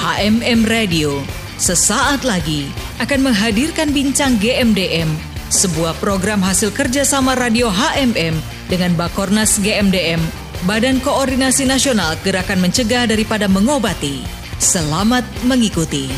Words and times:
HMM 0.00 0.64
Radio 0.64 1.20
sesaat 1.60 2.24
lagi 2.24 2.72
akan 3.04 3.28
menghadirkan 3.28 3.92
bincang 3.92 4.40
GMDM, 4.40 5.31
sebuah 5.52 6.00
program 6.00 6.40
hasil 6.40 6.72
kerjasama 6.72 7.36
radio 7.36 7.68
HMM 7.68 8.40
dengan 8.72 8.96
Bakornas 8.96 9.60
GMDM, 9.60 10.16
Badan 10.64 10.96
Koordinasi 11.04 11.68
Nasional 11.68 12.16
Gerakan 12.24 12.64
Mencegah 12.64 13.04
Daripada 13.04 13.52
Mengobati. 13.52 14.24
Selamat 14.56 15.20
mengikuti. 15.44 16.08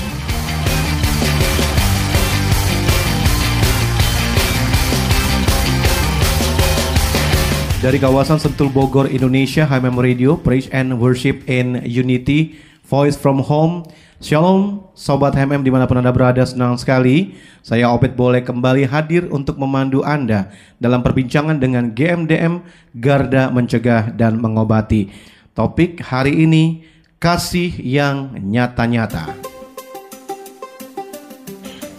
Dari 7.82 7.98
kawasan 7.98 8.38
Sentul 8.38 8.70
Bogor, 8.70 9.10
Indonesia, 9.10 9.66
HMM 9.66 9.98
Radio, 9.98 10.38
Praise 10.38 10.70
and 10.70 11.02
Worship 11.02 11.42
in 11.50 11.82
Unity, 11.82 12.54
Voice 12.86 13.18
from 13.18 13.42
Home. 13.50 13.82
Shalom, 14.22 14.86
Sobat 14.94 15.34
HMM 15.34 15.66
di 15.66 15.74
mana 15.74 15.90
pun 15.90 15.98
Anda 15.98 16.14
berada, 16.14 16.46
senang 16.46 16.78
sekali. 16.78 17.34
Saya 17.66 17.90
Opet 17.90 18.14
boleh 18.14 18.46
kembali 18.46 18.86
hadir 18.86 19.26
untuk 19.26 19.58
memandu 19.58 20.06
Anda 20.06 20.54
dalam 20.78 21.02
perbincangan 21.02 21.58
dengan 21.58 21.90
GMDM, 21.90 22.62
Garda 22.94 23.50
Mencegah 23.50 24.14
dan 24.14 24.38
Mengobati. 24.38 25.10
Topik 25.50 25.98
hari 25.98 26.46
ini, 26.46 26.86
kasih 27.18 27.74
yang 27.82 28.38
nyata-nyata. 28.38 29.34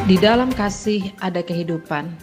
Di 0.07 0.15
dalam 0.15 0.55
kasih 0.55 1.11
ada 1.19 1.43
kehidupan. 1.43 2.15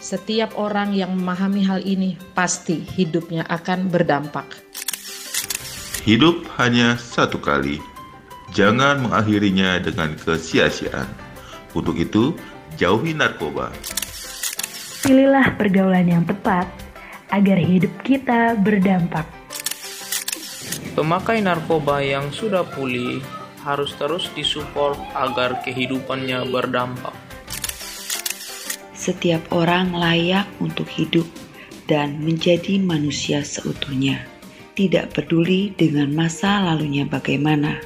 Setiap 0.00 0.56
orang 0.56 0.96
yang 0.96 1.12
memahami 1.12 1.64
hal 1.68 1.84
ini 1.84 2.16
pasti 2.32 2.80
hidupnya 2.80 3.44
akan 3.52 3.92
berdampak. 3.92 4.48
Hidup 6.04 6.48
hanya 6.60 6.96
satu 6.96 7.40
kali. 7.40 7.93
Jangan 8.54 9.02
mengakhirinya 9.02 9.82
dengan 9.82 10.14
kesia-siaan. 10.14 11.10
Untuk 11.74 11.98
itu, 11.98 12.38
jauhi 12.78 13.10
narkoba. 13.10 13.74
Pilihlah 15.02 15.58
pergaulan 15.58 16.06
yang 16.06 16.22
tepat 16.22 16.70
agar 17.34 17.58
hidup 17.58 17.90
kita 18.06 18.54
berdampak. 18.54 19.26
Pemakai 20.94 21.42
narkoba 21.42 21.98
yang 21.98 22.30
sudah 22.30 22.62
pulih 22.62 23.18
harus 23.66 23.90
terus 23.98 24.30
disupport 24.38 24.94
agar 25.18 25.58
kehidupannya 25.66 26.46
berdampak. 26.46 27.10
Setiap 28.94 29.50
orang 29.50 29.90
layak 29.90 30.46
untuk 30.62 30.86
hidup 30.86 31.26
dan 31.90 32.22
menjadi 32.22 32.78
manusia 32.78 33.42
seutuhnya, 33.42 34.22
tidak 34.78 35.10
peduli 35.10 35.74
dengan 35.74 36.14
masa 36.14 36.62
lalunya 36.62 37.02
bagaimana. 37.02 37.82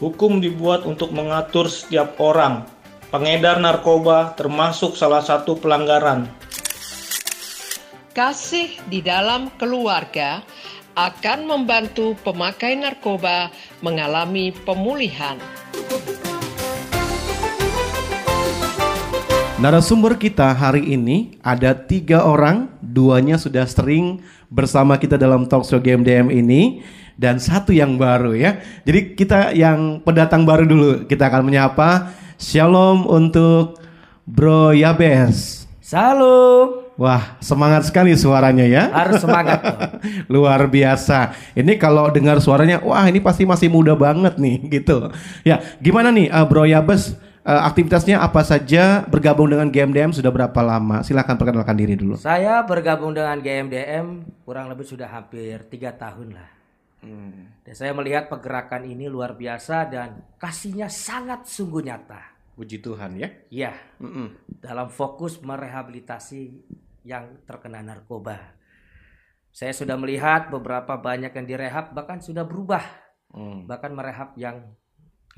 Hukum 0.00 0.40
dibuat 0.40 0.88
untuk 0.88 1.12
mengatur 1.12 1.68
setiap 1.68 2.16
orang. 2.16 2.64
Pengedar 3.12 3.60
narkoba 3.60 4.32
termasuk 4.32 4.96
salah 4.96 5.20
satu 5.20 5.60
pelanggaran. 5.60 6.24
Kasih 8.16 8.80
di 8.88 9.04
dalam 9.04 9.52
keluarga 9.60 10.40
akan 10.96 11.44
membantu 11.44 12.16
pemakai 12.24 12.80
narkoba 12.80 13.52
mengalami 13.84 14.56
pemulihan. 14.64 15.36
Narasumber 19.60 20.16
kita 20.16 20.56
hari 20.56 20.96
ini 20.96 21.36
ada 21.44 21.76
tiga 21.76 22.24
orang, 22.24 22.72
duanya 22.80 23.36
sudah 23.36 23.68
sering 23.68 24.24
bersama 24.48 24.96
kita 24.96 25.20
dalam 25.20 25.44
talk 25.44 25.68
show 25.68 25.76
GMDM 25.76 26.32
ini 26.32 26.80
dan 27.20 27.36
satu 27.36 27.76
yang 27.76 28.00
baru 28.00 28.32
ya. 28.32 28.64
Jadi 28.88 29.12
kita 29.12 29.52
yang 29.52 30.00
pendatang 30.00 30.48
baru 30.48 30.64
dulu 30.64 31.04
kita 31.04 31.28
akan 31.28 31.44
menyapa. 31.44 32.16
Shalom 32.40 33.04
untuk 33.04 33.76
Bro 34.24 34.72
Yabes. 34.72 35.68
Salam. 35.84 36.88
Wah, 36.96 37.36
semangat 37.44 37.88
sekali 37.88 38.16
suaranya 38.16 38.64
ya. 38.64 38.88
Harus 38.88 39.20
semangat. 39.20 39.60
Luar 40.32 40.64
biasa. 40.64 41.36
Ini 41.52 41.76
kalau 41.76 42.08
dengar 42.08 42.40
suaranya, 42.40 42.80
wah 42.80 43.04
ini 43.08 43.20
pasti 43.20 43.44
masih 43.44 43.68
muda 43.68 43.92
banget 43.92 44.40
nih 44.40 44.80
gitu. 44.80 45.12
Ya, 45.44 45.60
gimana 45.80 46.08
nih 46.08 46.32
uh, 46.32 46.48
Bro 46.48 46.64
Yabes? 46.64 47.16
Uh, 47.40 47.60
aktivitasnya 47.68 48.20
apa 48.20 48.44
saja? 48.44 49.04
Bergabung 49.08 49.48
dengan 49.48 49.68
GMDM 49.72 50.12
sudah 50.12 50.28
berapa 50.28 50.60
lama? 50.60 51.00
Silahkan 51.00 51.36
perkenalkan 51.40 51.76
diri 51.76 51.96
dulu. 51.96 52.20
Saya 52.20 52.60
bergabung 52.64 53.16
dengan 53.16 53.40
GMDM 53.40 54.24
kurang 54.44 54.68
lebih 54.68 54.84
sudah 54.84 55.08
hampir 55.08 55.64
tiga 55.72 55.92
tahun 55.96 56.36
lah. 56.36 56.59
Hmm. 57.00 57.48
Dan 57.64 57.74
saya 57.74 57.92
melihat 57.96 58.28
pergerakan 58.28 58.84
ini 58.84 59.08
luar 59.08 59.36
biasa 59.36 59.88
dan 59.88 60.20
kasihnya 60.36 60.92
sangat 60.92 61.48
sungguh 61.48 61.80
nyata. 61.80 62.20
Puji 62.56 62.84
Tuhan 62.84 63.16
ya. 63.16 63.28
Iya. 63.48 63.72
Mm 64.04 64.10
-mm. 64.12 64.26
Dalam 64.60 64.92
fokus 64.92 65.40
merehabilitasi 65.40 66.40
yang 67.08 67.40
terkena 67.48 67.80
narkoba. 67.80 68.36
Saya 69.50 69.72
sudah 69.74 69.96
melihat 69.96 70.52
beberapa 70.52 71.00
banyak 71.00 71.32
yang 71.32 71.46
direhab 71.48 71.96
bahkan 71.96 72.20
sudah 72.20 72.44
berubah. 72.44 72.84
Hmm. 73.32 73.64
Bahkan 73.64 73.90
merehab 73.96 74.36
yang 74.36 74.76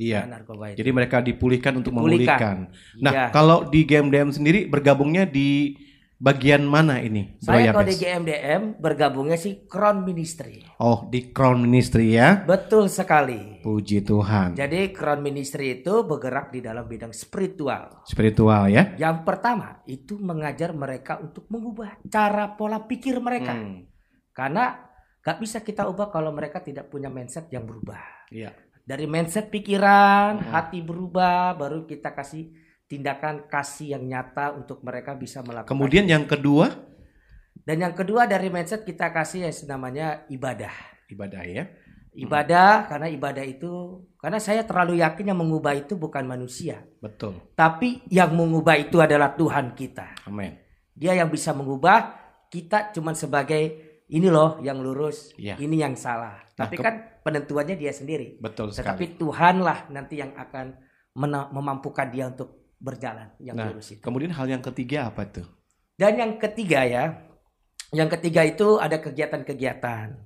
Iya. 0.00 0.24
Narkoba 0.24 0.72
itu. 0.72 0.80
Jadi 0.80 0.90
mereka 0.90 1.20
dipulihkan 1.20 1.76
untuk 1.76 1.92
memulihkan. 1.92 2.72
Nah, 2.96 3.12
iya. 3.12 3.24
kalau 3.28 3.68
di 3.68 3.84
GMDM 3.84 4.32
sendiri 4.32 4.64
bergabungnya 4.64 5.28
di 5.28 5.76
bagian 6.22 6.62
mana 6.62 7.02
ini? 7.02 7.34
Saya 7.42 7.74
kalau 7.74 7.82
di 7.82 7.98
GMDM 7.98 8.78
bergabungnya 8.78 9.34
sih 9.34 9.66
Crown 9.66 10.06
Ministry. 10.06 10.62
Oh, 10.78 11.10
di 11.10 11.34
Crown 11.34 11.66
Ministry 11.66 12.14
ya? 12.14 12.46
Betul 12.46 12.86
sekali. 12.86 13.58
Puji 13.58 14.06
Tuhan. 14.06 14.54
Jadi 14.54 14.94
Crown 14.94 15.18
Ministry 15.18 15.82
itu 15.82 16.06
bergerak 16.06 16.54
di 16.54 16.62
dalam 16.62 16.86
bidang 16.86 17.10
spiritual. 17.10 18.06
Spiritual 18.06 18.70
ya? 18.70 18.94
Yang 18.94 19.26
pertama 19.26 19.82
itu 19.90 20.14
mengajar 20.22 20.70
mereka 20.70 21.18
untuk 21.18 21.50
mengubah 21.50 21.98
cara 22.06 22.54
pola 22.54 22.86
pikir 22.86 23.18
mereka. 23.18 23.58
Hmm. 23.58 23.90
Karena 24.30 24.78
gak 25.18 25.42
bisa 25.42 25.66
kita 25.66 25.90
ubah 25.90 26.14
kalau 26.14 26.30
mereka 26.30 26.62
tidak 26.62 26.86
punya 26.86 27.10
mindset 27.10 27.50
yang 27.50 27.66
berubah. 27.66 27.98
Iya 28.30 28.54
dari 28.82 29.06
mindset 29.06 29.46
pikiran, 29.46 30.42
hmm. 30.42 30.50
hati 30.50 30.82
berubah, 30.82 31.54
baru 31.54 31.86
kita 31.86 32.10
kasih 32.18 32.50
tindakan 32.92 33.48
kasih 33.48 33.96
yang 33.96 34.04
nyata 34.04 34.52
untuk 34.52 34.84
mereka 34.84 35.16
bisa 35.16 35.40
melakukan. 35.40 35.72
Kemudian 35.72 36.04
yang 36.04 36.28
kedua? 36.28 36.68
Dan 37.64 37.80
yang 37.80 37.96
kedua 37.96 38.28
dari 38.28 38.52
mindset 38.52 38.84
kita 38.84 39.08
kasih 39.08 39.48
yang 39.48 39.54
namanya 39.64 40.28
ibadah. 40.28 40.76
Ibadah 41.08 41.42
ya. 41.48 41.64
Ibadah 42.12 42.84
hmm. 42.84 42.88
karena 42.92 43.08
ibadah 43.08 43.44
itu 43.48 44.04
karena 44.20 44.36
saya 44.36 44.68
terlalu 44.68 45.00
yakin 45.00 45.32
yang 45.32 45.40
mengubah 45.40 45.72
itu 45.72 45.96
bukan 45.96 46.28
manusia. 46.28 46.84
Betul. 47.00 47.40
Tapi 47.56 48.04
yang 48.12 48.36
mengubah 48.36 48.76
itu 48.76 49.00
adalah 49.00 49.32
Tuhan 49.32 49.72
kita. 49.72 50.28
Amin. 50.28 50.60
Dia 50.92 51.16
yang 51.16 51.32
bisa 51.32 51.56
mengubah, 51.56 52.12
kita 52.52 52.92
cuma 52.92 53.16
sebagai 53.16 53.80
ini 54.12 54.28
loh 54.28 54.60
yang 54.60 54.84
lurus, 54.84 55.32
ya. 55.40 55.56
ini 55.56 55.80
yang 55.80 55.96
salah. 55.96 56.44
Nah, 56.60 56.68
Tapi 56.68 56.76
kan 56.76 57.24
penentuannya 57.24 57.80
dia 57.80 57.96
sendiri. 57.96 58.36
Betul 58.36 58.76
sekali. 58.76 59.00
Tetapi 59.00 59.06
Tuhanlah 59.16 59.88
nanti 59.88 60.20
yang 60.20 60.36
akan 60.36 60.76
memampukan 61.48 62.12
dia 62.12 62.28
untuk 62.28 62.61
berjalan 62.82 63.30
yang 63.38 63.54
nah, 63.54 63.70
lurus 63.70 63.94
itu. 63.94 64.02
Kemudian 64.02 64.34
hal 64.34 64.50
yang 64.50 64.58
ketiga 64.58 65.06
apa 65.14 65.22
tuh? 65.30 65.46
Dan 65.94 66.18
yang 66.18 66.32
ketiga 66.42 66.82
ya, 66.82 67.04
yang 67.94 68.10
ketiga 68.10 68.42
itu 68.42 68.82
ada 68.82 68.98
kegiatan-kegiatan. 68.98 70.18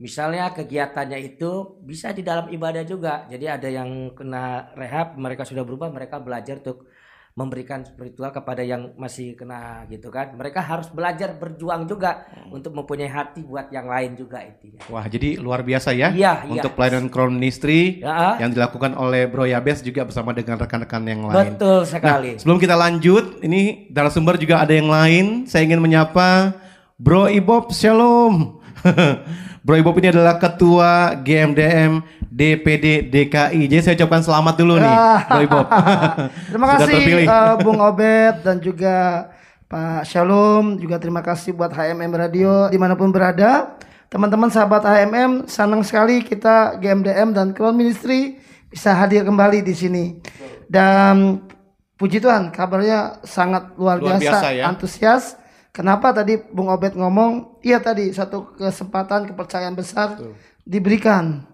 Misalnya 0.00 0.50
kegiatannya 0.50 1.20
itu 1.22 1.78
bisa 1.84 2.10
di 2.10 2.26
dalam 2.26 2.50
ibadah 2.50 2.82
juga. 2.82 3.28
Jadi 3.30 3.46
ada 3.46 3.68
yang 3.68 4.16
kena 4.16 4.74
rehab, 4.74 5.14
mereka 5.14 5.46
sudah 5.46 5.62
berubah, 5.62 5.92
mereka 5.92 6.18
belajar 6.18 6.58
untuk 6.58 6.90
memberikan 7.38 7.86
spiritual 7.86 8.34
kepada 8.34 8.60
yang 8.60 8.90
masih 8.98 9.38
kena 9.38 9.86
gitu 9.86 10.10
kan. 10.10 10.34
Mereka 10.34 10.60
harus 10.60 10.90
belajar 10.90 11.38
berjuang 11.38 11.86
juga 11.86 12.26
hmm. 12.26 12.50
untuk 12.50 12.74
mempunyai 12.74 13.06
hati 13.06 13.46
buat 13.46 13.70
yang 13.70 13.86
lain 13.86 14.18
juga 14.18 14.42
intinya. 14.42 14.82
Wah, 14.90 15.06
jadi 15.06 15.38
luar 15.38 15.62
biasa 15.62 15.94
ya. 15.94 16.10
Iya, 16.10 16.50
iya. 16.50 16.60
Untuk 16.60 16.74
pelayanan 16.74 17.06
Crown 17.08 17.32
Ministry 17.38 18.02
ya. 18.02 18.36
yang 18.42 18.50
dilakukan 18.50 18.98
oleh 18.98 19.30
Bro 19.30 19.46
Yabes 19.46 19.80
juga 19.86 20.02
bersama 20.04 20.34
dengan 20.34 20.58
rekan-rekan 20.58 21.02
yang 21.06 21.22
lain. 21.30 21.54
Betul 21.54 21.86
sekali. 21.86 22.34
Nah, 22.34 22.40
sebelum 22.42 22.58
kita 22.58 22.74
lanjut, 22.74 23.40
ini 23.46 23.88
sumber 24.10 24.34
juga 24.34 24.58
ada 24.60 24.74
yang 24.74 24.90
lain. 24.90 25.46
Saya 25.46 25.64
ingin 25.64 25.78
menyapa 25.78 26.58
Bro 26.98 27.30
Ibob 27.30 27.70
Shalom. 27.70 28.58
Bro 29.60 29.76
Ibob 29.76 29.96
ini 30.00 30.08
adalah 30.08 30.40
ketua 30.40 31.20
GMDM 31.20 32.00
DPD 32.32 33.12
DKI. 33.12 33.68
Jadi 33.68 33.82
saya 33.84 33.94
ucapkan 34.00 34.24
selamat 34.24 34.54
dulu 34.56 34.80
nih, 34.80 34.88
ah. 34.88 35.20
Bro 35.28 35.40
Ibob. 35.44 35.66
Terima 36.52 36.66
kasih 36.76 37.00
uh, 37.28 37.54
Bung 37.60 37.80
Obed 37.84 38.40
dan 38.40 38.56
juga 38.64 39.28
Pak 39.70 40.02
Shalom 40.02 40.82
juga 40.82 40.98
terima 40.98 41.22
kasih 41.22 41.54
buat 41.54 41.70
HMM 41.70 42.10
Radio 42.10 42.66
di 42.66 42.74
mana 42.74 42.98
pun 42.98 43.14
berada. 43.14 43.78
Teman-teman 44.10 44.50
sahabat 44.50 44.82
HMM 44.82 45.46
senang 45.46 45.86
sekali 45.86 46.26
kita 46.26 46.74
GMDM 46.82 47.30
dan 47.30 47.54
Crown 47.54 47.78
Ministry 47.78 48.42
bisa 48.66 48.90
hadir 48.98 49.22
kembali 49.22 49.62
di 49.62 49.70
sini. 49.70 50.18
Dan 50.66 51.46
puji 51.94 52.18
Tuhan 52.18 52.50
kabarnya 52.50 53.22
sangat 53.22 53.78
luar, 53.78 54.02
Luar 54.02 54.18
biasa, 54.18 54.24
biasa 54.26 54.46
ya. 54.58 54.64
antusias. 54.66 55.38
Kenapa 55.70 56.10
tadi 56.10 56.34
Bung 56.36 56.66
Obed 56.66 56.98
ngomong, 56.98 57.62
iya 57.62 57.78
tadi 57.78 58.10
satu 58.10 58.58
kesempatan 58.58 59.30
kepercayaan 59.30 59.78
besar 59.78 60.18
diberikan 60.66 61.46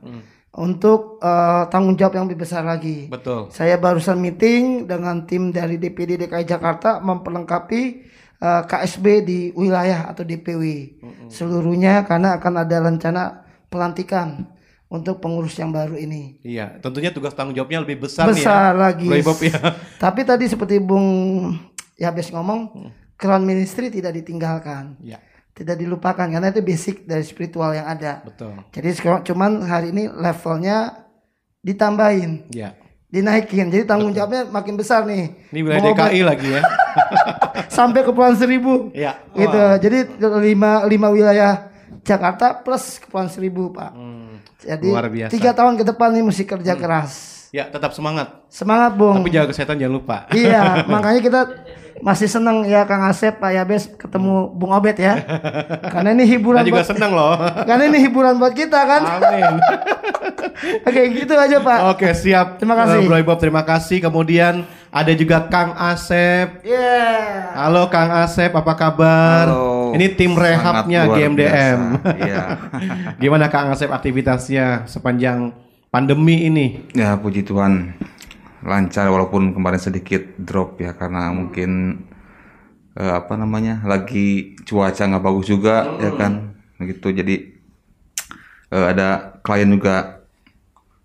untuk 0.56 1.20
eh, 1.20 1.64
tanggung 1.68 2.00
jawab 2.00 2.16
yang 2.16 2.24
lebih 2.24 2.48
besar 2.48 2.64
lagi. 2.64 3.12
Betul. 3.12 3.52
Saya 3.52 3.76
barusan 3.76 4.16
meeting 4.16 4.88
dengan 4.88 5.28
tim 5.28 5.52
dari 5.52 5.76
DPD 5.76 6.16
DKI 6.16 6.48
Jakarta 6.48 6.96
memperlengkapi 7.04 7.82
eh, 8.40 8.62
KSB 8.64 9.04
di 9.20 9.38
wilayah 9.52 10.08
atau 10.08 10.24
DPW 10.24 10.62
seluruhnya 11.28 12.08
karena 12.08 12.40
akan 12.40 12.64
ada 12.64 12.76
rencana 12.80 13.22
pelantikan 13.68 14.48
untuk 14.88 15.18
pengurus 15.20 15.58
yang 15.58 15.74
baru 15.74 15.98
ini. 15.98 16.40
Iya, 16.40 16.78
tentunya 16.80 17.10
tugas 17.12 17.34
tanggung 17.34 17.52
jawabnya 17.52 17.82
lebih 17.82 18.06
besar, 18.06 18.30
Besar 18.30 18.72
nih 18.96 19.12
ya. 19.12 19.20
lagi. 19.20 19.50
Ya. 19.50 19.58
Tapi 19.98 20.20
tadi 20.22 20.46
seperti 20.46 20.78
Bung 20.78 21.04
Yabes 21.98 22.30
ngomong, 22.30 22.86
Crown 23.16 23.42
Ministry 23.42 23.88
tidak 23.88 24.12
ditinggalkan. 24.14 24.96
Ya. 25.00 25.18
Tidak 25.50 25.72
dilupakan 25.72 26.28
karena 26.28 26.52
itu 26.52 26.60
basic 26.60 27.04
dari 27.04 27.24
spiritual 27.24 27.72
yang 27.72 27.88
ada. 27.88 28.20
Betul. 28.20 28.60
Jadi 28.70 28.88
sekarang 28.92 29.24
cuman 29.24 29.64
hari 29.64 29.88
ini 29.88 30.04
levelnya 30.06 31.08
ditambahin, 31.60 32.52
Ya. 32.52 32.76
dinaikin. 33.08 33.72
Jadi 33.72 33.84
tanggung 33.84 34.12
jawabnya 34.12 34.44
makin 34.46 34.76
besar 34.76 35.02
nih. 35.02 35.32
Ini 35.50 35.60
wilayah 35.60 35.82
DKI 35.82 36.20
lagi 36.22 36.48
ya. 36.50 36.60
sampai 37.76 38.04
Kepulauan 38.04 38.36
Seribu. 38.36 38.92
Ya. 38.92 39.16
Gitu. 39.32 39.56
Wah. 39.56 39.80
Jadi 39.80 39.98
lima 40.44 40.84
lima 40.84 41.08
wilayah 41.08 41.72
Jakarta 42.04 42.52
plus 42.54 43.00
Kepulauan 43.00 43.32
Seribu, 43.32 43.72
Pak. 43.72 43.92
Jadi 44.60 44.88
Hmm. 44.88 44.94
Luar 44.94 45.08
biasa. 45.08 45.32
tiga 45.32 45.50
tahun 45.52 45.74
ke 45.74 45.84
depan 45.86 46.12
nih 46.12 46.22
mesti 46.22 46.44
kerja 46.44 46.74
keras. 46.74 47.12
Ya, 47.48 47.64
tetap 47.64 47.96
semangat. 47.96 48.44
Semangat, 48.52 48.92
Bung. 48.92 49.16
Tapi 49.16 49.32
jaga 49.32 49.48
kesehatan 49.48 49.80
jangan 49.80 49.94
lupa. 49.94 50.16
Iya, 50.30 50.62
makanya 50.92 51.20
kita 51.22 51.40
masih 52.04 52.28
senang 52.28 52.64
ya 52.64 52.84
Kang 52.84 53.04
Asep, 53.04 53.40
Pak 53.40 53.52
Yabes 53.52 53.88
ketemu 53.96 54.52
Bung 54.52 54.72
Obed 54.72 54.96
ya. 54.96 55.20
Karena 55.88 56.12
ini 56.12 56.24
hiburan 56.28 56.60
Saya 56.60 56.68
juga 56.68 56.82
buat- 56.82 56.90
senang 56.92 57.12
loh. 57.16 57.32
Karena 57.64 57.84
ini 57.88 57.98
hiburan 58.04 58.34
buat 58.36 58.52
kita 58.52 58.80
kan. 58.84 59.02
Amin. 59.18 59.54
Oke, 60.88 61.00
gitu 61.12 61.34
aja 61.36 61.56
Pak. 61.60 61.78
Oke, 61.96 62.08
siap. 62.12 62.56
Terima 62.60 62.76
kasih. 62.76 63.00
Eh, 63.00 63.06
Bro 63.06 63.16
Ibob, 63.20 63.38
terima 63.40 63.62
kasih. 63.64 63.98
Kemudian 64.00 64.64
ada 64.88 65.12
juga 65.12 65.44
Kang 65.48 65.76
Asep. 65.76 66.64
Yeah. 66.64 67.52
Halo 67.56 67.88
Kang 67.88 68.08
Asep, 68.12 68.52
apa 68.52 68.72
kabar? 68.72 69.52
Halo. 69.52 69.92
Ini 69.96 70.06
tim 70.16 70.32
rehabnya 70.32 71.08
GMDM. 71.08 71.80
Iya. 72.16 72.42
Gimana 73.22 73.48
Kang 73.48 73.72
Asep 73.72 73.88
aktivitasnya 73.88 74.84
sepanjang 74.84 75.52
pandemi 75.88 76.48
ini? 76.48 76.66
Ya 76.92 77.16
puji 77.16 77.44
Tuhan 77.44 77.96
lancar 78.66 79.06
walaupun 79.08 79.54
kemarin 79.54 79.78
sedikit 79.78 80.26
drop 80.36 80.82
ya 80.82 80.90
karena 80.92 81.30
mungkin 81.30 82.02
eh, 82.98 83.12
apa 83.14 83.38
namanya 83.38 83.86
lagi 83.86 84.58
cuaca 84.66 85.06
nggak 85.06 85.24
bagus 85.24 85.46
juga 85.46 85.86
ya 86.02 86.10
kan? 86.18 86.32
Gitu 86.82 87.14
jadi 87.14 87.34
eh, 88.74 88.86
ada 88.92 89.38
klien 89.46 89.70
juga 89.70 90.18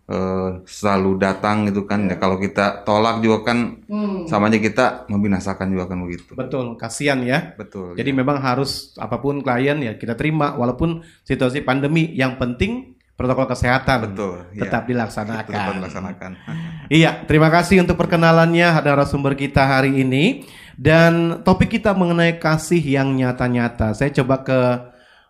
eh, 0.10 0.50
selalu 0.66 1.22
datang 1.22 1.70
gitu 1.70 1.86
kan. 1.86 2.10
Ya. 2.10 2.18
Kalau 2.18 2.42
kita 2.42 2.82
tolak 2.84 3.22
juga 3.22 3.54
kan 3.54 3.80
Hmm. 3.86 4.24
sama 4.26 4.48
aja 4.50 4.58
kita 4.58 4.86
membinasakan 5.12 5.68
juga 5.72 5.86
kan 5.92 6.00
begitu. 6.02 6.32
Betul, 6.34 6.80
kasihan 6.80 7.20
ya. 7.22 7.54
betul 7.60 7.94
Jadi 7.94 8.12
memang 8.12 8.42
harus 8.42 8.96
apa 8.98 9.22
pun 9.22 9.44
klien 9.46 9.78
ya 9.80 9.94
kita 10.00 10.18
terima 10.18 10.58
walaupun 10.58 11.06
situasi 11.24 11.62
pandemi. 11.62 12.10
Yang 12.18 12.34
penting 12.42 12.72
protokol 13.22 13.46
kesehatan 13.46 14.10
Betul, 14.10 14.50
iya. 14.58 14.62
tetap 14.66 14.90
dilaksanakan. 14.90 15.54
Tetap 15.54 15.76
dilaksanakan. 15.78 16.32
Iya, 16.92 17.24
terima 17.24 17.48
kasih 17.48 17.80
untuk 17.80 17.96
perkenalannya 17.96 18.68
narasumber 18.84 19.32
kita 19.40 19.64
hari 19.64 20.04
ini 20.04 20.44
dan 20.76 21.40
topik 21.40 21.80
kita 21.80 21.96
mengenai 21.96 22.36
kasih 22.36 22.84
yang 22.84 23.16
nyata-nyata. 23.16 23.96
Saya 23.96 24.12
coba 24.12 24.44
ke 24.44 24.60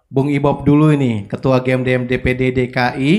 Bung 0.09 0.33
Ibob 0.33 0.65
dulu 0.65 0.89
ini, 0.89 1.29
Ketua 1.29 1.61
GMDM 1.61 2.09
DPD 2.09 2.49
DKI. 2.49 3.11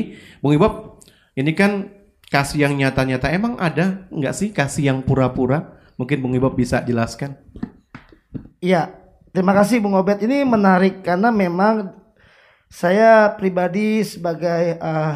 Bung 0.43 0.59
Ibob, 0.59 0.99
ini 1.39 1.55
kan 1.55 1.87
kasih 2.35 2.67
yang 2.67 2.75
nyata-nyata. 2.75 3.31
Emang 3.31 3.55
ada 3.63 4.11
nggak 4.11 4.35
sih 4.35 4.51
kasih 4.51 4.91
yang 4.91 4.99
pura-pura? 5.07 5.79
Mungkin 5.95 6.19
Bung 6.19 6.35
Ibob 6.35 6.59
bisa 6.59 6.83
jelaskan. 6.83 7.39
Iya, 8.59 8.91
terima 9.31 9.55
kasih 9.55 9.79
Bung 9.79 9.95
Obed. 9.95 10.19
Ini 10.19 10.43
menarik 10.43 11.07
karena 11.07 11.31
memang 11.31 12.02
saya 12.73 13.37
pribadi 13.37 14.01
sebagai 14.01 14.81
eh, 14.81 15.15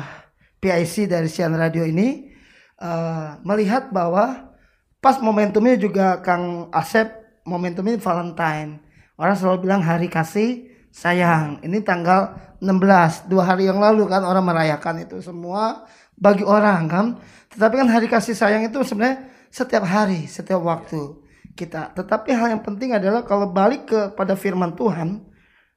PIC 0.60 1.08
dari 1.08 1.24
Sian 1.32 1.56
Radio 1.56 1.88
ini 1.88 2.28
eh, 2.76 3.28
melihat 3.40 3.88
bahwa 3.88 4.52
pas 5.00 5.16
momentumnya 5.24 5.80
juga 5.80 6.20
Kang 6.20 6.68
Asep 6.68 7.08
momentumnya 7.48 7.96
Valentine. 7.96 8.84
Orang 9.16 9.40
selalu 9.40 9.64
bilang 9.64 9.80
hari 9.80 10.12
kasih 10.12 10.68
sayang. 10.92 11.64
Ini 11.64 11.80
tanggal 11.80 12.36
16, 12.60 13.32
dua 13.32 13.48
hari 13.48 13.72
yang 13.72 13.80
lalu 13.80 14.04
kan 14.04 14.20
orang 14.20 14.44
merayakan 14.44 15.08
itu 15.08 15.24
semua 15.24 15.88
bagi 16.12 16.44
orang 16.44 16.84
kan. 16.92 17.06
Tetapi 17.56 17.74
kan 17.80 17.88
hari 17.88 18.12
kasih 18.12 18.36
sayang 18.36 18.68
itu 18.68 18.84
sebenarnya 18.84 19.32
setiap 19.48 19.88
hari, 19.88 20.28
setiap 20.28 20.60
waktu 20.60 21.24
kita. 21.56 21.96
Tetapi 21.96 22.36
hal 22.36 22.52
yang 22.52 22.60
penting 22.60 22.92
adalah 22.92 23.24
kalau 23.24 23.48
balik 23.48 23.88
kepada 23.88 24.36
firman 24.36 24.76
Tuhan 24.76 25.35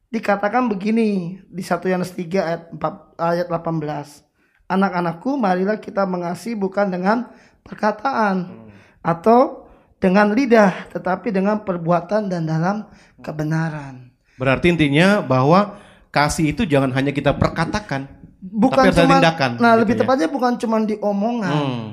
dikatakan 0.09 0.65
begini 0.69 1.39
di 1.45 1.61
1 1.61 1.85
Yohanes 1.85 2.13
3 2.13 2.41
ayat 2.41 2.61
4, 2.73 3.17
ayat 3.17 3.47
18. 3.47 4.25
Anak-anakku, 4.69 5.33
marilah 5.37 5.77
kita 5.81 6.05
mengasihi 6.05 6.53
bukan 6.53 6.93
dengan 6.93 7.29
perkataan 7.65 8.69
atau 9.01 9.65
dengan 9.97 10.29
lidah, 10.33 10.89
tetapi 10.93 11.33
dengan 11.33 11.61
perbuatan 11.65 12.29
dan 12.29 12.45
dalam 12.45 12.85
kebenaran. 13.21 14.13
Berarti 14.37 14.71
intinya 14.71 15.25
bahwa 15.25 15.77
kasih 16.13 16.53
itu 16.53 16.65
jangan 16.69 16.93
hanya 16.93 17.13
kita 17.13 17.33
perkatakan, 17.33 18.19
Bukan 18.39 18.87
tapi 18.87 18.95
ada 18.95 19.03
cuma 19.03 19.15
tindakan. 19.19 19.51
Nah, 19.59 19.73
gitu 19.75 19.79
lebih 19.83 19.95
ya. 19.95 19.99
tepatnya 19.99 20.27
bukan 20.31 20.53
cuma 20.55 20.77
di 20.87 20.95
omongan. 20.95 21.59
Hmm. 21.59 21.87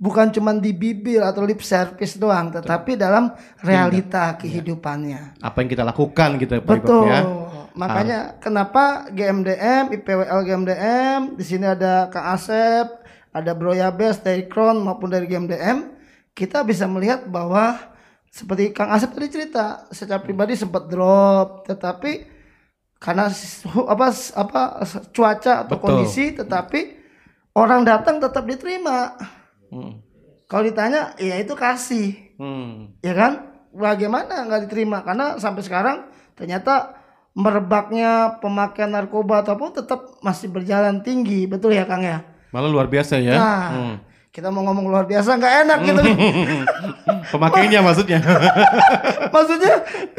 Bukan 0.00 0.32
cuma 0.32 0.56
di 0.56 0.72
bibir 0.72 1.20
atau 1.20 1.44
lip 1.44 1.60
service 1.60 2.16
doang, 2.16 2.48
tetapi 2.48 2.96
dalam 2.96 3.36
realita 3.60 4.32
kehidupannya. 4.40 5.36
Apa 5.44 5.60
yang 5.60 5.68
kita 5.68 5.84
lakukan 5.84 6.40
gitu 6.40 6.56
ya, 6.56 6.62
Betul. 6.64 7.04
ya. 7.04 7.20
Makanya 7.76 8.40
kenapa 8.40 9.12
GMDM, 9.12 9.92
IPWL 10.00 10.40
GMDM, 10.48 11.20
di 11.36 11.44
sini 11.44 11.68
ada 11.68 12.08
Kang 12.08 12.32
Asep, 12.32 12.88
ada 13.30 13.52
Bro 13.52 13.76
Yabes 13.76 14.24
dari 14.24 14.48
Kron 14.48 14.80
maupun 14.80 15.12
dari 15.12 15.28
GMDM, 15.28 15.92
kita 16.32 16.64
bisa 16.64 16.88
melihat 16.88 17.28
bahwa 17.28 17.78
seperti 18.32 18.72
Kang 18.72 18.88
Asep 18.90 19.12
tadi 19.12 19.28
cerita, 19.28 19.84
secara 19.92 20.24
pribadi 20.24 20.56
sempat 20.56 20.88
drop, 20.88 21.68
tetapi 21.68 22.40
karena 22.96 23.28
apa 23.84 24.06
apa 24.36 24.62
cuaca 25.12 25.52
atau 25.66 25.76
Betul. 25.76 25.84
kondisi, 25.84 26.32
tetapi 26.32 26.80
orang 27.52 27.84
datang 27.84 28.16
tetap 28.16 28.48
diterima. 28.48 29.14
Hmm. 29.70 30.02
Kalau 30.44 30.62
ditanya, 30.62 31.14
ya 31.16 31.34
itu 31.36 31.54
kasih 31.54 32.34
Hmm. 32.34 32.96
ya 32.98 33.12
kan 33.12 33.32
bagaimana 33.70 34.42
nggak 34.42 34.64
diterima 34.64 35.00
karena 35.00 35.36
sampai 35.36 35.60
sekarang 35.60 35.96
ternyata 36.32 36.96
merebaknya 37.32 38.10
pemakaian 38.38 38.88
narkoba 38.88 39.40
ataupun 39.40 39.70
tetap 39.72 40.18
masih 40.20 40.48
berjalan 40.48 40.98
tinggi 41.00 41.44
betul 41.44 41.70
ya 41.70 41.84
kang 41.84 42.00
ya 42.00 42.24
Malah 42.50 42.66
luar 42.66 42.86
biasa 42.86 43.14
ya. 43.16 43.34
nah 43.34 43.62
Hmm. 43.70 43.96
kita 44.30 44.48
mau 44.48 44.64
ngomong 44.64 44.88
luar 44.88 45.04
biasa 45.04 45.36
nggak 45.36 45.54
enak 45.60 45.78
gitu 45.84 46.02
Pemakainya 47.30 47.78
maksudnya. 47.80 48.18
maksudnya 49.34 49.74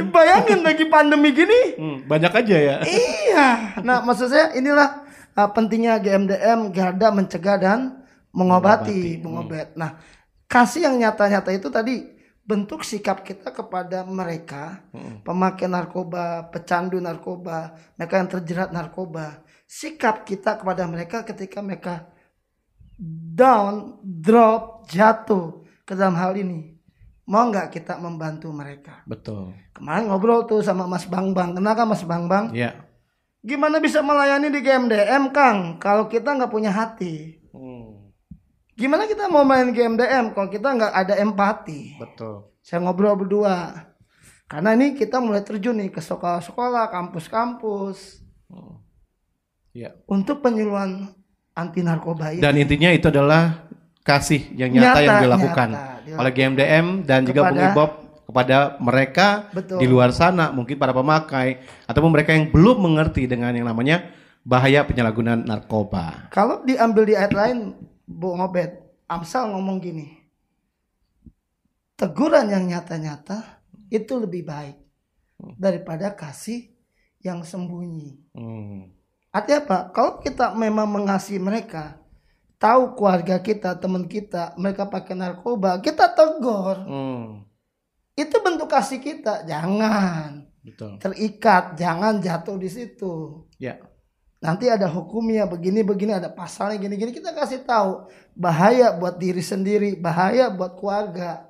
bayangin 0.05 0.61
lagi 0.61 0.85
pandemi 0.85 1.31
gini 1.31 1.61
Hmm, 1.75 1.97
banyak 2.05 2.31
aja 2.31 2.55
ya. 2.55 2.75
iya 2.85 3.47
nah 3.81 3.99
maksud 3.99 4.29
saya 4.29 4.53
inilah 4.53 5.03
uh, 5.33 5.49
pentingnya 5.49 5.97
GMDM 5.97 6.69
garda 6.69 7.09
mencegah 7.09 7.57
dan 7.57 7.79
mengobati, 8.31 9.19
mengobati. 9.19 9.75
nah 9.75 9.99
kasih 10.47 10.87
yang 10.87 10.99
nyata-nyata 10.99 11.51
itu 11.55 11.67
tadi 11.71 11.95
bentuk 12.41 12.83
sikap 12.83 13.23
kita 13.23 13.53
kepada 13.53 14.03
mereka 14.03 14.83
pemakai 15.23 15.69
narkoba, 15.71 16.51
pecandu 16.51 16.99
narkoba, 16.99 17.77
mereka 17.95 18.13
yang 18.19 18.29
terjerat 18.29 18.69
narkoba. 18.75 19.45
Sikap 19.63 20.27
kita 20.27 20.59
kepada 20.59 20.83
mereka 20.83 21.23
ketika 21.23 21.63
mereka 21.63 22.11
down, 23.31 23.97
drop, 24.03 24.83
jatuh 24.91 25.63
ke 25.87 25.95
dalam 25.95 26.19
hal 26.19 26.35
ini. 26.35 26.75
Mau 27.31 27.47
nggak 27.47 27.71
kita 27.71 27.95
membantu 27.95 28.51
mereka? 28.51 28.99
Betul. 29.07 29.55
Kemarin 29.71 30.11
ngobrol 30.11 30.43
tuh 30.43 30.59
sama 30.59 30.83
Mas 30.83 31.07
Bang 31.07 31.31
Bang. 31.31 31.55
Kenal 31.55 31.73
kan 31.73 31.87
Mas 31.87 32.03
Bang 32.03 32.27
Bang? 32.27 32.51
Ya. 32.51 32.75
Gimana 33.41 33.81
bisa 33.81 34.03
melayani 34.03 34.53
di 34.53 34.59
GMDM 34.61 35.31
Kang 35.33 35.79
kalau 35.81 36.05
kita 36.11 36.35
nggak 36.35 36.51
punya 36.51 36.69
hati? 36.69 37.40
Gimana 38.81 39.05
kita 39.05 39.29
mau 39.29 39.45
main 39.45 39.69
GMDM 39.69 40.33
kalau 40.33 40.49
kita 40.49 40.73
nggak 40.73 40.93
ada 40.97 41.13
empati? 41.21 42.01
Betul. 42.01 42.49
Saya 42.65 42.81
ngobrol 42.81 43.13
berdua. 43.13 43.85
Karena 44.49 44.73
ini 44.73 44.97
kita 44.97 45.21
mulai 45.21 45.45
terjun 45.45 45.77
nih 45.77 45.93
ke 45.93 46.01
sekolah-sekolah, 46.01 46.89
kampus-kampus. 46.89 48.25
Ya. 49.71 49.93
Untuk 50.09 50.41
penyuluhan 50.41 51.13
anti 51.53 51.85
narkoba 51.85 52.33
ini. 52.33 52.41
Dan 52.41 52.57
intinya 52.57 52.89
itu 52.89 53.05
adalah 53.05 53.69
kasih 54.01 54.49
yang 54.57 54.73
nyata, 54.73 54.97
Nyata, 54.97 54.99
yang 54.99 55.17
dilakukan 55.29 55.69
nyata. 55.77 56.17
oleh 56.17 56.31
GMDM 56.33 56.85
dan 57.05 57.21
juga 57.21 57.53
Bung 57.53 57.61
Kepada- 57.61 57.69
Ibob 57.77 57.91
kepada 58.31 58.57
mereka 58.81 59.27
Betul. 59.53 59.77
di 59.77 59.87
luar 59.87 60.09
sana, 60.09 60.49
mungkin 60.49 60.79
para 60.81 60.89
pemakai 60.89 61.61
ataupun 61.85 62.09
mereka 62.09 62.33
yang 62.33 62.49
belum 62.49 62.81
mengerti 62.81 63.29
dengan 63.29 63.53
yang 63.53 63.69
namanya 63.69 64.09
bahaya 64.41 64.81
penyalahgunaan 64.83 65.45
narkoba. 65.45 66.33
Kalau 66.33 66.65
diambil 66.65 67.05
di 67.05 67.13
ayat 67.13 67.31
lain, 67.31 67.77
Bu 68.11 68.35
Ngobet, 68.35 68.83
Amsal 69.07 69.51
ngomong 69.51 69.79
gini. 69.79 70.07
Teguran 71.95 72.49
yang 72.49 72.65
nyata-nyata 72.67 73.61
itu 73.91 74.13
lebih 74.17 74.47
baik 74.47 74.77
daripada 75.57 76.13
kasih 76.15 76.71
yang 77.21 77.45
sembunyi. 77.45 78.17
Hmm. 78.33 78.89
Artinya 79.31 79.59
apa? 79.63 79.79
Kalau 79.93 80.11
kita 80.19 80.55
memang 80.57 80.89
mengasihi 80.89 81.39
mereka, 81.39 82.01
tahu 82.61 82.97
keluarga 82.97 83.39
kita, 83.41 83.77
teman 83.77 84.05
kita, 84.05 84.53
mereka 84.57 84.89
pakai 84.89 85.13
narkoba, 85.17 85.79
kita 85.79 86.11
tegur. 86.11 86.77
Hmm. 86.85 87.45
Itu 88.15 88.37
bentuk 88.43 88.69
kasih 88.69 88.99
kita. 89.01 89.47
Jangan 89.47 90.45
Betul. 90.61 91.01
terikat, 91.01 91.73
jangan 91.79 92.21
jatuh 92.21 92.57
di 92.59 92.69
situ. 92.69 93.45
Ya. 93.57 93.81
Nanti 94.41 94.65
ada 94.65 94.89
hukumnya 94.89 95.45
begini-begini, 95.45 96.17
ada 96.17 96.25
pasalnya 96.25 96.81
gini-gini. 96.81 97.13
Kita 97.13 97.29
kasih 97.29 97.61
tahu 97.61 98.09
bahaya 98.33 98.89
buat 98.89 99.21
diri 99.21 99.37
sendiri, 99.37 99.93
bahaya 100.01 100.49
buat 100.49 100.81
keluarga. 100.81 101.45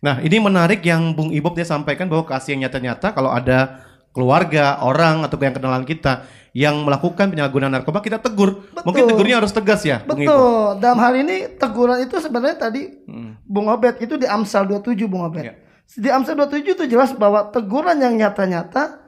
Nah, 0.00 0.16
ini 0.24 0.40
menarik 0.40 0.80
yang 0.80 1.12
Bung 1.12 1.28
Ibob 1.28 1.52
dia 1.52 1.68
sampaikan 1.68 2.08
bahwa 2.08 2.24
kasih 2.24 2.56
yang 2.56 2.64
nyata-nyata 2.64 3.12
kalau 3.12 3.28
ada 3.28 3.84
keluarga, 4.16 4.80
orang 4.80 5.28
atau 5.28 5.36
yang 5.36 5.52
kenalan 5.52 5.84
kita 5.84 6.24
yang 6.56 6.80
melakukan 6.80 7.28
penyalahgunaan 7.28 7.68
narkoba 7.68 8.00
kita 8.00 8.16
tegur. 8.16 8.64
Mungkin 8.80 9.12
tegurnya 9.12 9.36
harus 9.36 9.52
tegas 9.52 9.84
ya, 9.84 10.00
Bung 10.00 10.24
Ibob. 10.24 10.32
Betul. 10.32 10.68
Dalam 10.80 10.98
hal 11.04 11.14
ini 11.20 11.36
teguran 11.60 12.00
itu 12.00 12.16
sebenarnya 12.16 12.56
tadi 12.56 12.96
Bung 13.44 13.68
Obed 13.68 14.00
itu 14.00 14.16
di 14.16 14.24
Amsal 14.24 14.64
27 14.72 15.04
Bung 15.04 15.28
Obed. 15.28 15.52
Di 15.84 16.08
Amsal 16.08 16.40
27 16.40 16.80
itu 16.80 16.84
jelas 16.88 17.12
bahwa 17.12 17.52
teguran 17.52 18.00
yang 18.00 18.16
nyata-nyata 18.16 19.01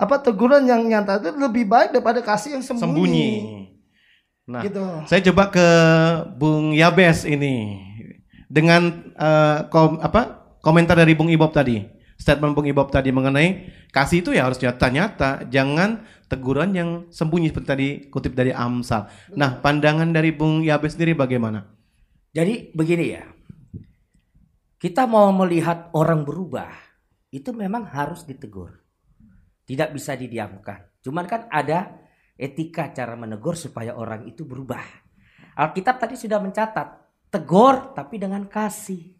apa 0.00 0.16
teguran 0.24 0.64
yang 0.64 0.80
nyata 0.80 1.20
itu 1.20 1.36
lebih 1.36 1.68
baik 1.68 1.92
daripada 1.92 2.24
kasih 2.24 2.56
yang 2.56 2.64
sembunyi. 2.64 2.88
Sembunyi. 2.88 3.30
Nah, 4.48 4.62
Gitu. 4.64 4.82
saya 5.06 5.20
coba 5.30 5.52
ke 5.52 5.68
Bung 6.40 6.72
Yabes 6.72 7.28
ini 7.28 7.78
dengan 8.48 9.12
eh, 9.14 9.58
kom- 9.68 10.00
apa 10.00 10.56
komentar 10.64 10.96
dari 10.96 11.12
Bung 11.14 11.28
Ibob 11.30 11.52
tadi, 11.52 11.84
statement 12.18 12.56
Bung 12.56 12.66
Ibob 12.66 12.88
tadi 12.90 13.12
mengenai 13.14 13.70
kasih 13.94 14.24
itu 14.24 14.34
ya 14.34 14.48
harus 14.48 14.58
nyata-nyata, 14.58 15.46
jangan 15.52 16.02
teguran 16.26 16.74
yang 16.74 16.90
sembunyi 17.12 17.52
seperti 17.52 17.68
tadi 17.68 17.88
kutip 18.10 18.34
dari 18.34 18.50
Amsal. 18.50 19.06
Nah, 19.36 19.60
pandangan 19.60 20.10
dari 20.10 20.34
Bung 20.34 20.64
Yabes 20.64 20.98
sendiri 20.98 21.14
bagaimana? 21.14 21.70
Jadi 22.34 22.72
begini 22.74 23.06
ya. 23.14 23.24
Kita 24.80 25.04
mau 25.04 25.28
melihat 25.30 25.92
orang 25.92 26.24
berubah, 26.24 26.72
itu 27.28 27.52
memang 27.52 27.84
harus 27.84 28.24
ditegur. 28.24 28.79
Tidak 29.70 29.94
bisa 29.94 30.18
didiamkan. 30.18 30.98
Cuman 30.98 31.30
kan 31.30 31.46
ada 31.46 31.94
etika 32.34 32.90
cara 32.90 33.14
menegur 33.14 33.54
supaya 33.54 33.94
orang 33.94 34.26
itu 34.26 34.42
berubah. 34.42 34.82
Alkitab 35.54 36.02
tadi 36.02 36.18
sudah 36.18 36.42
mencatat, 36.42 36.88
tegur 37.30 37.94
tapi 37.94 38.18
dengan 38.18 38.50
kasih. 38.50 39.14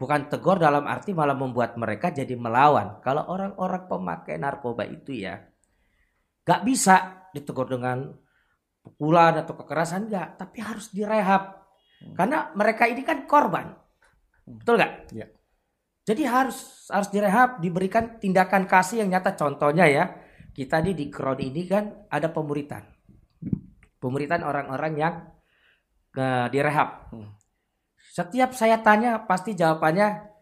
Bukan 0.00 0.32
tegur 0.32 0.56
dalam 0.56 0.88
arti 0.88 1.12
malah 1.12 1.36
membuat 1.36 1.76
mereka 1.76 2.08
jadi 2.08 2.32
melawan. 2.40 3.04
Kalau 3.04 3.28
orang-orang 3.28 3.84
pemakai 3.84 4.40
narkoba 4.40 4.88
itu 4.88 5.12
ya, 5.12 5.44
gak 6.44 6.64
bisa 6.64 7.28
ditegur 7.36 7.68
dengan 7.68 8.16
pukulan 8.80 9.44
atau 9.44 9.60
kekerasan 9.60 10.08
enggak, 10.08 10.40
tapi 10.40 10.64
harus 10.64 10.88
direhab. 10.88 11.68
Karena 12.16 12.48
mereka 12.56 12.88
ini 12.88 13.04
kan 13.04 13.28
korban. 13.28 13.76
Betul 14.46 14.80
nggak? 14.80 14.92
Ya. 15.12 15.26
Jadi 16.06 16.22
harus 16.22 16.86
harus 16.86 17.10
direhab, 17.10 17.58
diberikan 17.58 18.22
tindakan 18.22 18.70
kasih 18.70 19.02
yang 19.02 19.10
nyata. 19.10 19.34
Contohnya 19.34 19.90
ya, 19.90 20.14
kita 20.54 20.78
di 20.78 20.94
di 20.94 21.10
Kron 21.10 21.42
ini 21.42 21.66
kan 21.66 22.06
ada 22.06 22.30
pemuritan. 22.30 22.86
Pemuritan 23.98 24.46
orang-orang 24.46 24.92
yang 24.94 25.14
eh, 26.14 26.46
direhab. 26.54 27.10
Setiap 27.98 28.54
saya 28.54 28.78
tanya 28.80 29.26
pasti 29.26 29.58
jawabannya 29.58 30.36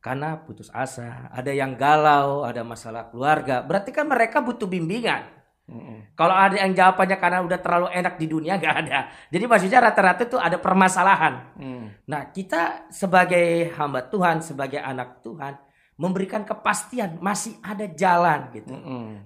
karena 0.00 0.40
putus 0.40 0.72
asa, 0.72 1.28
ada 1.28 1.52
yang 1.52 1.76
galau, 1.76 2.46
ada 2.46 2.64
masalah 2.64 3.12
keluarga. 3.12 3.60
Berarti 3.60 3.92
kan 3.92 4.08
mereka 4.08 4.40
butuh 4.40 4.64
bimbingan. 4.64 5.39
Kalau 6.18 6.34
ada 6.34 6.56
yang 6.58 6.74
jawabannya 6.74 7.16
karena 7.16 7.38
udah 7.40 7.58
terlalu 7.62 7.88
enak 7.94 8.14
di 8.18 8.26
dunia 8.26 8.56
nggak 8.60 8.76
ada. 8.86 8.98
Jadi 9.30 9.44
maksudnya 9.46 9.78
rata-rata 9.80 10.22
itu 10.26 10.36
ada 10.36 10.58
permasalahan. 10.58 11.34
Nah 12.06 12.22
kita 12.34 12.90
sebagai 12.90 13.72
hamba 13.78 14.04
Tuhan, 14.10 14.42
sebagai 14.44 14.82
anak 14.82 15.22
Tuhan 15.22 15.54
memberikan 16.00 16.48
kepastian 16.48 17.20
masih 17.20 17.60
ada 17.60 17.84
jalan 17.92 18.48
gitu. 18.56 18.72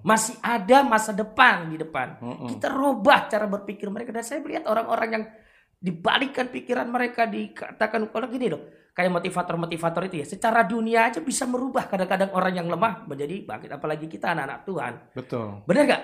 Masih 0.03 0.35
ada 0.43 0.83
masa 0.83 1.15
depan 1.15 1.71
di 1.71 1.79
depan. 1.79 2.19
Kita 2.51 2.67
rubah 2.71 3.27
cara 3.31 3.47
berpikir 3.47 3.87
mereka 3.89 4.11
dan 4.11 4.23
saya 4.23 4.43
melihat 4.43 4.67
orang-orang 4.67 5.09
yang 5.09 5.23
dibalikkan 5.85 6.49
pikiran 6.49 6.87
mereka 6.89 7.29
dikatakan 7.29 8.09
kalau 8.09 8.25
gini 8.25 8.49
loh 8.49 8.89
kayak 8.95 9.11
motivator-motivator 9.11 10.07
itu 10.07 10.23
ya 10.23 10.25
secara 10.25 10.63
dunia 10.63 11.11
aja 11.11 11.19
bisa 11.19 11.43
merubah 11.43 11.85
kadang-kadang 11.85 12.31
orang 12.31 12.53
yang 12.55 12.67
lemah 12.71 13.03
menjadi 13.05 13.43
bangkit 13.43 13.69
apalagi 13.75 14.07
kita 14.07 14.31
anak-anak 14.31 14.59
Tuhan 14.63 14.93
Betul. 15.11 15.47
benar 15.67 15.83
gak? 15.85 16.03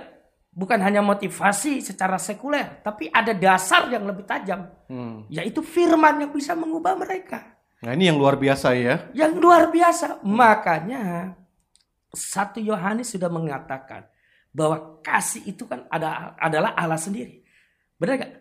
Bukan 0.51 0.79
hanya 0.79 0.99
motivasi 0.99 1.79
secara 1.79 2.15
sekuler 2.15 2.83
tapi 2.83 3.07
ada 3.07 3.31
dasar 3.31 3.87
yang 3.87 4.03
lebih 4.03 4.23
tajam 4.23 4.67
Hmm. 4.91 5.23
yaitu 5.27 5.63
firman 5.63 6.19
yang 6.19 6.31
bisa 6.31 6.51
mengubah 6.53 6.95
mereka 6.95 7.55
Nah, 7.81 7.97
ini 7.97 8.11
yang 8.11 8.19
luar 8.19 8.35
biasa 8.35 8.75
ya. 8.75 9.09
yang 9.11 9.33
luar 9.33 9.71
biasa 9.71 10.21
makanya 10.21 11.33
satu 12.11 12.59
Yohanes 12.59 13.09
sudah 13.09 13.31
mengatakan 13.31 14.05
bahwa 14.51 14.99
kasih 14.99 15.47
itu 15.47 15.63
kan 15.63 15.87
ada 15.87 16.35
adalah 16.37 16.75
Allah 16.75 16.99
sendiri 16.99 17.41
benar 17.95 18.19
gak? 18.19 18.31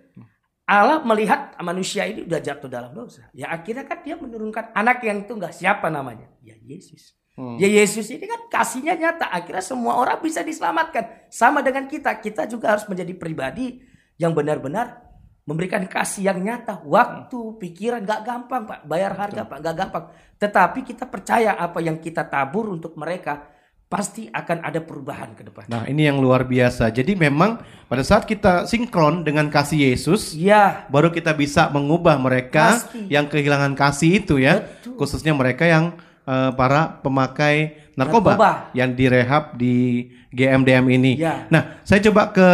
Allah 0.66 1.02
melihat 1.02 1.54
manusia 1.58 2.06
ini 2.06 2.22
udah 2.22 2.38
jatuh 2.38 2.70
dalam 2.70 2.94
dosa. 2.94 3.26
Ya 3.34 3.50
akhirnya 3.50 3.82
kan 3.82 4.06
dia 4.06 4.14
menurunkan 4.14 4.70
anak 4.70 5.02
yang 5.02 5.26
tunggal. 5.26 5.50
Siapa 5.50 5.90
namanya? 5.90 6.30
Ya 6.46 6.54
Yesus. 6.62 7.18
Hmm. 7.38 7.56
Ya 7.56 7.68
Yesus 7.70 8.10
ini 8.10 8.26
kan 8.26 8.50
kasihnya 8.50 8.98
nyata. 8.98 9.30
Akhirnya 9.30 9.64
semua 9.64 9.96
orang 9.96 10.18
bisa 10.20 10.42
diselamatkan. 10.42 11.30
Sama 11.30 11.62
dengan 11.62 11.86
kita. 11.86 12.18
Kita 12.18 12.44
juga 12.50 12.74
harus 12.76 12.84
menjadi 12.90 13.14
pribadi 13.16 13.80
yang 14.20 14.34
benar-benar 14.34 15.06
memberikan 15.48 15.82
kasih 15.88 16.30
yang 16.30 16.38
nyata. 16.42 16.84
Waktu, 16.84 17.56
pikiran 17.58 18.04
gak 18.04 18.22
gampang 18.22 18.62
Pak. 18.68 18.80
Bayar 18.86 19.16
harga 19.16 19.42
Pak 19.46 19.58
gak 19.62 19.76
gampang. 19.76 20.04
Tetapi 20.36 20.78
kita 20.84 21.04
percaya 21.08 21.56
apa 21.56 21.80
yang 21.80 21.98
kita 21.98 22.26
tabur 22.28 22.70
untuk 22.70 22.94
mereka 22.94 23.50
pasti 23.90 24.30
akan 24.30 24.62
ada 24.62 24.78
perubahan 24.78 25.34
ke 25.34 25.42
depan. 25.42 25.66
Nah, 25.66 25.82
ini 25.90 26.06
yang 26.06 26.22
luar 26.22 26.46
biasa. 26.46 26.94
Jadi 26.94 27.18
memang 27.18 27.58
pada 27.90 28.06
saat 28.06 28.22
kita 28.22 28.62
sinkron 28.70 29.26
dengan 29.26 29.50
kasih 29.50 29.90
Yesus, 29.90 30.38
ya, 30.38 30.86
baru 30.86 31.10
kita 31.10 31.34
bisa 31.34 31.66
mengubah 31.74 32.14
mereka 32.14 32.78
Pasti. 32.78 33.10
yang 33.10 33.26
kehilangan 33.26 33.74
kasih 33.74 34.22
itu 34.22 34.38
ya, 34.38 34.62
khususnya 34.94 35.34
mereka 35.34 35.66
yang 35.66 35.98
eh, 36.30 36.50
para 36.54 37.02
pemakai 37.02 37.90
narkoba, 37.98 38.38
Narkoba. 38.38 38.52
yang 38.70 38.94
direhab 38.94 39.58
di 39.58 40.06
GMDM 40.30 40.86
ini. 40.94 41.12
Ya. 41.18 41.50
Nah, 41.50 41.82
saya 41.82 41.98
coba 42.06 42.30
ke 42.30 42.48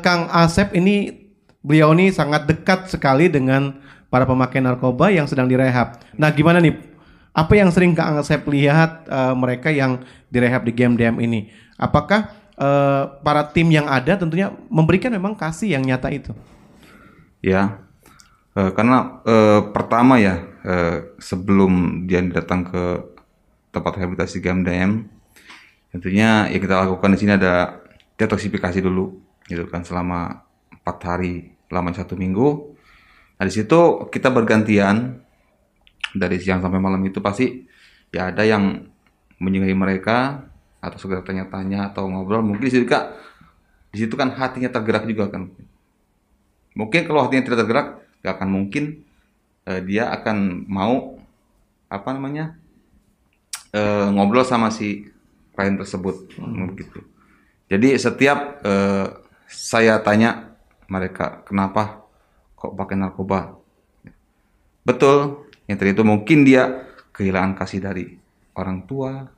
Kang 0.00 0.32
Asep 0.32 0.72
ini 0.72 1.28
beliau 1.60 1.92
ini 1.92 2.08
sangat 2.08 2.48
dekat 2.48 2.88
sekali 2.88 3.28
dengan 3.28 3.76
para 4.08 4.24
pemakai 4.24 4.64
narkoba 4.64 5.12
yang 5.12 5.28
sedang 5.28 5.44
direhab. 5.44 6.00
Nah, 6.16 6.32
gimana 6.32 6.64
nih? 6.64 6.72
Apa 7.36 7.54
yang 7.54 7.68
sering 7.68 7.92
Kang 7.92 8.16
Asep 8.16 8.48
lihat 8.48 9.04
eh, 9.04 9.34
mereka 9.36 9.68
yang 9.68 10.00
direhab 10.32 10.64
di 10.64 10.72
GMDM 10.72 11.20
ini? 11.20 11.52
Apakah 11.76 12.32
eh, 12.56 13.02
para 13.20 13.44
tim 13.52 13.68
yang 13.68 13.84
ada 13.84 14.16
tentunya 14.16 14.48
memberikan 14.72 15.12
memang 15.12 15.36
kasih 15.36 15.76
yang 15.76 15.84
nyata 15.84 16.08
itu? 16.08 16.32
Ya, 17.38 17.78
Eh, 18.58 18.70
karena 18.74 19.22
eh, 19.22 19.60
pertama 19.70 20.18
ya 20.18 20.42
eh, 20.66 21.14
sebelum 21.22 22.04
dia 22.10 22.18
datang 22.26 22.66
ke 22.66 22.82
tempat 23.78 23.94
rehabilitasi 23.96 24.42
GMDM, 24.42 25.06
tentunya 25.94 26.50
yang 26.50 26.60
kita 26.60 26.84
lakukan 26.84 27.14
di 27.14 27.18
sini 27.22 27.32
ada 27.38 27.78
detoksifikasi 28.18 28.82
dulu, 28.82 29.14
gitu 29.46 29.70
kan 29.70 29.86
selama 29.86 30.44
empat 30.74 30.98
hari, 31.06 31.54
selama 31.70 31.94
satu 31.94 32.18
minggu. 32.18 32.74
Nah 33.38 33.44
di 33.46 33.54
situ 33.54 34.10
kita 34.10 34.34
bergantian 34.34 35.22
dari 36.12 36.36
siang 36.42 36.58
sampai 36.58 36.82
malam 36.82 36.98
itu 37.06 37.22
pasti 37.22 37.68
ya 38.10 38.34
ada 38.34 38.42
yang 38.42 38.88
menyingai 39.38 39.76
mereka 39.76 40.48
atau 40.82 40.98
sekedar 40.98 41.22
tanya-tanya 41.22 41.94
atau 41.94 42.10
ngobrol. 42.10 42.42
Mungkin 42.42 42.66
di 42.66 42.72
situ 42.74 42.86
Kak, 42.86 43.14
di 43.94 43.98
situ 44.02 44.14
kan 44.18 44.34
hatinya 44.34 44.70
tergerak 44.70 45.06
juga 45.06 45.30
kan. 45.30 45.50
Mungkin 46.74 47.06
kalau 47.06 47.26
hatinya 47.26 47.46
tidak 47.46 47.58
tergerak, 47.66 47.86
gak 48.22 48.34
akan 48.38 48.48
mungkin 48.50 49.02
eh, 49.66 49.80
dia 49.82 50.10
akan 50.10 50.66
mau 50.66 51.18
apa 51.88 52.08
namanya 52.12 52.58
eh, 53.72 54.06
ngobrol 54.12 54.44
sama 54.46 54.72
si 54.72 55.08
klien 55.52 55.74
tersebut 55.74 56.30
begitu. 56.72 57.02
Jadi 57.68 57.98
setiap 58.00 58.64
eh, 58.64 59.06
saya 59.48 60.00
tanya 60.00 60.56
mereka 60.88 61.44
kenapa 61.44 62.04
kok 62.56 62.74
pakai 62.74 62.96
narkoba, 62.96 63.54
betul 64.82 65.46
yang 65.68 65.76
tadi 65.76 65.92
itu 65.92 66.02
mungkin 66.02 66.48
dia 66.48 66.88
kehilangan 67.12 67.58
kasih 67.60 67.84
dari 67.84 68.16
orang 68.56 68.88
tua, 68.88 69.28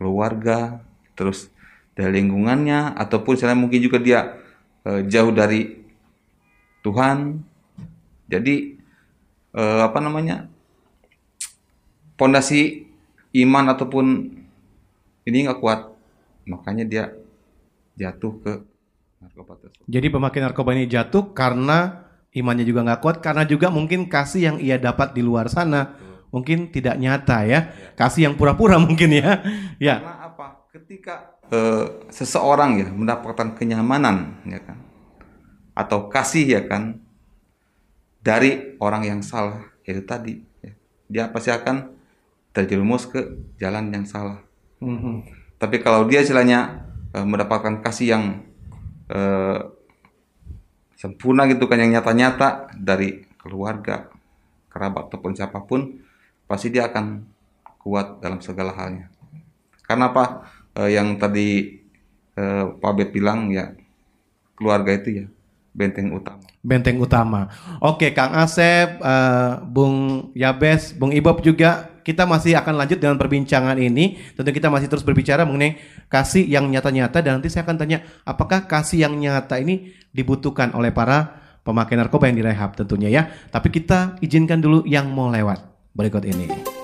keluarga, 0.00 0.80
terus 1.12 1.52
dari 1.92 2.22
lingkungannya 2.22 2.96
ataupun 2.96 3.36
misalnya 3.36 3.60
mungkin 3.60 3.80
juga 3.84 4.00
dia 4.00 4.40
eh, 4.88 5.04
jauh 5.04 5.30
dari 5.30 5.84
Tuhan. 6.80 7.44
Jadi 8.30 8.80
eh, 9.52 9.80
apa 9.84 9.98
namanya? 10.00 10.48
Pondasi 12.16 12.89
iman 13.34 13.64
ataupun 13.70 14.06
ini 15.26 15.36
nggak 15.46 15.60
kuat, 15.62 15.92
makanya 16.48 16.84
dia 16.86 17.04
jatuh 17.94 18.32
ke 18.42 18.52
narkoba 19.20 19.60
tersebut. 19.60 19.86
Jadi 19.86 20.06
pemakai 20.10 20.40
narkoba 20.42 20.70
ini 20.74 20.90
jatuh 20.90 21.30
karena 21.36 22.08
imannya 22.34 22.66
juga 22.66 22.82
nggak 22.86 23.00
kuat, 23.04 23.16
karena 23.22 23.46
juga 23.46 23.70
mungkin 23.70 24.10
kasih 24.10 24.40
yang 24.52 24.56
ia 24.58 24.80
dapat 24.80 25.14
di 25.14 25.22
luar 25.22 25.46
sana 25.46 26.10
mungkin 26.30 26.70
tidak 26.70 26.96
nyata 26.96 27.42
ya, 27.46 27.60
kasih 27.98 28.30
yang 28.30 28.34
pura-pura 28.38 28.78
mungkin 28.86 29.10
ya. 29.10 29.42
Ya. 29.82 29.96
Karena 30.00 30.16
apa? 30.30 30.46
Ketika 30.70 31.14
eh, 31.50 31.86
seseorang 32.14 32.78
ya 32.78 32.88
mendapatkan 32.90 33.58
kenyamanan 33.58 34.38
ya 34.46 34.62
kan, 34.62 34.78
atau 35.74 36.06
kasih 36.06 36.46
ya 36.46 36.62
kan 36.66 37.02
dari 38.22 38.78
orang 38.78 39.02
yang 39.06 39.20
salah 39.22 39.66
itu 39.82 40.02
tadi, 40.06 40.38
ya, 40.62 40.72
dia 41.10 41.24
pasti 41.34 41.50
akan 41.50 41.99
terjerumus 42.50 43.06
ke 43.06 43.20
jalan 43.58 43.90
yang 43.94 44.06
salah. 44.06 44.42
Mhm. 44.82 45.26
Tapi 45.60 45.76
kalau 45.84 46.08
dia 46.08 46.24
istilahnya 46.24 46.86
eh, 47.14 47.26
mendapatkan 47.26 47.84
kasih 47.84 48.16
yang 48.16 48.24
eh, 49.10 49.60
sempurna 50.96 51.48
gitu 51.48 51.64
kan 51.64 51.80
yang 51.80 51.96
nyata-nyata 51.96 52.76
dari 52.76 53.24
keluarga, 53.40 54.12
kerabat 54.68 55.08
ataupun 55.08 55.32
siapa 55.32 55.64
pun, 55.64 56.00
pasti 56.44 56.68
dia 56.68 56.92
akan 56.92 57.24
kuat 57.80 58.20
dalam 58.20 58.44
segala 58.44 58.76
halnya. 58.76 59.08
Karena 59.84 60.12
apa? 60.12 60.46
Eh, 60.76 60.94
yang 60.94 61.18
tadi 61.18 61.80
eh, 62.36 62.64
Pak 62.68 62.92
Bet 62.94 63.10
bilang 63.10 63.50
ya 63.50 63.74
keluarga 64.54 64.94
itu 64.94 65.24
ya 65.24 65.26
benteng 65.74 66.12
utama. 66.12 66.44
Benteng 66.60 66.98
utama. 67.00 67.48
Oke, 67.80 68.12
Kang 68.12 68.36
Asep, 68.36 69.00
eh, 69.00 69.52
Bung 69.66 70.30
Yabes, 70.36 70.94
Bung 70.94 71.10
Ibob 71.10 71.40
juga 71.42 71.89
kita 72.02 72.24
masih 72.24 72.56
akan 72.58 72.74
lanjut 72.80 72.98
dengan 72.98 73.16
perbincangan 73.16 73.76
ini. 73.78 74.18
Tentu 74.34 74.50
kita 74.50 74.68
masih 74.68 74.88
terus 74.88 75.04
berbicara 75.04 75.44
mengenai 75.44 75.78
kasih 76.08 76.44
yang 76.44 76.68
nyata-nyata 76.68 77.20
dan 77.22 77.40
nanti 77.40 77.52
saya 77.52 77.64
akan 77.64 77.76
tanya 77.76 78.02
apakah 78.24 78.64
kasih 78.66 79.08
yang 79.08 79.14
nyata 79.16 79.60
ini 79.60 79.92
dibutuhkan 80.10 80.74
oleh 80.74 80.90
para 80.90 81.40
pemakai 81.62 81.94
narkoba 81.94 82.28
yang 82.32 82.40
direhab 82.40 82.74
tentunya 82.74 83.08
ya. 83.12 83.22
Tapi 83.52 83.68
kita 83.70 84.20
izinkan 84.24 84.58
dulu 84.58 84.82
yang 84.88 85.08
mau 85.12 85.28
lewat 85.28 85.60
berikut 85.94 86.24
ini. 86.26 86.80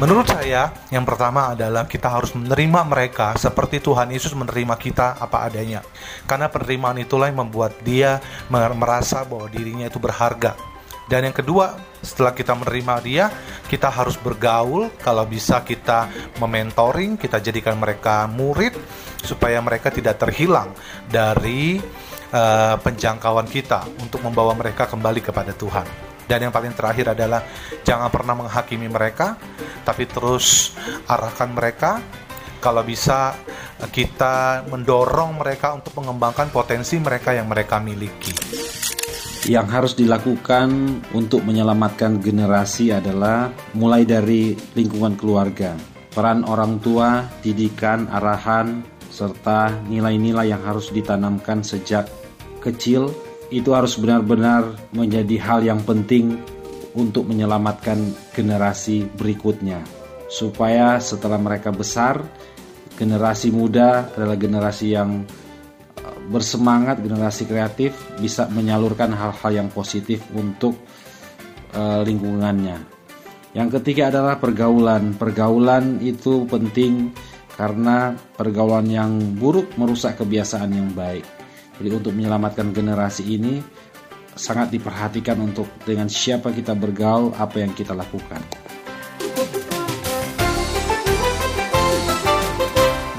Menurut 0.00 0.32
saya, 0.32 0.72
yang 0.88 1.04
pertama 1.04 1.52
adalah 1.52 1.84
kita 1.84 2.08
harus 2.08 2.32
menerima 2.32 2.88
mereka 2.88 3.36
seperti 3.36 3.84
Tuhan 3.84 4.08
Yesus 4.08 4.32
menerima 4.32 4.72
kita 4.80 5.20
apa 5.20 5.44
adanya. 5.44 5.84
Karena 6.24 6.48
penerimaan 6.48 6.96
itulah 7.04 7.28
yang 7.28 7.44
membuat 7.44 7.76
dia 7.84 8.16
mer- 8.48 8.72
merasa 8.72 9.28
bahwa 9.28 9.52
dirinya 9.52 9.84
itu 9.92 10.00
berharga. 10.00 10.56
Dan 11.10 11.26
yang 11.26 11.34
kedua, 11.34 11.74
setelah 11.98 12.30
kita 12.30 12.54
menerima 12.54 12.94
dia, 13.02 13.26
kita 13.66 13.90
harus 13.90 14.14
bergaul. 14.14 14.94
Kalau 15.02 15.26
bisa 15.26 15.58
kita 15.66 16.06
mementoring, 16.38 17.18
kita 17.18 17.42
jadikan 17.42 17.74
mereka 17.82 18.30
murid 18.30 18.78
supaya 19.26 19.58
mereka 19.58 19.90
tidak 19.90 20.22
terhilang 20.22 20.70
dari 21.10 21.82
eh, 22.30 22.76
penjangkauan 22.78 23.50
kita 23.50 23.90
untuk 23.98 24.22
membawa 24.22 24.54
mereka 24.54 24.86
kembali 24.86 25.18
kepada 25.18 25.50
Tuhan. 25.50 26.10
Dan 26.30 26.46
yang 26.46 26.54
paling 26.54 26.78
terakhir 26.78 27.10
adalah 27.10 27.42
jangan 27.82 28.06
pernah 28.06 28.38
menghakimi 28.38 28.86
mereka, 28.86 29.34
tapi 29.82 30.06
terus 30.06 30.78
arahkan 31.10 31.50
mereka. 31.50 31.98
Kalau 32.62 32.86
bisa 32.86 33.34
kita 33.90 34.62
mendorong 34.68 35.42
mereka 35.42 35.74
untuk 35.74 35.96
mengembangkan 35.98 36.54
potensi 36.54 37.02
mereka 37.02 37.34
yang 37.34 37.50
mereka 37.50 37.82
miliki. 37.82 38.99
Yang 39.48 39.66
harus 39.72 39.92
dilakukan 39.96 41.00
untuk 41.16 41.40
menyelamatkan 41.48 42.20
generasi 42.20 42.92
adalah 42.92 43.48
mulai 43.72 44.04
dari 44.04 44.52
lingkungan 44.76 45.16
keluarga, 45.16 45.72
peran 46.12 46.44
orang 46.44 46.76
tua, 46.84 47.24
didikan, 47.40 48.04
arahan, 48.12 48.84
serta 49.08 49.80
nilai-nilai 49.88 50.52
yang 50.52 50.60
harus 50.60 50.92
ditanamkan 50.92 51.64
sejak 51.64 52.04
kecil. 52.60 53.08
Itu 53.48 53.72
harus 53.72 53.96
benar-benar 53.98 54.76
menjadi 54.92 55.36
hal 55.42 55.64
yang 55.64 55.80
penting 55.82 56.36
untuk 56.94 57.26
menyelamatkan 57.26 58.12
generasi 58.36 59.08
berikutnya. 59.16 59.82
Supaya 60.30 61.00
setelah 61.02 61.40
mereka 61.40 61.74
besar 61.74 62.22
generasi 62.94 63.48
muda 63.50 64.12
adalah 64.14 64.36
generasi 64.36 64.94
yang 64.94 65.24
bersemangat 66.30 67.02
generasi 67.02 67.44
kreatif 67.44 67.90
bisa 68.22 68.46
menyalurkan 68.46 69.10
hal-hal 69.10 69.50
yang 69.50 69.68
positif 69.68 70.22
untuk 70.30 70.78
uh, 71.74 72.06
lingkungannya. 72.06 72.78
Yang 73.50 73.82
ketiga 73.82 74.14
adalah 74.14 74.38
pergaulan. 74.38 75.18
Pergaulan 75.18 75.98
itu 75.98 76.46
penting 76.46 77.10
karena 77.58 78.14
pergaulan 78.38 78.86
yang 78.86 79.10
buruk 79.34 79.74
merusak 79.74 80.22
kebiasaan 80.22 80.70
yang 80.70 80.94
baik. 80.94 81.26
Jadi 81.82 81.90
untuk 81.90 82.14
menyelamatkan 82.14 82.70
generasi 82.70 83.26
ini 83.26 83.58
sangat 84.38 84.70
diperhatikan 84.70 85.34
untuk 85.42 85.66
dengan 85.82 86.06
siapa 86.06 86.54
kita 86.54 86.78
bergaul, 86.78 87.34
apa 87.34 87.58
yang 87.58 87.74
kita 87.74 87.90
lakukan. 87.90 88.59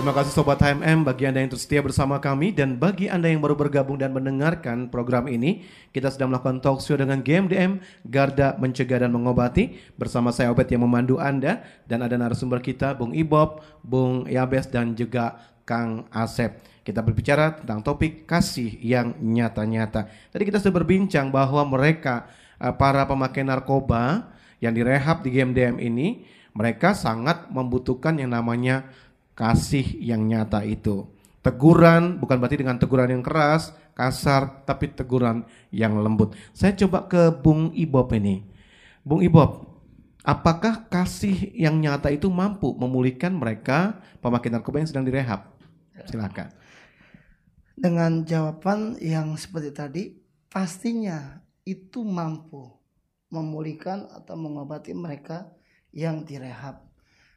Terima 0.01 0.17
kasih 0.17 0.33
Sobat 0.33 0.57
HMM 0.57 1.05
bagi 1.05 1.29
Anda 1.29 1.45
yang 1.45 1.53
setia 1.53 1.77
bersama 1.77 2.17
kami 2.17 2.49
dan 2.49 2.73
bagi 2.81 3.05
Anda 3.05 3.29
yang 3.29 3.37
baru 3.37 3.53
bergabung 3.53 4.01
dan 4.01 4.09
mendengarkan 4.09 4.89
program 4.89 5.29
ini, 5.29 5.61
kita 5.93 6.09
sedang 6.09 6.33
melakukan 6.33 6.57
talk 6.57 6.81
show 6.81 6.97
dengan 6.97 7.21
GMDM 7.21 7.77
Garda 8.09 8.57
Mencegah 8.57 9.05
dan 9.05 9.13
Mengobati 9.13 9.77
bersama 10.01 10.33
saya 10.33 10.49
Obet 10.49 10.73
yang 10.73 10.89
memandu 10.89 11.21
Anda 11.21 11.61
dan 11.85 12.01
ada 12.01 12.17
narasumber 12.17 12.65
kita 12.65 12.97
Bung 12.97 13.13
Ibob, 13.13 13.61
Bung 13.85 14.25
Yabes 14.25 14.73
dan 14.73 14.97
juga 14.97 15.37
Kang 15.69 16.09
Asep. 16.09 16.65
Kita 16.81 17.05
berbicara 17.05 17.61
tentang 17.61 17.85
topik 17.85 18.25
kasih 18.25 18.81
yang 18.81 19.13
nyata-nyata. 19.21 20.09
Tadi 20.33 20.49
kita 20.49 20.57
sudah 20.57 20.81
berbincang 20.81 21.29
bahwa 21.29 21.61
mereka 21.77 22.25
eh, 22.57 22.73
para 22.73 23.05
pemakai 23.05 23.45
narkoba 23.45 24.33
yang 24.65 24.73
direhab 24.73 25.21
di 25.21 25.29
GMDM 25.29 25.77
ini 25.77 26.25
mereka 26.51 26.91
sangat 26.91 27.47
membutuhkan 27.47 28.19
yang 28.19 28.35
namanya 28.35 28.89
kasih 29.33 29.85
yang 29.99 30.27
nyata 30.27 30.63
itu. 30.67 31.07
Teguran 31.41 32.21
bukan 32.21 32.37
berarti 32.37 32.61
dengan 32.61 32.77
teguran 32.77 33.09
yang 33.09 33.25
keras, 33.25 33.73
kasar, 33.97 34.61
tapi 34.61 34.93
teguran 34.93 35.41
yang 35.73 35.97
lembut. 35.97 36.37
Saya 36.53 36.77
coba 36.85 37.09
ke 37.09 37.33
Bung 37.33 37.73
Ibob 37.73 38.13
ini. 38.13 38.45
Bung 39.01 39.25
Ibob, 39.25 39.65
apakah 40.21 40.85
kasih 40.85 41.49
yang 41.57 41.81
nyata 41.81 42.13
itu 42.13 42.29
mampu 42.29 42.77
memulihkan 42.77 43.33
mereka 43.33 43.97
pemakai 44.21 44.53
narkoba 44.53 44.85
yang 44.85 44.89
sedang 44.89 45.05
direhab? 45.09 45.49
Silakan. 46.05 46.53
Dengan 47.73 48.21
jawaban 48.21 49.01
yang 49.01 49.33
seperti 49.33 49.69
tadi, 49.73 50.03
pastinya 50.45 51.41
itu 51.65 52.05
mampu 52.05 52.69
memulihkan 53.33 54.05
atau 54.13 54.37
mengobati 54.37 54.93
mereka 54.93 55.49
yang 55.89 56.21
direhab. 56.21 56.90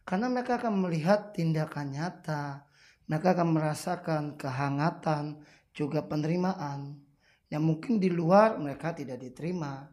Karena 0.04 0.28
mereka 0.28 0.60
akan 0.60 0.84
melihat 0.84 1.32
tindakan 1.32 1.96
nyata, 1.96 2.68
mereka 3.08 3.32
akan 3.36 3.48
merasakan 3.56 4.22
kehangatan, 4.36 5.40
juga 5.74 6.06
penerimaan 6.06 7.02
yang 7.50 7.66
mungkin 7.66 7.98
di 7.98 8.08
luar 8.08 8.56
mereka 8.62 8.94
tidak 8.94 9.20
diterima, 9.20 9.90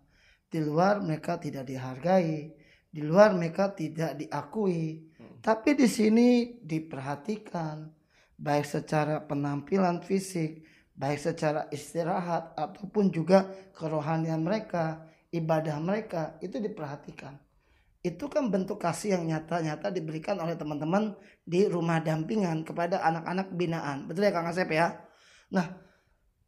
di 0.48 0.62
luar 0.62 1.02
mereka 1.02 1.42
tidak 1.42 1.66
dihargai, 1.66 2.54
di 2.88 3.02
luar 3.02 3.34
mereka 3.34 3.74
tidak 3.74 4.16
diakui. 4.22 5.10
Tapi 5.42 5.74
di 5.74 5.90
sini 5.90 6.62
diperhatikan, 6.62 7.90
baik 8.38 8.66
secara 8.66 9.26
penampilan 9.26 10.06
fisik, 10.06 10.62
baik 10.94 11.18
secara 11.18 11.66
istirahat 11.74 12.54
ataupun 12.54 13.10
juga 13.10 13.50
kerohanian 13.74 14.46
mereka, 14.46 15.02
ibadah 15.34 15.82
mereka 15.82 16.38
itu 16.46 16.62
diperhatikan. 16.62 17.42
Itu 18.02 18.26
kan 18.34 18.50
bentuk 18.50 18.82
kasih 18.82 19.18
yang 19.18 19.30
nyata-nyata 19.30 19.94
diberikan 19.94 20.38
oleh 20.42 20.58
teman-teman 20.58 21.14
di 21.46 21.70
rumah 21.70 22.02
dampingan 22.02 22.66
kepada 22.66 23.06
anak-anak 23.06 23.54
binaan. 23.54 24.10
Betul 24.10 24.26
ya 24.26 24.34
Kang 24.34 24.50
Asep 24.50 24.74
ya? 24.74 24.98
Nah, 25.54 25.70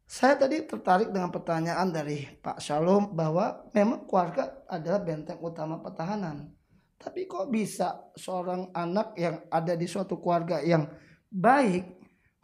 saya 0.04 0.34
tadi 0.34 0.66
tertarik 0.66 1.14
dengan 1.14 1.30
pertanyaan 1.30 1.94
dari 1.94 2.26
Pak 2.42 2.58
Shalom 2.58 3.14
bahwa 3.14 3.70
memang 3.70 4.04
keluarga 4.04 4.66
adalah 4.66 5.00
benteng 5.00 5.38
utama 5.38 5.78
pertahanan. 5.78 6.50
Tapi 6.98 7.30
kok 7.30 7.48
bisa 7.48 8.10
seorang 8.18 8.74
anak 8.74 9.14
yang 9.14 9.46
ada 9.48 9.78
di 9.78 9.86
suatu 9.86 10.18
keluarga 10.18 10.58
yang 10.58 10.90
baik 11.30 11.86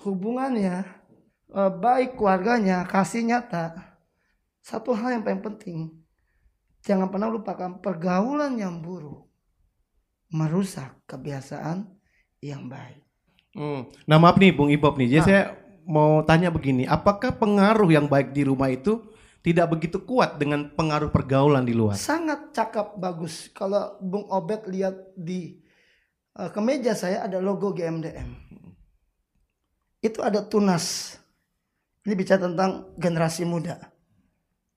hubungannya 0.02 0.82
eh, 1.52 1.72
baik 1.72 2.18
keluarganya 2.18 2.82
kasih 2.88 3.22
nyata 3.22 3.76
satu 4.60 4.92
hal 4.92 5.20
yang 5.20 5.22
paling 5.24 5.44
penting 5.44 5.78
jangan 6.84 7.08
pernah 7.12 7.28
lupakan 7.28 7.80
pergaulan 7.80 8.56
yang 8.56 8.80
buruk 8.80 9.30
merusak 10.30 10.94
kebiasaan 11.10 11.90
yang 12.40 12.70
baik. 12.70 13.02
Hmm. 13.50 13.90
Nah 14.06 14.16
maaf 14.22 14.38
nih 14.38 14.54
Bung 14.54 14.70
Ibob 14.70 14.94
nih, 14.94 15.18
jadi 15.18 15.20
Ah. 15.20 15.26
saya 15.26 15.42
mau 15.84 16.22
tanya 16.22 16.54
begini, 16.54 16.86
apakah 16.86 17.34
pengaruh 17.34 17.90
yang 17.90 18.06
baik 18.06 18.30
di 18.30 18.46
rumah 18.46 18.70
itu 18.70 19.02
tidak 19.42 19.74
begitu 19.74 19.98
kuat 20.06 20.38
dengan 20.38 20.70
pengaruh 20.70 21.10
pergaulan 21.10 21.66
di 21.66 21.74
luar? 21.74 21.98
Sangat 21.98 22.54
cakep 22.54 22.94
bagus. 22.94 23.50
Kalau 23.50 23.98
Bung 23.98 24.30
Obet 24.30 24.70
lihat 24.70 24.94
di 25.18 25.58
eh, 26.38 26.50
kemeja 26.54 26.94
saya 26.94 27.26
ada 27.26 27.42
logo 27.42 27.74
GMDM. 27.74 28.30
Itu 30.00 30.22
ada 30.22 30.46
tunas. 30.46 31.18
Ini 32.06 32.14
bicara 32.16 32.46
tentang 32.48 32.96
generasi 32.96 33.44
muda. 33.44 33.89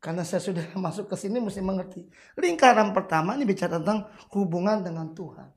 Karena 0.03 0.27
saya 0.27 0.43
sudah 0.43 0.67
masuk 0.85 1.07
ke 1.07 1.15
sini 1.15 1.39
mesti 1.39 1.63
mengerti. 1.63 2.03
Lingkaran 2.35 2.91
pertama 2.91 3.39
ini 3.39 3.47
bicara 3.47 3.79
tentang 3.79 4.11
hubungan 4.35 4.83
dengan 4.83 5.15
Tuhan. 5.15 5.47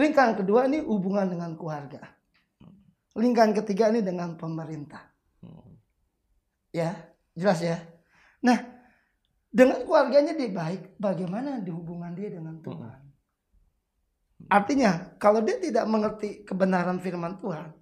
Lingkaran 0.00 0.40
kedua 0.40 0.64
ini 0.64 0.80
hubungan 0.80 1.28
dengan 1.28 1.52
keluarga. 1.52 2.00
Lingkaran 3.12 3.52
ketiga 3.52 3.92
ini 3.92 4.00
dengan 4.00 4.40
pemerintah. 4.40 5.04
Ya, 6.72 6.96
jelas 7.36 7.60
ya. 7.60 7.76
Nah, 8.40 8.56
dengan 9.52 9.84
keluarganya 9.84 10.32
dia 10.32 10.48
baik, 10.48 10.96
bagaimana 10.96 11.60
di 11.60 11.68
hubungan 11.74 12.16
dia 12.16 12.32
dengan 12.32 12.62
Tuhan? 12.62 12.98
Artinya, 14.48 15.12
kalau 15.20 15.44
dia 15.44 15.60
tidak 15.60 15.84
mengerti 15.84 16.46
kebenaran 16.46 17.02
firman 17.02 17.36
Tuhan 17.42 17.74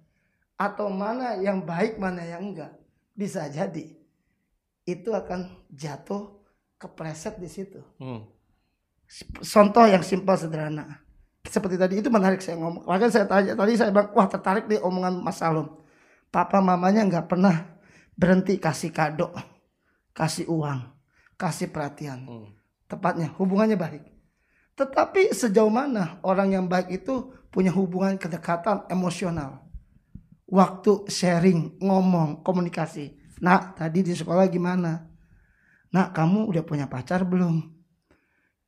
atau 0.59 0.91
mana 0.91 1.39
yang 1.39 1.63
baik, 1.63 2.01
mana 2.01 2.25
yang 2.25 2.51
enggak, 2.51 2.73
bisa 3.15 3.47
jadi 3.47 3.98
itu 4.95 5.13
akan 5.13 5.67
jatuh 5.69 6.39
kepreset 6.79 7.37
di 7.37 7.49
situ. 7.51 7.83
Hmm. 7.99 8.25
Contoh 9.41 9.85
yang 9.89 10.05
simpel 10.05 10.37
sederhana. 10.37 11.01
Seperti 11.43 11.75
tadi 11.81 11.99
itu 11.99 12.13
menarik 12.13 12.39
saya 12.39 12.61
ngomong. 12.61 12.85
Makanya 12.85 13.11
saya 13.11 13.25
tanya 13.25 13.53
tadi 13.57 13.73
saya 13.73 13.89
bilang 13.89 14.13
wah 14.13 14.27
tertarik 14.29 14.69
nih 14.69 14.79
omongan 14.79 15.25
Mas 15.25 15.41
Salom. 15.41 15.81
Papa 16.29 16.61
mamanya 16.61 17.01
nggak 17.09 17.25
pernah 17.25 17.79
berhenti 18.13 18.61
kasih 18.61 18.93
kado, 18.93 19.33
kasih 20.13 20.45
uang, 20.45 20.93
kasih 21.41 21.73
perhatian. 21.73 22.21
Tepatnya 22.85 23.33
hubungannya 23.33 23.79
baik. 23.79 24.03
Tetapi 24.77 25.35
sejauh 25.35 25.73
mana 25.73 26.21
orang 26.23 26.53
yang 26.55 26.65
baik 26.69 27.03
itu 27.03 27.33
punya 27.49 27.73
hubungan 27.73 28.15
kedekatan 28.15 28.85
emosional. 28.87 29.65
Waktu 30.47 31.09
sharing, 31.11 31.81
ngomong, 31.83 32.41
komunikasi. 32.41 33.18
Nak, 33.39 33.79
tadi 33.79 34.03
di 34.03 34.13
sekolah 34.15 34.47
gimana? 34.51 35.07
Nak, 35.95 36.13
kamu 36.13 36.47
udah 36.51 36.63
punya 36.63 36.85
pacar 36.85 37.23
belum? 37.23 37.63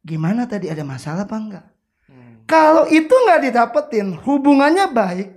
Gimana 0.01 0.49
tadi 0.49 0.71
ada 0.71 0.81
masalah 0.81 1.29
apa 1.29 1.37
enggak? 1.37 1.67
Kalau 2.51 2.83
itu 2.91 3.11
nggak 3.11 3.47
didapetin, 3.47 4.11
hubungannya 4.27 4.91
baik, 4.91 5.29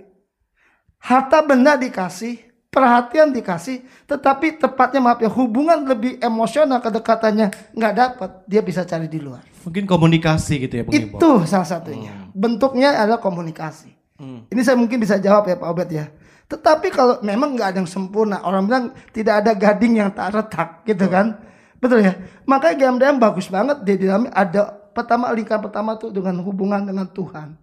harta 0.99 1.39
benda 1.47 1.79
dikasih, 1.79 2.43
perhatian 2.67 3.31
dikasih, 3.31 3.87
tetapi 4.03 4.59
tepatnya 4.59 4.99
maaf 4.99 5.23
ya 5.23 5.31
hubungan 5.31 5.87
lebih 5.87 6.19
emosional 6.19 6.83
kedekatannya 6.83 7.71
nggak 7.71 7.93
dapat, 7.95 8.29
dia 8.51 8.59
bisa 8.59 8.83
cari 8.83 9.07
di 9.07 9.23
luar. 9.23 9.39
Mungkin 9.63 9.87
komunikasi 9.87 10.67
gitu 10.67 10.73
ya 10.75 10.83
Bung? 10.83 10.91
Itu 10.91 11.31
salah 11.47 11.63
satunya. 11.63 12.11
Bentuknya 12.35 12.99
adalah 12.99 13.23
komunikasi. 13.23 13.95
Hmm. 14.19 14.43
Ini 14.51 14.61
saya 14.67 14.75
mungkin 14.75 14.99
bisa 14.99 15.15
jawab 15.15 15.47
ya 15.47 15.55
Pak 15.55 15.69
Obet 15.71 15.89
ya. 15.95 16.05
Tetapi 16.45 16.87
kalau 16.93 17.17
memang 17.25 17.57
nggak 17.57 17.67
ada 17.73 17.77
yang 17.81 17.89
sempurna, 17.89 18.45
orang 18.45 18.63
bilang 18.69 18.85
tidak 19.09 19.41
ada 19.41 19.51
gading 19.57 19.97
yang 19.97 20.13
tak 20.13 20.33
retak 20.33 20.69
gitu 20.85 21.09
kan. 21.09 21.41
Betul 21.81 22.05
ya. 22.05 22.13
Makanya 22.45 22.75
GMDM 22.85 23.17
bagus 23.17 23.49
banget 23.49 23.81
di 23.81 23.97
dalamnya 24.05 24.31
ada 24.33 24.61
pertama 24.93 25.33
lingkar 25.33 25.59
pertama 25.59 25.97
tuh 25.97 26.13
dengan 26.13 26.39
hubungan 26.45 26.85
dengan 26.85 27.09
Tuhan. 27.09 27.57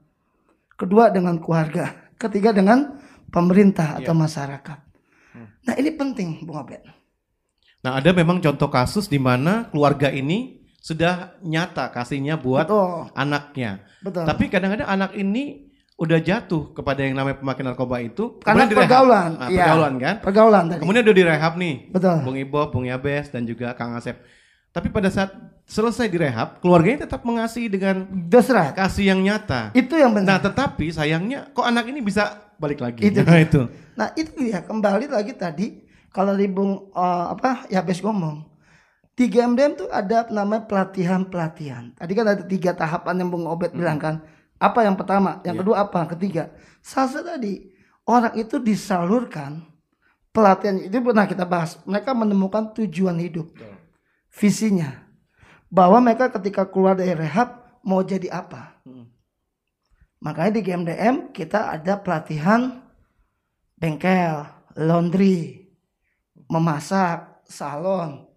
Kedua 0.75 1.15
dengan 1.15 1.39
keluarga. 1.39 2.11
Ketiga 2.19 2.51
dengan 2.51 2.99
pemerintah 3.31 4.03
atau 4.03 4.15
masyarakat. 4.15 4.79
Nah 5.63 5.75
ini 5.79 5.91
penting 5.95 6.43
Bung 6.43 6.59
Obet. 6.59 6.83
Nah 7.83 7.99
ada 7.99 8.11
memang 8.15 8.39
contoh 8.43 8.71
kasus 8.71 9.07
di 9.07 9.19
mana 9.19 9.71
keluarga 9.71 10.11
ini 10.11 10.63
sudah 10.83 11.39
nyata 11.43 11.95
kasihnya 11.95 12.39
buat 12.39 12.67
anaknya. 13.15 13.87
Betul. 14.03 14.27
Tapi 14.27 14.45
kadang-kadang 14.51 14.91
anak 14.91 15.15
ini 15.15 15.72
udah 16.03 16.19
jatuh 16.19 16.75
kepada 16.75 17.07
yang 17.07 17.15
namanya 17.15 17.39
pemakai 17.39 17.63
narkoba 17.63 18.03
itu. 18.03 18.43
Karena 18.43 18.67
direhab. 18.67 18.81
pergaulan, 18.83 19.31
Nah, 19.39 19.49
iya. 19.49 19.63
pergaulan 19.63 19.95
kan? 19.97 20.15
Pergaulan 20.19 20.65
tadi. 20.67 20.81
Kemudian 20.83 21.03
udah 21.07 21.17
direhab 21.17 21.53
nih. 21.55 21.75
Betul. 21.95 22.17
Bung 22.27 22.37
Ibob, 22.37 22.69
Bung 22.75 22.87
Yabes 22.91 23.31
dan 23.31 23.47
juga 23.47 23.71
Kang 23.73 23.95
Asep. 23.95 24.19
Tapi 24.73 24.89
pada 24.89 25.07
saat 25.07 25.31
selesai 25.63 26.09
direhab, 26.09 26.59
keluarganya 26.59 27.07
tetap 27.07 27.23
mengasihi 27.23 27.71
dengan 27.71 28.09
Desrat. 28.27 28.75
kasih 28.75 29.15
yang 29.15 29.21
nyata. 29.23 29.71
Itu 29.73 29.95
yang 29.95 30.11
benar. 30.11 30.27
Nah, 30.27 30.39
tetapi 30.43 30.91
sayangnya 30.91 31.55
kok 31.55 31.63
anak 31.63 31.87
ini 31.87 32.03
bisa 32.03 32.51
balik 32.59 32.83
lagi. 32.83 33.05
Itu 33.05 33.23
Nah, 33.29 33.39
itu. 33.39 33.61
Nah 33.93 34.09
itu 34.17 34.49
ya 34.49 34.65
kembali 34.65 35.07
lagi 35.07 35.37
tadi 35.37 35.85
kalau 36.09 36.33
di 36.33 36.49
Bung 36.49 36.91
eh, 36.91 37.27
apa 37.31 37.69
Yabes 37.69 38.01
ngomong 38.01 38.49
di 39.13 39.29
GMDM 39.29 39.77
tuh 39.77 39.89
ada 39.93 40.25
namanya 40.33 40.65
pelatihan 40.65 41.29
pelatihan. 41.29 41.93
Tadi 41.95 42.13
kan 42.17 42.27
ada 42.27 42.43
tiga 42.43 42.73
tahapan 42.73 43.21
yang 43.21 43.29
Bung 43.29 43.45
Obet 43.47 43.71
bilang 43.71 44.01
kan. 44.01 44.25
Apa 44.63 44.87
yang 44.87 44.95
pertama, 44.95 45.43
yang 45.43 45.59
kedua 45.59 45.83
apa, 45.83 46.07
yang 46.07 46.11
ketiga. 46.15 46.55
Satu 46.79 47.27
tadi 47.27 47.67
orang 48.07 48.39
itu 48.39 48.63
disalurkan 48.63 49.67
pelatihan 50.31 50.79
itu 50.79 51.03
pernah 51.03 51.27
kita 51.27 51.43
bahas. 51.43 51.83
Mereka 51.83 52.15
menemukan 52.15 52.71
tujuan 52.79 53.19
hidup, 53.19 53.51
visinya, 54.31 55.03
bahwa 55.67 55.99
mereka 55.99 56.31
ketika 56.39 56.63
keluar 56.71 56.95
dari 56.95 57.19
rehab 57.19 57.59
mau 57.83 58.07
jadi 58.07 58.31
apa. 58.31 58.79
Makanya 60.23 60.53
di 60.55 60.63
GMDM 60.63 61.35
kita 61.35 61.75
ada 61.75 61.99
pelatihan 61.99 62.87
bengkel, 63.75 64.47
laundry, 64.79 65.67
memasak, 66.47 67.43
salon, 67.43 68.31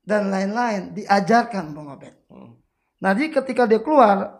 dan 0.00 0.32
lain-lain. 0.32 0.96
Diajarkan 0.96 1.76
Bang 1.76 1.92
Obed. 1.92 2.16
Nah, 2.98 3.12
jadi 3.12 3.30
ketika 3.30 3.68
dia 3.68 3.84
keluar, 3.84 4.37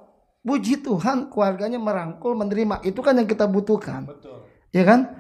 puji 0.49 0.81
Tuhan 0.81 1.29
keluarganya 1.29 1.77
merangkul, 1.77 2.33
menerima. 2.33 2.81
Itu 2.81 3.05
kan 3.05 3.21
yang 3.21 3.29
kita 3.29 3.45
butuhkan. 3.45 4.09
Ya 4.73 4.89
kan? 4.89 5.13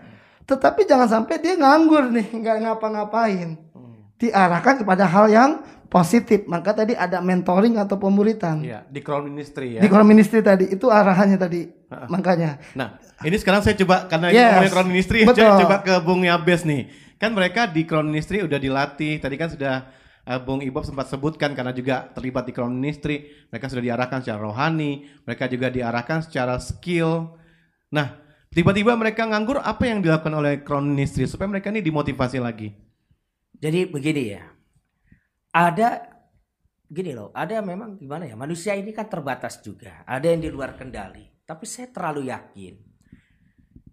Tetapi 0.48 0.88
jangan 0.88 1.08
sampai 1.12 1.36
dia 1.44 1.60
nganggur 1.60 2.08
nih, 2.08 2.32
nggak 2.40 2.56
ngapa-ngapain. 2.64 3.60
Diarahkan 4.16 4.80
kepada 4.82 5.04
hal 5.04 5.28
yang 5.28 5.50
positif. 5.92 6.48
Maka 6.48 6.72
tadi 6.72 6.96
ada 6.96 7.20
mentoring 7.20 7.76
atau 7.76 8.00
pemuritan. 8.00 8.64
Iya, 8.64 8.88
di 8.88 9.04
Crown 9.04 9.28
Ministry 9.28 9.76
ya. 9.76 9.80
Di 9.84 9.88
Crown 9.92 10.08
Ministry 10.08 10.40
tadi 10.40 10.72
itu 10.72 10.88
arahannya 10.88 11.36
tadi. 11.36 11.68
Makanya. 11.88 12.58
Nah, 12.74 12.96
ini 13.22 13.36
sekarang 13.36 13.60
saya 13.60 13.76
coba 13.76 14.08
karena 14.08 14.32
Yes, 14.32 14.40
ngomongin 14.40 14.72
Crown 14.72 14.88
Ministry, 14.88 15.18
betul. 15.28 15.44
saya 15.44 15.60
coba 15.60 15.76
ke 15.84 15.94
Bung 16.00 16.24
Yabes 16.24 16.64
nih. 16.64 16.88
Kan 17.20 17.36
mereka 17.36 17.68
di 17.68 17.84
Crown 17.84 18.08
Ministry 18.08 18.40
udah 18.42 18.58
dilatih. 18.58 19.20
Tadi 19.20 19.36
kan 19.36 19.52
sudah 19.52 19.86
eh, 20.28 20.40
Bung 20.44 20.60
Ibob 20.60 20.84
sempat 20.84 21.08
sebutkan 21.08 21.56
karena 21.56 21.72
juga 21.72 22.12
terlibat 22.12 22.44
di 22.44 22.52
Crown 22.52 22.76
Ministry, 22.76 23.48
mereka 23.48 23.72
sudah 23.72 23.80
diarahkan 23.80 24.20
secara 24.20 24.44
rohani, 24.44 25.08
mereka 25.24 25.48
juga 25.48 25.72
diarahkan 25.72 26.28
secara 26.28 26.60
skill. 26.60 27.32
Nah, 27.88 28.20
tiba-tiba 28.52 28.92
mereka 29.00 29.24
nganggur, 29.24 29.64
apa 29.64 29.88
yang 29.88 30.04
dilakukan 30.04 30.36
oleh 30.36 30.60
Crown 30.60 30.84
Ministry 30.84 31.24
supaya 31.24 31.48
mereka 31.48 31.72
ini 31.72 31.80
dimotivasi 31.80 32.36
lagi? 32.44 32.68
Jadi 33.56 33.88
begini 33.88 34.22
ya. 34.36 34.44
Ada 35.48 36.04
gini 36.84 37.16
loh, 37.16 37.32
ada 37.32 37.64
memang 37.64 37.96
gimana 37.96 38.28
ya? 38.28 38.36
Manusia 38.36 38.76
ini 38.76 38.92
kan 38.92 39.08
terbatas 39.08 39.64
juga. 39.64 40.04
Ada 40.04 40.36
yang 40.36 40.44
di 40.44 40.50
luar 40.52 40.76
kendali. 40.76 41.24
Tapi 41.48 41.64
saya 41.64 41.88
terlalu 41.88 42.28
yakin 42.28 42.88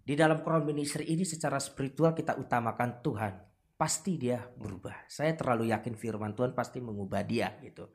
di 0.06 0.14
dalam 0.14 0.38
Crown 0.46 0.62
Ministry 0.62 1.10
ini 1.10 1.26
secara 1.26 1.58
spiritual 1.58 2.14
kita 2.14 2.38
utamakan 2.38 3.02
Tuhan. 3.02 3.34
Pasti 3.76 4.16
dia 4.16 4.40
berubah. 4.56 5.04
Saya 5.04 5.36
terlalu 5.36 5.68
yakin 5.68 5.92
firman 5.94 6.32
Tuhan 6.32 6.56
pasti 6.56 6.80
mengubah 6.80 7.20
dia 7.20 7.52
gitu. 7.60 7.92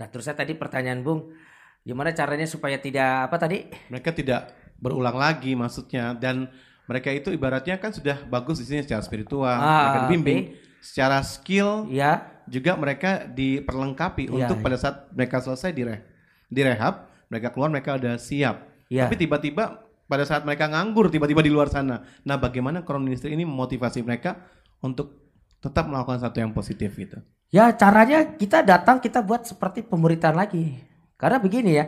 Nah, 0.00 0.08
terus 0.08 0.24
saya 0.24 0.40
tadi 0.40 0.56
pertanyaan 0.56 1.04
Bung, 1.04 1.36
gimana 1.84 2.16
caranya 2.16 2.48
supaya 2.48 2.80
tidak 2.80 3.28
apa 3.28 3.36
tadi? 3.36 3.68
Mereka 3.92 4.16
tidak 4.16 4.56
berulang 4.80 5.20
lagi 5.20 5.52
maksudnya 5.52 6.16
dan 6.16 6.48
mereka 6.88 7.12
itu 7.12 7.28
ibaratnya 7.28 7.76
kan 7.76 7.92
sudah 7.92 8.24
bagus 8.24 8.64
di 8.64 8.66
sini 8.66 8.80
secara 8.80 9.04
spiritual, 9.04 9.52
Ah, 9.52 9.76
mereka 9.84 9.98
dibimbing 10.08 10.40
oke. 10.48 10.80
secara 10.80 11.20
skill, 11.20 11.84
ya 11.92 12.40
juga 12.48 12.80
mereka 12.80 13.28
diperlengkapi 13.28 14.32
Iya, 14.32 14.32
untuk 14.32 14.56
iya. 14.56 14.64
pada 14.64 14.76
saat 14.80 14.96
mereka 15.12 15.44
selesai 15.44 15.76
dire 15.76 16.00
direhab, 16.48 17.04
mereka 17.28 17.52
keluar 17.52 17.68
mereka 17.68 18.00
udah 18.00 18.16
siap. 18.16 18.64
Iya. 18.88 19.04
Tapi 19.04 19.20
tiba-tiba 19.20 19.84
pada 20.08 20.24
saat 20.24 20.48
mereka 20.48 20.64
nganggur 20.72 21.12
tiba-tiba 21.12 21.44
di 21.44 21.52
luar 21.52 21.68
sana. 21.68 22.00
Nah, 22.24 22.40
bagaimana 22.40 22.80
Crown 22.80 23.04
Ministry 23.04 23.36
ini 23.36 23.44
memotivasi 23.44 24.00
mereka 24.00 24.40
untuk 24.84 25.18
tetap 25.58 25.86
melakukan 25.90 26.22
satu 26.22 26.38
yang 26.38 26.54
positif 26.54 26.94
gitu? 26.94 27.18
Ya 27.48 27.72
caranya 27.72 28.36
kita 28.36 28.60
datang 28.60 29.00
kita 29.00 29.24
buat 29.24 29.48
seperti 29.48 29.82
pemuritan 29.82 30.36
lagi. 30.36 30.76
Karena 31.18 31.42
begini 31.42 31.70
ya, 31.74 31.86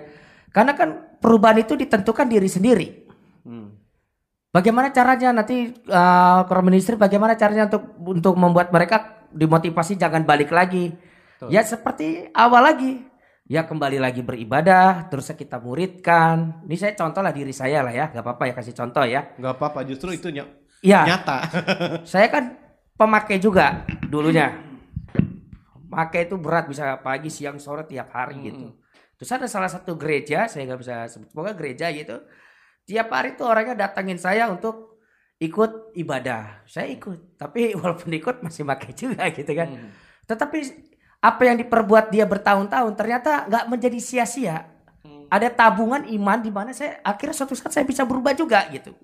Karena 0.51 0.75
kan 0.75 1.15
perubahan 1.23 1.63
itu 1.63 1.79
ditentukan 1.79 2.27
diri 2.27 2.51
sendiri. 2.51 2.89
Hmm. 3.47 3.79
Bagaimana 4.51 4.91
caranya 4.91 5.31
nanti 5.31 5.71
uh, 5.87 6.43
ministry 6.67 6.99
bagaimana 6.99 7.39
caranya 7.39 7.71
untuk 7.71 7.95
untuk 8.03 8.35
membuat 8.35 8.75
mereka 8.75 9.23
dimotivasi 9.31 9.95
jangan 9.95 10.27
balik 10.27 10.51
lagi. 10.51 10.91
Betul. 10.91 11.55
Ya 11.55 11.63
seperti 11.63 12.27
awal 12.35 12.67
lagi. 12.67 12.93
Ya 13.51 13.67
kembali 13.67 13.99
lagi 13.99 14.23
beribadah, 14.23 15.11
terus 15.11 15.31
kita 15.35 15.59
muridkan. 15.59 16.63
Ini 16.67 16.77
saya 16.79 16.95
contoh 16.95 17.19
lah 17.19 17.35
diri 17.35 17.51
saya 17.51 17.83
lah 17.83 17.91
ya, 17.91 18.07
nggak 18.11 18.23
apa-apa 18.23 18.43
ya 18.47 18.55
kasih 18.55 18.75
contoh 18.75 19.03
ya. 19.03 19.35
Nggak 19.39 19.55
apa-apa, 19.59 19.87
justru 19.87 20.15
itu 20.15 20.31
ny 20.31 20.43
Ya. 20.87 21.03
nyata. 21.03 21.51
saya 22.15 22.31
kan 22.31 22.55
pemakai 23.01 23.41
juga 23.41 23.89
dulunya. 24.05 24.53
Pakai 25.89 26.29
itu 26.29 26.37
berat 26.37 26.69
bisa 26.69 27.01
pagi, 27.01 27.33
siang, 27.33 27.57
sore 27.57 27.89
tiap 27.89 28.13
hari 28.13 28.53
gitu. 28.53 28.77
Terus 29.17 29.31
ada 29.33 29.49
salah 29.49 29.73
satu 29.73 29.97
gereja, 29.97 30.45
saya 30.47 30.69
nggak 30.69 30.81
bisa 30.85 30.95
sebut, 31.09 31.33
pokoknya 31.33 31.57
gereja 31.57 31.87
gitu. 31.97 32.21
Tiap 32.85 33.09
hari 33.09 33.35
tuh 33.41 33.49
orangnya 33.49 33.89
datangin 33.89 34.21
saya 34.21 34.53
untuk 34.53 35.01
ikut 35.41 35.97
ibadah. 35.97 36.63
Saya 36.69 36.93
ikut, 36.93 37.41
tapi 37.41 37.73
walaupun 37.81 38.13
ikut 38.13 38.45
masih 38.45 38.69
pakai 38.69 38.93
juga 38.93 39.25
gitu 39.33 39.51
kan. 39.57 39.91
Tetapi 40.29 40.59
apa 41.21 41.43
yang 41.45 41.57
diperbuat 41.61 42.13
dia 42.13 42.25
bertahun-tahun 42.29 42.93
ternyata 42.95 43.49
nggak 43.49 43.65
menjadi 43.67 43.99
sia-sia. 43.99 44.69
Ada 45.31 45.49
tabungan 45.51 46.07
iman 46.07 46.39
di 46.43 46.51
mana 46.51 46.75
saya 46.75 46.99
akhirnya 47.07 47.35
suatu 47.35 47.55
saat 47.55 47.71
saya 47.71 47.85
bisa 47.87 48.05
berubah 48.05 48.35
juga 48.37 48.67
gitu. 48.71 48.95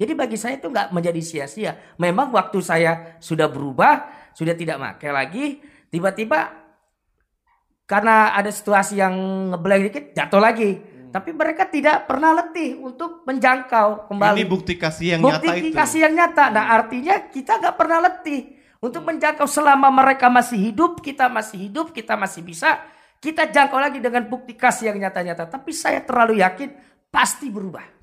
Jadi 0.00 0.16
bagi 0.16 0.40
saya 0.40 0.56
itu 0.56 0.72
nggak 0.72 0.96
menjadi 0.96 1.20
sia-sia. 1.20 1.76
Memang 2.00 2.32
waktu 2.32 2.56
saya 2.64 3.20
sudah 3.20 3.52
berubah, 3.52 4.08
sudah 4.32 4.56
tidak 4.56 4.80
pakai 4.80 5.10
lagi, 5.12 5.46
tiba-tiba 5.92 6.56
karena 7.84 8.32
ada 8.32 8.48
situasi 8.48 8.96
yang 8.96 9.12
ngeblank 9.52 9.92
dikit 9.92 10.04
jatuh 10.16 10.40
lagi. 10.40 10.70
Tapi 11.10 11.34
mereka 11.36 11.66
tidak 11.66 12.06
pernah 12.06 12.32
letih 12.32 12.80
untuk 12.80 13.28
menjangkau 13.28 14.08
kembali. 14.08 14.40
Ini 14.40 14.46
bukti 14.46 14.78
kasih 14.80 15.18
yang 15.18 15.20
bukti 15.20 15.42
nyata 15.42 15.52
itu. 15.58 15.74
kasih 15.76 16.00
yang 16.06 16.14
nyata. 16.16 16.44
Nah 16.48 16.64
artinya 16.70 17.14
kita 17.28 17.58
nggak 17.60 17.76
pernah 17.76 17.98
letih 18.08 18.40
untuk 18.80 19.04
menjangkau 19.04 19.44
selama 19.44 19.92
mereka 19.92 20.32
masih 20.32 20.70
hidup, 20.70 21.04
kita 21.04 21.28
masih 21.28 21.68
hidup, 21.68 21.92
kita 21.92 22.16
masih 22.16 22.40
bisa. 22.40 22.80
Kita 23.20 23.44
jangkau 23.52 23.76
lagi 23.76 24.00
dengan 24.00 24.24
bukti 24.24 24.56
kasih 24.56 24.94
yang 24.94 25.02
nyata-nyata. 25.02 25.44
Tapi 25.44 25.76
saya 25.76 26.00
terlalu 26.00 26.40
yakin 26.40 26.72
pasti 27.12 27.52
berubah. 27.52 27.99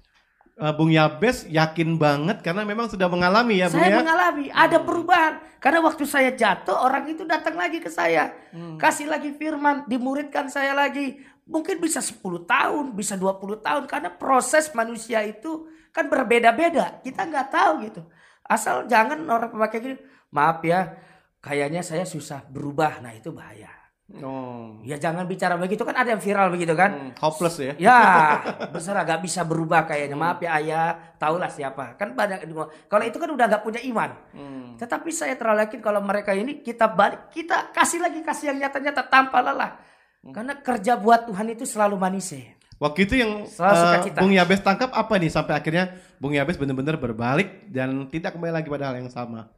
Uh, 0.57 0.73
Bung 0.73 0.89
Yabes 0.89 1.45
yakin 1.45 2.01
banget 2.01 2.41
karena 2.41 2.65
memang 2.65 2.89
sudah 2.89 3.05
mengalami 3.05 3.61
ya 3.61 3.69
Bung 3.69 3.77
Saya 3.77 3.93
ya. 3.93 3.97
mengalami 4.01 4.45
ada 4.49 4.81
perubahan 4.81 5.37
karena 5.61 5.85
waktu 5.85 6.03
saya 6.09 6.33
jatuh 6.33 6.73
orang 6.73 7.05
itu 7.09 7.25
datang 7.29 7.57
lagi 7.57 7.77
ke 7.77 7.89
saya, 7.89 8.33
kasih 8.77 9.05
lagi 9.05 9.33
firman, 9.37 9.85
dimuridkan 9.85 10.49
saya 10.49 10.73
lagi. 10.73 11.21
Mungkin 11.47 11.77
bisa 11.77 12.01
10 12.01 12.43
tahun, 12.45 12.97
bisa 12.97 13.13
20 13.15 13.61
tahun 13.61 13.83
karena 13.85 14.09
proses 14.17 14.73
manusia 14.73 15.21
itu 15.23 15.69
kan 15.93 16.09
berbeda-beda. 16.09 17.01
Kita 17.05 17.25
nggak 17.25 17.47
tahu 17.53 17.73
gitu. 17.89 18.01
Asal 18.45 18.85
jangan 18.85 19.21
orang 19.29 19.49
pemakai 19.49 19.79
gini, 19.81 19.97
maaf 20.29 20.61
ya, 20.61 20.93
kayaknya 21.41 21.81
saya 21.81 22.05
susah 22.05 22.45
berubah. 22.47 23.01
Nah, 23.01 23.13
itu 23.13 23.33
bahaya. 23.33 23.76
Oh. 24.07 24.79
Ya 24.87 24.95
jangan 24.95 25.27
bicara 25.27 25.59
begitu 25.59 25.83
kan 25.83 25.91
ada 25.91 26.15
yang 26.15 26.23
viral 26.23 26.47
begitu 26.47 26.71
kan. 26.79 27.11
hopeless 27.19 27.59
ya. 27.59 27.75
Ya, 27.75 27.99
besar 28.73 28.95
gak 29.03 29.19
bisa 29.19 29.43
berubah 29.43 29.83
kayaknya. 29.83 30.15
Maaf 30.15 30.39
ya 30.39 30.55
ayah, 30.63 30.95
tahulah 31.19 31.51
siapa. 31.51 31.99
Kan 31.99 32.15
banyak 32.15 32.47
kalau 32.87 33.03
itu 33.03 33.19
kan 33.19 33.27
udah 33.27 33.45
gak 33.51 33.63
punya 33.67 33.83
iman. 33.83 34.15
Hmm. 34.31 34.79
Tetapi 34.79 35.11
saya 35.11 35.35
terlalu 35.35 35.67
yakin 35.67 35.83
kalau 35.83 35.99
mereka 35.99 36.31
ini 36.31 36.63
kita 36.63 36.87
balik, 36.87 37.35
kita 37.35 37.75
kasih 37.75 37.99
lagi 37.99 38.23
kasih 38.23 38.55
yang 38.55 38.63
nyata-nyata 38.63 39.03
tanpa 39.11 39.43
lelah. 39.43 39.75
Karena 40.23 40.55
kerja 40.55 40.95
buat 40.95 41.27
Tuhan 41.27 41.51
itu 41.51 41.67
selalu 41.67 41.99
manis 41.99 42.31
ya. 42.31 42.55
Waktu 42.79 43.09
itu 43.09 43.13
yang 43.19 43.43
uh. 43.43 44.05
Bung 44.21 44.31
Yabes 44.31 44.63
tangkap 44.63 44.93
apa 44.93 45.19
nih 45.19 45.33
sampai 45.33 45.57
akhirnya 45.57 45.99
Bung 46.21 46.31
Yabes 46.31 46.55
benar-benar 46.55 46.95
berbalik 46.95 47.67
dan 47.67 48.07
tidak 48.07 48.39
kembali 48.39 48.53
lagi 48.55 48.71
pada 48.71 48.87
hal 48.87 49.03
yang 49.03 49.11
sama. 49.11 49.51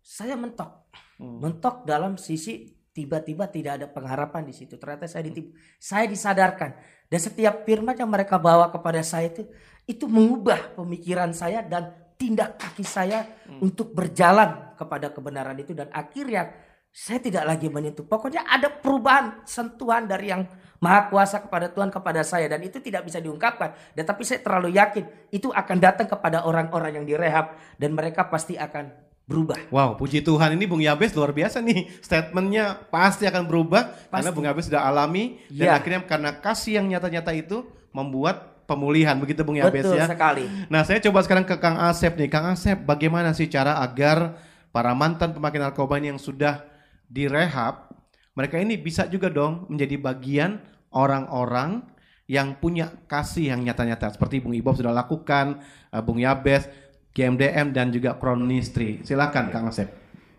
Saya 0.00 0.32
mentok. 0.38 0.88
Mentok 1.20 1.84
dalam 1.86 2.18
sisi 2.18 2.81
tiba-tiba 2.92 3.48
tidak 3.48 3.80
ada 3.80 3.86
pengharapan 3.88 4.44
di 4.44 4.54
situ. 4.54 4.76
Ternyata 4.76 5.08
saya 5.08 5.24
ditib- 5.24 5.56
saya 5.80 6.04
disadarkan 6.06 6.76
dan 7.08 7.20
setiap 7.20 7.64
firman 7.64 7.96
yang 7.96 8.08
mereka 8.08 8.36
bawa 8.36 8.68
kepada 8.68 9.00
saya 9.00 9.32
itu 9.32 9.48
itu 9.88 10.06
mengubah 10.06 10.76
pemikiran 10.78 11.32
saya 11.34 11.64
dan 11.64 11.92
tindak 12.14 12.54
kaki 12.54 12.86
saya 12.86 13.26
untuk 13.58 13.90
berjalan 13.90 14.78
kepada 14.78 15.10
kebenaran 15.10 15.58
itu 15.58 15.74
dan 15.74 15.90
akhirnya 15.90 16.54
saya 16.92 17.18
tidak 17.24 17.48
lagi 17.48 17.72
menyentuh. 17.72 18.04
Pokoknya 18.04 18.44
ada 18.44 18.68
perubahan 18.68 19.40
sentuhan 19.48 20.04
dari 20.04 20.28
yang 20.28 20.44
maha 20.76 21.08
kuasa 21.08 21.40
kepada 21.40 21.72
Tuhan 21.72 21.88
kepada 21.88 22.20
saya 22.20 22.52
dan 22.52 22.60
itu 22.60 22.84
tidak 22.84 23.08
bisa 23.08 23.16
diungkapkan. 23.16 23.72
Dan 23.96 24.04
tapi 24.04 24.28
saya 24.28 24.44
terlalu 24.44 24.76
yakin 24.76 25.32
itu 25.32 25.48
akan 25.48 25.76
datang 25.80 26.04
kepada 26.04 26.44
orang-orang 26.44 27.00
yang 27.00 27.06
direhab 27.08 27.56
dan 27.80 27.96
mereka 27.96 28.28
pasti 28.28 28.60
akan 28.60 28.92
berubah. 29.32 29.56
Wow, 29.72 29.96
puji 29.96 30.20
Tuhan 30.20 30.52
ini 30.52 30.68
Bung 30.68 30.84
Yabes 30.84 31.16
luar 31.16 31.32
biasa 31.32 31.64
nih. 31.64 31.88
Statementnya 32.04 32.76
pasti 32.92 33.24
akan 33.24 33.48
berubah 33.48 33.88
karena 34.12 34.28
Pasti. 34.28 34.36
Bung 34.36 34.44
Yabes 34.44 34.68
sudah 34.68 34.84
alami 34.84 35.40
dan 35.48 35.72
Ya. 35.72 35.80
akhirnya 35.80 36.04
karena 36.04 36.36
kasih 36.36 36.76
yang 36.78 36.92
nyata-nyata 36.92 37.32
itu 37.32 37.64
membuat 37.90 38.52
pemulihan 38.68 39.16
begitu 39.16 39.40
Bung 39.42 39.56
Yabes 39.56 39.88
Betul 39.88 39.96
ya. 39.96 40.06
sekali. 40.06 40.44
Nah, 40.68 40.84
saya 40.84 41.00
coba 41.00 41.24
sekarang 41.24 41.48
ke 41.48 41.56
Kang 41.56 41.80
Asep 41.80 42.12
nih. 42.14 42.28
Kang 42.28 42.52
Asep, 42.52 42.76
bagaimana 42.84 43.32
sih 43.32 43.48
cara 43.48 43.80
agar 43.80 44.36
para 44.68 44.92
mantan 44.92 45.32
pemakai 45.32 45.60
narkoba 45.60 45.96
ini 45.96 46.12
yang 46.12 46.20
sudah 46.20 46.64
direhab, 47.06 47.92
mereka 48.32 48.56
ini 48.56 48.80
bisa 48.80 49.04
juga 49.04 49.28
dong 49.28 49.68
menjadi 49.68 50.00
bagian 50.00 50.50
orang-orang 50.88 51.84
yang 52.24 52.56
punya 52.56 52.88
kasih 53.04 53.52
yang 53.52 53.60
nyata-nyata 53.60 54.08
seperti 54.08 54.40
Bung 54.40 54.56
Ibob 54.56 54.72
sudah 54.72 54.94
lakukan, 54.94 55.60
eh, 55.92 56.00
Bung 56.00 56.16
Yabes, 56.16 56.64
GMDM 57.12 57.76
dan 57.76 57.92
juga 57.92 58.16
Kronistri. 58.16 59.04
Silakan 59.04 59.52
Kang 59.52 59.68
Asep. 59.68 59.88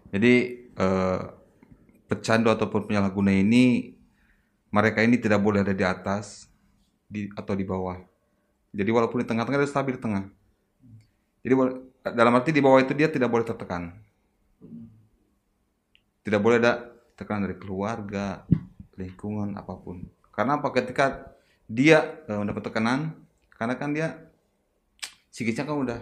Jadi 0.10 0.34
eh, 0.74 1.22
pecandu 2.10 2.50
ataupun 2.50 2.90
penyalahguna 2.90 3.34
ini 3.34 3.94
mereka 4.74 5.06
ini 5.06 5.22
tidak 5.22 5.42
boleh 5.42 5.62
ada 5.62 5.74
di 5.74 5.86
atas 5.86 6.50
di 7.06 7.30
atau 7.38 7.54
di 7.54 7.66
bawah. 7.66 7.98
Jadi 8.74 8.90
walaupun 8.90 9.22
di 9.22 9.28
tengah-tengah 9.30 9.62
dia 9.62 9.70
stabil 9.70 9.98
di 9.98 10.02
tengah. 10.02 10.26
Jadi 11.46 11.54
dalam 12.18 12.34
arti 12.34 12.50
di 12.50 12.62
bawah 12.62 12.82
itu 12.82 12.98
dia 12.98 13.06
tidak 13.06 13.30
boleh 13.30 13.46
tertekan. 13.46 13.94
Tidak 16.26 16.40
boleh 16.42 16.58
ada 16.58 16.90
tekanan 17.14 17.46
dari 17.46 17.60
keluarga, 17.62 18.48
lingkungan 18.98 19.54
apa 19.54 19.78
pun. 19.78 20.02
Karena 20.34 20.58
apa? 20.58 20.74
Ketika 20.74 21.38
dia 21.70 22.26
eh, 22.26 22.38
mendapat 22.40 22.66
tekanan, 22.66 23.14
karena 23.54 23.78
kan 23.78 23.94
dia 23.94 24.18
psikisnya 25.30 25.70
kan 25.70 25.78
udah 25.78 26.00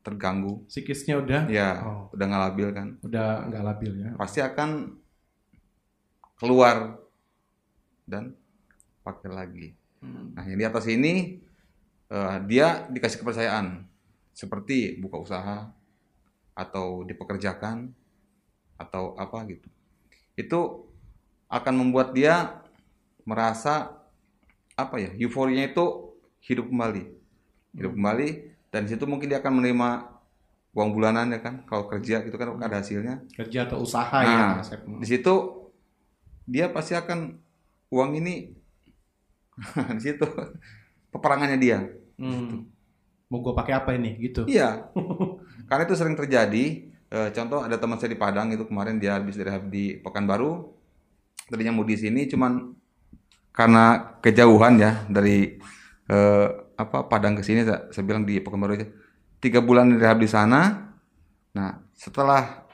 terganggu. 0.00 0.64
Psikisnya 0.66 1.20
udah? 1.20 1.42
Ya, 1.46 1.84
Oh. 1.84 2.08
udah 2.12 2.24
nggak 2.24 2.42
labil 2.50 2.68
kan. 2.72 2.88
Udah 3.04 3.44
nggak 3.48 3.64
labil 3.64 3.92
ya. 4.00 4.10
Pasti 4.16 4.40
akan 4.40 4.96
keluar 6.40 6.96
dan 8.08 8.32
pakai 9.04 9.28
lagi. 9.30 9.68
Nah, 10.00 10.44
yang 10.48 10.58
di 10.58 10.66
atas 10.66 10.88
ini 10.88 11.36
eh, 12.10 12.36
dia 12.48 12.88
dikasih 12.88 13.20
kepercayaan 13.20 13.84
seperti 14.32 14.96
buka 14.98 15.20
usaha 15.20 15.68
atau 16.56 17.04
dipekerjakan 17.04 17.92
atau 18.80 19.14
apa 19.14 19.44
gitu. 19.46 19.68
Itu 20.34 20.90
akan 21.46 21.74
membuat 21.76 22.16
dia 22.16 22.64
merasa 23.28 24.00
apa 24.74 24.96
ya 24.96 25.12
euforianya 25.14 25.70
itu 25.70 26.16
hidup 26.40 26.72
kembali 26.72 27.04
hidup 27.76 27.92
kembali 27.92 28.28
dan 28.70 28.86
di 28.86 28.94
situ 28.94 29.04
mungkin 29.06 29.30
dia 29.30 29.42
akan 29.42 29.62
menerima 29.62 29.88
uang 30.70 30.90
bulanan 30.94 31.34
ya 31.34 31.42
kan 31.42 31.66
kalau 31.66 31.90
kerja 31.90 32.22
gitu 32.22 32.38
kan 32.38 32.54
ada 32.62 32.78
hasilnya 32.78 33.26
Kerja 33.34 33.66
atau 33.66 33.82
usaha 33.82 34.22
ya, 34.22 34.30
nah, 34.30 34.62
Asep. 34.62 34.86
di 34.86 35.06
situ 35.06 35.34
dia 36.46 36.70
pasti 36.70 36.94
akan 36.94 37.34
uang 37.90 38.10
ini 38.22 38.54
di 39.98 40.02
situ 40.02 40.26
peperangannya 41.10 41.58
dia 41.58 41.78
Hmm. 42.20 42.68
Mau 43.32 43.40
gue 43.40 43.56
pakai 43.56 43.74
apa 43.80 43.96
ini 43.96 44.20
gitu? 44.20 44.44
Iya. 44.44 44.92
Karena 45.68 45.82
itu 45.88 45.96
sering 45.96 46.14
terjadi. 46.14 46.92
Eh, 47.10 47.28
contoh 47.34 47.64
ada 47.64 47.80
teman 47.80 47.98
saya 47.98 48.12
di 48.12 48.20
Padang 48.20 48.52
itu 48.54 48.62
kemarin 48.68 49.00
dia 49.00 49.16
habis 49.18 49.34
direhab 49.34 49.66
di 49.72 49.98
Pekanbaru. 49.98 50.68
Tadinya 51.48 51.74
mau 51.74 51.82
di 51.82 51.96
sini 51.98 52.30
cuman 52.30 52.76
karena 53.50 54.14
kejauhan 54.22 54.78
ya 54.78 54.92
dari 55.10 55.58
eh, 56.06 56.48
apa 56.80 57.04
Padang 57.04 57.36
ke 57.36 57.44
sini 57.44 57.62
saya, 57.68 57.88
saya 57.92 58.04
bilang 58.08 58.24
di 58.24 58.40
Pekanbaru 58.40 58.72
aja. 58.80 58.88
Tiga 59.40 59.60
bulan 59.60 59.92
direhab 59.92 60.20
di 60.20 60.28
sana. 60.28 60.92
Nah 61.52 61.80
setelah 61.92 62.64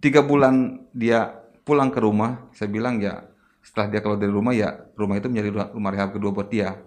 tiga 0.00 0.24
bulan 0.24 0.84
dia 0.96 1.36
pulang 1.64 1.92
ke 1.92 2.00
rumah, 2.00 2.48
saya 2.56 2.72
bilang 2.72 2.98
ya 2.98 3.24
setelah 3.60 3.92
dia 3.92 4.00
keluar 4.00 4.16
dari 4.16 4.32
rumah 4.32 4.56
ya 4.56 4.88
rumah 4.96 5.20
itu 5.20 5.28
menjadi 5.28 5.72
rumah 5.76 5.90
rehab 5.92 6.16
kedua 6.16 6.32
buat 6.32 6.48
dia. 6.48 6.80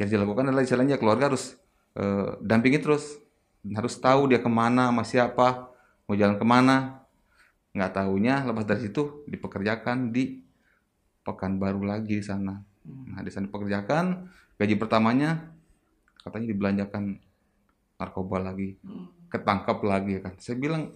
Yang 0.00 0.16
dilakukan 0.16 0.48
adalah 0.48 0.64
istilahnya 0.64 0.96
keluarga 0.96 1.28
harus 1.28 1.60
eh, 1.96 2.40
dampingi 2.40 2.80
terus, 2.80 3.20
harus 3.76 3.94
tahu 4.00 4.32
dia 4.32 4.40
ke 4.40 4.48
mana, 4.48 4.88
sama 4.88 5.04
siapa, 5.04 5.68
mau 6.08 6.16
jalan 6.16 6.40
ke 6.40 6.46
mana. 6.48 7.04
Nggak 7.76 7.92
tahunya 8.02 8.48
lepas 8.48 8.64
dari 8.64 8.88
situ 8.88 9.22
dipekerjakan 9.28 10.10
di 10.10 10.40
Pekanbaru 11.20 11.84
lagi 11.84 12.16
di 12.16 12.24
sana. 12.24 12.56
Nah 12.88 13.20
di 13.20 13.28
sana 13.28 13.46
dipekerjakan, 13.52 14.24
gaji 14.56 14.74
pertamanya 14.80 15.52
katanya 16.20 16.46
dibelanjakan 16.52 17.18
narkoba 18.00 18.36
lagi. 18.40 18.76
Ketangkap 19.30 19.78
lagi 19.84 20.18
ya 20.18 20.20
kan. 20.24 20.34
Saya 20.40 20.56
bilang 20.58 20.94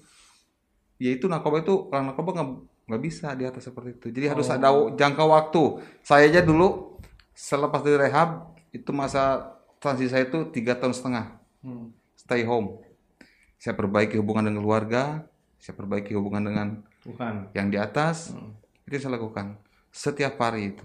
ya 1.00 1.10
itu 1.12 1.28
narkoba 1.28 1.60
itu 1.64 1.90
orang 1.92 2.12
narkoba 2.12 2.30
nggak 2.40 2.48
nggak 2.84 3.02
bisa 3.02 3.32
di 3.36 3.44
atas 3.48 3.64
seperti 3.64 3.96
itu. 3.96 4.06
Jadi 4.12 4.26
harus 4.28 4.46
Oh. 4.48 4.54
ada 4.56 4.68
jangka 4.96 5.24
waktu. 5.24 5.62
Saya 6.04 6.28
aja 6.28 6.40
dulu 6.44 6.98
selepas 7.32 7.80
dari 7.80 7.96
rehab 7.98 8.52
itu 8.74 8.90
masa 8.92 9.54
transisi 9.80 10.10
saya 10.12 10.26
itu 10.28 10.48
tiga 10.52 10.76
tahun 10.76 10.94
setengah. 10.96 11.26
Hmm. 11.64 11.88
stay 12.14 12.44
home. 12.44 12.80
Saya 13.60 13.72
perbaiki 13.76 14.16
hubungan 14.20 14.48
dengan 14.48 14.64
keluarga 14.64 15.24
saya 15.64 15.80
perbaiki 15.80 16.12
hubungan 16.12 16.44
dengan 16.44 16.68
Tuhan. 17.00 17.48
yang 17.56 17.72
di 17.72 17.80
atas 17.80 18.36
itu 18.84 18.92
yang 18.92 19.02
saya 19.08 19.16
lakukan 19.16 19.56
setiap 19.88 20.36
hari 20.36 20.76
itu 20.76 20.84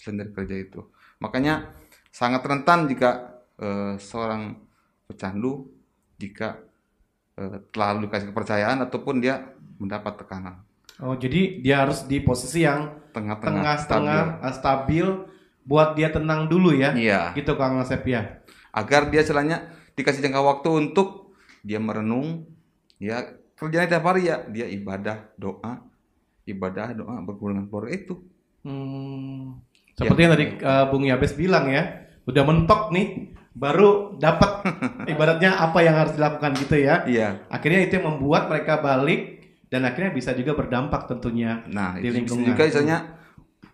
selain 0.00 0.24
dari 0.24 0.32
kerja 0.32 0.56
itu. 0.56 0.80
Makanya 1.20 1.68
sangat 2.08 2.40
rentan 2.48 2.88
jika 2.88 3.37
eh, 3.58 3.94
seorang 3.96 4.56
pecandu 5.04 5.70
jika 6.16 6.58
eh, 7.34 7.62
terlalu 7.68 8.06
dikasih 8.06 8.30
kepercayaan 8.30 8.78
ataupun 8.82 9.18
dia 9.18 9.54
mendapat 9.76 10.18
tekanan 10.18 10.62
Oh, 10.98 11.14
jadi 11.14 11.62
dia 11.62 11.86
harus 11.86 12.02
di 12.04 12.18
posisi 12.18 12.66
yang 12.66 12.98
Tengah-tengah, 13.14 13.74
stabil. 13.78 14.18
stabil 14.50 15.06
buat 15.62 15.94
dia 15.94 16.10
tenang 16.10 16.50
dulu 16.50 16.74
ya. 16.74 16.90
Iya. 16.90 17.34
Gitu 17.34 17.54
Kang 17.54 17.78
Asep 17.78 18.02
ya. 18.02 18.42
agar 18.68 19.06
dia 19.06 19.22
celahnya 19.22 19.70
dikasih 19.94 20.18
jangka 20.20 20.38
waktu 20.38 20.70
untuk 20.86 21.34
dia 21.62 21.78
merenung 21.78 22.46
ya 22.96 23.26
kerjanya 23.54 23.88
tiap 23.88 24.06
hari 24.06 24.26
ya 24.26 24.42
dia 24.46 24.66
ibadah 24.66 25.34
doa 25.34 25.82
ibadah 26.44 26.94
doa 26.94 27.14
berhubungan 27.22 27.58
dengan 27.58 27.66
keluarga 27.68 27.90
itu 27.92 28.14
Hmm. 28.60 29.62
Ya. 29.94 30.02
Seperti 30.04 30.20
yang 30.20 30.32
tadi 30.34 30.44
eh, 30.58 30.84
Bung 30.90 31.04
Yabes 31.06 31.32
bilang 31.32 31.70
ya, 31.70 31.82
udah 32.22 32.42
mentok 32.42 32.90
nih, 32.90 33.34
baru 33.56 34.16
dapat 34.16 34.64
ibaratnya 35.12 35.56
apa 35.56 35.78
yang 35.80 35.96
harus 35.96 36.14
dilakukan 36.16 36.52
gitu 36.60 36.76
ya. 36.78 37.04
Iya. 37.08 37.28
Akhirnya 37.48 37.86
itu 37.86 37.98
yang 38.00 38.16
membuat 38.16 38.50
mereka 38.52 38.80
balik 38.80 39.38
dan 39.68 39.84
akhirnya 39.84 40.12
bisa 40.16 40.32
juga 40.32 40.56
berdampak 40.56 41.04
tentunya 41.08 41.64
Nah, 41.68 41.96
di 42.00 42.08
itu 42.08 42.24
lingkungan. 42.24 42.56
juga 42.56 42.62
misalnya 42.64 42.98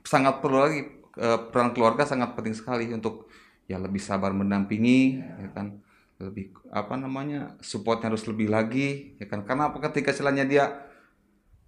sangat 0.03 0.43
perlu 0.43 0.59
lagi 0.67 0.81
eh, 1.19 1.39
peran 1.51 1.71
keluarga 1.71 2.03
sangat 2.03 2.35
penting 2.35 2.55
sekali 2.55 2.91
untuk 2.91 3.31
ya 3.65 3.81
lebih 3.81 4.03
sabar 4.03 4.35
mendampingi, 4.37 5.25
ya 5.41 5.49
kan, 5.57 5.81
lebih 6.21 6.53
apa 6.69 7.01
namanya 7.01 7.57
supportnya 7.65 8.13
harus 8.13 8.29
lebih 8.29 8.53
lagi, 8.53 9.17
ya 9.17 9.25
kan, 9.25 9.41
karena 9.49 9.73
apa 9.73 9.81
ketika 9.89 10.13
istilahnya 10.13 10.45
dia 10.45 10.65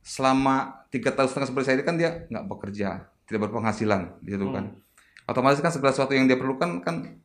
selama 0.05 0.87
tiga 0.93 1.11
tahun 1.17 1.33
setengah 1.33 1.49
seperti 1.49 1.65
saya 1.67 1.77
ini 1.81 1.87
kan 1.89 1.97
dia 1.97 2.29
nggak 2.29 2.47
bekerja, 2.53 3.09
tidak 3.25 3.49
berpenghasilan, 3.49 4.21
gitu 4.29 4.45
kan, 4.53 4.77
otomatis 5.25 5.65
kan 5.65 5.73
segala 5.73 5.97
sesuatu 5.97 6.13
yang 6.13 6.29
dia 6.29 6.37
perlukan 6.37 6.85
kan 6.85 7.17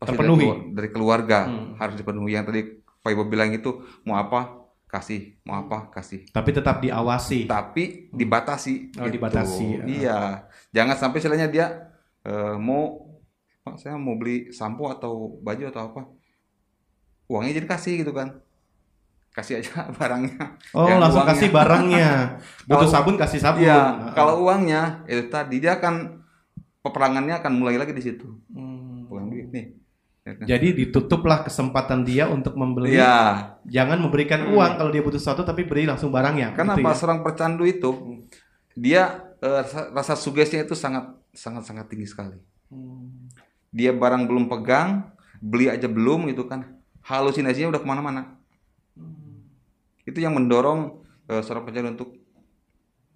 pasti 0.00 0.08
dari 0.08 0.16
Terpenuhi. 0.16 0.40
keluar- 0.42 0.62
dari 0.72 0.88
keluarga 0.88 1.38
Hmm. 1.44 1.68
harus 1.76 1.94
dipenuhi. 1.94 2.32
Yang 2.32 2.44
tadi 2.46 2.60
Pak 2.98 3.10
Ibu 3.10 3.22
bilang 3.26 3.50
itu 3.50 3.70
mau 4.02 4.16
apa 4.16 4.56
kasih, 4.86 5.20
mau 5.42 5.60
apa 5.60 5.88
kasih. 5.90 6.24
Tapi 6.26 6.50
tetap 6.50 6.80
diawasi. 6.80 7.44
Tapi 7.44 8.08
dibatasi. 8.10 8.96
Oh, 8.96 9.04
gitu. 9.04 9.14
dibatasi, 9.14 9.66
ya. 9.70 9.84
Iya. 9.86 10.18
Jangan 10.70 10.96
sampai 10.96 11.18
istilahnya 11.18 11.46
dia 11.46 11.66
eh, 12.22 12.56
mau 12.56 13.12
Pak 13.60 13.76
saya 13.76 13.94
mau 13.94 14.12
beli 14.14 14.48
sampo 14.50 14.88
atau 14.88 15.36
baju 15.38 15.64
atau 15.66 15.82
apa. 15.86 16.02
Uangnya 17.26 17.54
jadi 17.54 17.68
kasih 17.68 17.94
gitu 17.98 18.10
kan. 18.10 18.40
Kasih 19.30 19.60
aja 19.60 19.70
barangnya. 19.94 20.58
Oh, 20.70 20.84
Jangan 20.84 21.00
langsung 21.02 21.22
uangnya. 21.22 21.34
kasih 21.36 21.48
barangnya. 21.50 22.08
Butuh 22.66 22.76
Kalau- 22.80 22.90
sabun, 22.90 23.14
kasih 23.16 23.38
sabun. 23.38 23.62
Iya, 23.62 23.78
Nah. 23.78 24.12
kalau 24.12 24.42
uangnya 24.42 24.80
itu 25.06 25.28
tadi 25.28 25.60
dia 25.60 25.76
akan 25.76 26.18
peperangannya 26.80 27.36
akan 27.36 27.52
mulai 27.54 27.76
lagi 27.76 27.92
di 27.92 28.02
situ. 28.02 28.26
Bukan 29.06 29.28
duit 29.28 29.48
nih. 29.48 29.66
Ya 30.20 30.32
kan? 30.36 30.44
Jadi 30.44 30.68
ditutuplah 30.76 31.40
kesempatan 31.48 32.04
dia 32.04 32.28
untuk 32.28 32.52
membeli. 32.52 32.92
Iya. 32.92 33.56
Jangan 33.64 33.98
memberikan 34.04 34.44
Hmm. 34.44 34.52
uang 34.52 34.72
kalau 34.76 34.90
dia 34.92 35.00
butuh 35.00 35.16
sesuatu 35.16 35.42
tapi 35.48 35.64
beri 35.64 35.88
langsung 35.88 36.12
barangnya. 36.12 36.52
Karena 36.52 36.76
gitu 36.76 36.84
ya. 36.84 37.04
orang 37.08 37.20
pecandu 37.24 37.64
itu 37.64 37.90
dia 38.76 39.32
eh, 39.40 39.64
rasa, 39.64 39.88
rasa 39.96 40.14
sugestinya 40.20 40.68
itu 40.68 40.76
sangat 40.76 41.08
sangat 41.32 41.64
sangat 41.64 41.88
tinggi 41.88 42.04
sekali. 42.04 42.36
Dia 43.72 43.96
barang 43.96 44.28
belum 44.28 44.50
pegang, 44.50 45.08
beli 45.40 45.72
aja 45.72 45.88
belum 45.88 46.28
gitu 46.28 46.44
kan. 46.44 46.68
Halusinasinya 47.00 47.72
udah 47.72 47.80
ke 47.80 47.88
mana-mana. 47.88 48.36
Itu 50.04 50.20
yang 50.20 50.36
mendorong 50.36 51.00
eh, 51.32 51.40
seorang 51.40 51.64
pecandu 51.64 51.96
untuk 51.96 52.10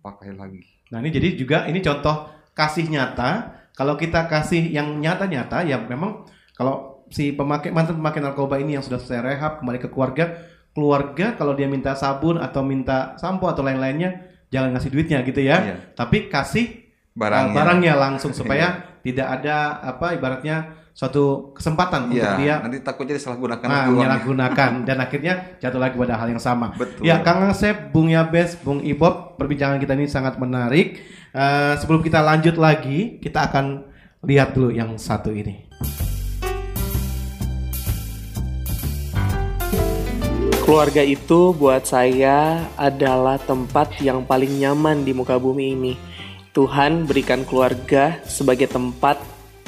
pakai 0.01 0.33
lagi. 0.33 0.65
Nah 0.89 1.05
ini 1.05 1.13
jadi 1.13 1.37
juga 1.37 1.69
ini 1.69 1.85
contoh 1.85 2.33
kasih 2.57 2.89
nyata. 2.89 3.61
Kalau 3.75 3.99
kita 3.99 4.31
kasih 4.31 4.71
yang 4.71 5.03
nyata-nyata 5.03 5.67
ya 5.67 5.83
memang 5.85 6.25
kalau 6.55 6.94
si 7.15 7.31
pemakai 7.31 7.71
mantan 7.71 8.03
pemakai 8.03 8.19
narkoba 8.19 8.59
ini 8.59 8.75
yang 8.75 8.83
sudah 8.83 8.99
selesai 8.99 9.23
rehab 9.23 9.63
kembali 9.63 9.79
ke 9.79 9.87
keluarga, 9.87 10.35
keluarga 10.75 11.39
kalau 11.39 11.55
dia 11.55 11.71
minta 11.71 11.95
sabun 11.95 12.43
atau 12.43 12.67
minta 12.67 13.15
sampo 13.23 13.47
atau 13.47 13.63
lain-lainnya 13.63 14.35
jangan 14.51 14.75
ngasih 14.75 14.91
duitnya 14.91 15.23
gitu 15.23 15.39
ya. 15.39 15.57
Iya. 15.63 15.77
Tapi 15.95 16.27
kasih 16.27 16.91
Barangnya. 17.15 17.55
uh, 17.55 17.55
barangnya 17.55 17.93
langsung 17.95 18.35
supaya 18.43 18.99
tidak 19.07 19.31
ada 19.31 19.79
apa 19.79 20.19
ibaratnya 20.19 20.83
suatu 20.95 21.51
kesempatan 21.55 22.11
untuk 22.11 22.23
Iya, 22.23 22.39
dia 22.39 22.55
nanti 22.63 22.79
takutnya 22.83 23.19
disalahgunakan 23.19 23.67
Nah, 23.67 23.87
menyalahgunakan 23.91 24.71
dan 24.89 24.97
akhirnya 24.99 25.59
jatuh 25.59 25.79
lagi 25.83 25.95
pada 25.99 26.19
hal 26.19 26.31
yang 26.31 26.43
sama. 26.43 26.75
Betul. 26.75 27.03
Ya, 27.03 27.19
Kang 27.23 27.47
Asep, 27.47 27.91
Bung 27.91 28.11
Yabes, 28.11 28.59
Bung 28.63 28.83
Ibob, 28.83 29.39
perbincangan 29.39 29.83
kita 29.83 29.99
ini 29.99 30.07
sangat 30.07 30.39
menarik. 30.39 31.03
Eh, 31.35 31.75
sebelum 31.83 31.99
kita 31.99 32.23
lanjut 32.23 32.55
lagi, 32.55 33.19
kita 33.19 33.51
akan 33.51 33.91
lihat 34.23 34.55
dulu 34.55 34.71
yang 34.71 34.95
satu 34.95 35.35
ini. 35.35 35.67
Keluarga 40.65 41.05
itu 41.05 41.53
buat 41.53 41.85
saya 41.85 42.65
adalah 42.81 43.37
tempat 43.37 44.01
yang 44.01 44.25
paling 44.25 44.49
nyaman 44.49 45.05
di 45.05 45.13
muka 45.13 45.37
bumi 45.37 45.77
ini. 45.77 45.93
Tuhan 46.57 47.05
berikan 47.05 47.45
keluarga 47.45 48.17
sebagai 48.25 48.73
tempat 48.73 49.21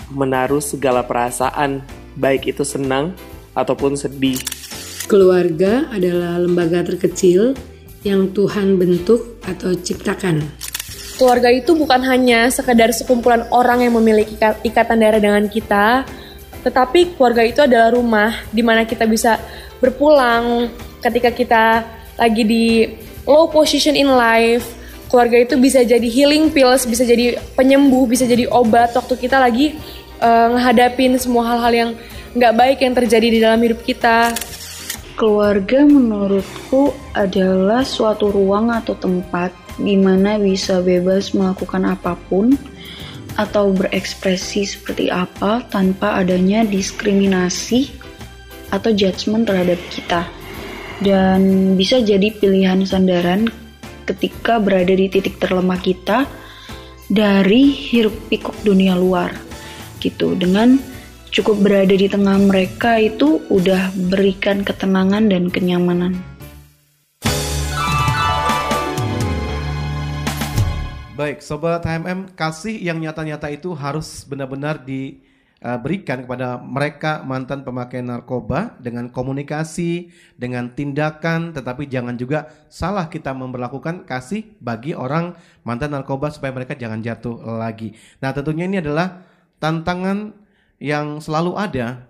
menaruh 0.08 0.64
segala 0.64 1.04
perasaan, 1.04 1.84
baik 2.16 2.48
itu 2.48 2.64
senang 2.64 3.12
ataupun 3.52 3.92
sedih. 3.92 4.40
Keluarga 5.04 5.84
adalah 5.92 6.40
lembaga 6.40 6.80
terkecil 6.80 7.52
yang 8.00 8.32
Tuhan 8.32 8.80
bentuk 8.80 9.36
atau 9.44 9.76
ciptakan. 9.76 10.48
Keluarga 11.20 11.52
itu 11.52 11.76
bukan 11.76 12.00
hanya 12.08 12.48
sekedar 12.48 12.88
sekumpulan 12.96 13.44
orang 13.52 13.84
yang 13.84 14.00
memiliki 14.00 14.40
ika- 14.40 14.64
ikatan 14.64 15.04
darah 15.04 15.20
dengan 15.20 15.44
kita, 15.44 16.08
tetapi 16.64 17.20
keluarga 17.20 17.44
itu 17.44 17.60
adalah 17.60 17.92
rumah 17.92 18.32
di 18.48 18.64
mana 18.64 18.88
kita 18.88 19.04
bisa 19.04 19.36
berpulang 19.76 20.72
ketika 21.00 21.30
kita 21.32 21.64
lagi 22.16 22.42
di 22.42 22.64
low 23.28 23.50
position 23.50 23.94
in 23.98 24.08
life. 24.08 24.64
Keluarga 25.06 25.38
itu 25.38 25.54
bisa 25.54 25.86
jadi 25.86 26.02
healing 26.02 26.50
pills, 26.50 26.82
bisa 26.82 27.06
jadi 27.06 27.38
penyembuh, 27.54 28.10
bisa 28.10 28.26
jadi 28.26 28.50
obat 28.50 28.90
waktu 28.98 29.14
kita 29.14 29.38
lagi 29.38 29.78
eh, 30.18 30.46
ngehadapin 30.50 31.14
semua 31.14 31.54
hal-hal 31.54 31.72
yang 31.72 31.90
nggak 32.34 32.54
baik 32.58 32.78
yang 32.82 32.94
terjadi 32.94 33.28
di 33.30 33.38
dalam 33.38 33.60
hidup 33.62 33.80
kita. 33.86 34.34
Keluarga 35.16 35.86
menurutku 35.86 36.92
adalah 37.16 37.86
suatu 37.86 38.28
ruang 38.28 38.68
atau 38.68 38.92
tempat 38.98 39.54
di 39.80 39.96
mana 39.96 40.36
bisa 40.36 40.84
bebas 40.84 41.32
melakukan 41.32 41.88
apa 41.88 42.18
pun 42.28 42.52
atau 43.36 43.72
berekspresi 43.72 44.64
seperti 44.64 45.12
apa 45.12 45.64
tanpa 45.68 46.20
adanya 46.20 46.64
diskriminasi 46.64 47.92
atau 48.72 48.90
judgement 48.92 49.48
terhadap 49.48 49.80
kita. 49.88 50.28
Dan 51.04 51.74
bisa 51.76 52.00
jadi 52.00 52.32
pilihan 52.32 52.80
sandaran 52.88 53.52
ketika 54.08 54.56
berada 54.56 54.96
di 54.96 55.12
titik 55.12 55.36
terlemah 55.36 55.76
kita 55.76 56.24
dari 57.12 57.68
hiruk 57.68 58.16
pikuk 58.32 58.56
dunia 58.64 58.96
luar 58.96 59.34
gitu 60.00 60.32
dengan 60.38 60.80
cukup 61.30 61.60
berada 61.60 61.92
di 61.92 62.08
tengah 62.08 62.38
mereka 62.48 62.96
itu 62.96 63.44
udah 63.52 63.92
berikan 64.08 64.64
ketenangan 64.64 65.28
dan 65.28 65.52
kenyamanan. 65.52 66.16
Baik, 71.16 71.40
sobat 71.40 71.80
HMM, 71.80 72.36
kasih 72.36 72.76
yang 72.76 73.00
nyata-nyata 73.00 73.48
itu 73.48 73.72
harus 73.72 74.24
benar-benar 74.28 74.84
diberikan 75.56 76.22
kepada 76.22 76.60
mereka 76.60 77.24
mantan 77.24 77.64
pemakai 77.64 78.04
narkoba 78.04 78.76
dengan 78.76 79.08
komunikasi, 79.08 80.12
dengan 80.36 80.68
tindakan, 80.70 81.56
tetapi 81.56 81.88
jangan 81.88 82.14
juga 82.14 82.52
salah 82.68 83.08
kita 83.08 83.32
memperlakukan 83.32 84.04
kasih 84.04 84.44
bagi 84.60 84.92
orang 84.92 85.32
mantan 85.64 85.96
narkoba 85.96 86.28
supaya 86.28 86.52
mereka 86.52 86.76
jangan 86.76 87.00
jatuh 87.00 87.40
lagi. 87.56 87.96
Nah, 88.20 88.36
tentunya 88.36 88.68
ini 88.68 88.84
adalah 88.84 89.24
tantangan 89.56 90.36
yang 90.76 91.24
selalu 91.24 91.56
ada 91.56 92.04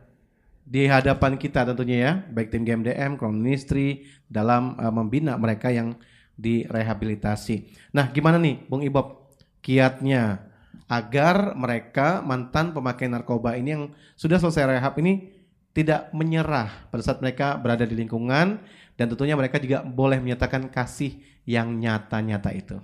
di 0.66 0.90
hadapan 0.90 1.38
kita 1.38 1.62
tentunya 1.62 1.97
ya, 2.03 2.12
baik 2.26 2.51
tim 2.51 2.66
GMDM, 2.66 3.14
Ministry 3.30 4.11
dalam 4.26 4.74
uh, 4.74 4.90
membina 4.90 5.38
mereka 5.38 5.70
yang 5.70 5.94
direhabilitasi. 6.34 7.70
Nah, 7.94 8.11
gimana 8.11 8.42
nih 8.42 8.66
Bung 8.66 8.82
Ibob 8.82 9.32
kiatnya 9.62 10.45
agar 10.87 11.59
mereka 11.59 12.22
mantan 12.22 12.70
pemakai 12.70 13.11
narkoba 13.11 13.59
ini 13.59 13.74
yang 13.74 13.84
sudah 14.14 14.39
selesai 14.39 14.78
rehab 14.78 14.95
ini 15.03 15.34
tidak 15.74 16.09
menyerah 16.14 16.89
pada 16.89 17.03
saat 17.05 17.20
mereka 17.20 17.59
berada 17.59 17.84
di 17.84 17.93
lingkungan 17.99 18.62
dan 18.97 19.07
tentunya 19.12 19.37
mereka 19.37 19.61
juga 19.61 19.84
boleh 19.84 20.22
menyatakan 20.22 20.72
kasih 20.72 21.20
yang 21.45 21.76
nyata-nyata 21.76 22.51
itu. 22.57 22.76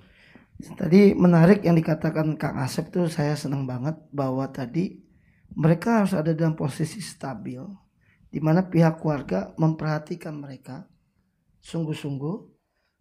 Tadi 0.76 1.16
menarik 1.16 1.64
yang 1.64 1.74
dikatakan 1.74 2.36
Kang 2.36 2.60
Asep 2.60 2.92
tuh 2.92 3.08
saya 3.08 3.34
senang 3.34 3.64
banget 3.64 3.96
bahwa 4.12 4.44
tadi 4.52 5.00
mereka 5.56 6.04
harus 6.04 6.12
ada 6.12 6.36
dalam 6.36 6.54
posisi 6.54 7.00
stabil 7.00 7.58
di 8.32 8.40
mana 8.40 8.64
pihak 8.64 9.00
keluarga 9.00 9.52
memperhatikan 9.56 10.36
mereka 10.36 10.88
sungguh-sungguh 11.60 12.36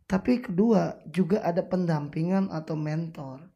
tapi 0.08 0.44
kedua 0.44 1.00
juga 1.08 1.40
ada 1.40 1.64
pendampingan 1.64 2.52
atau 2.52 2.76
mentor 2.76 3.48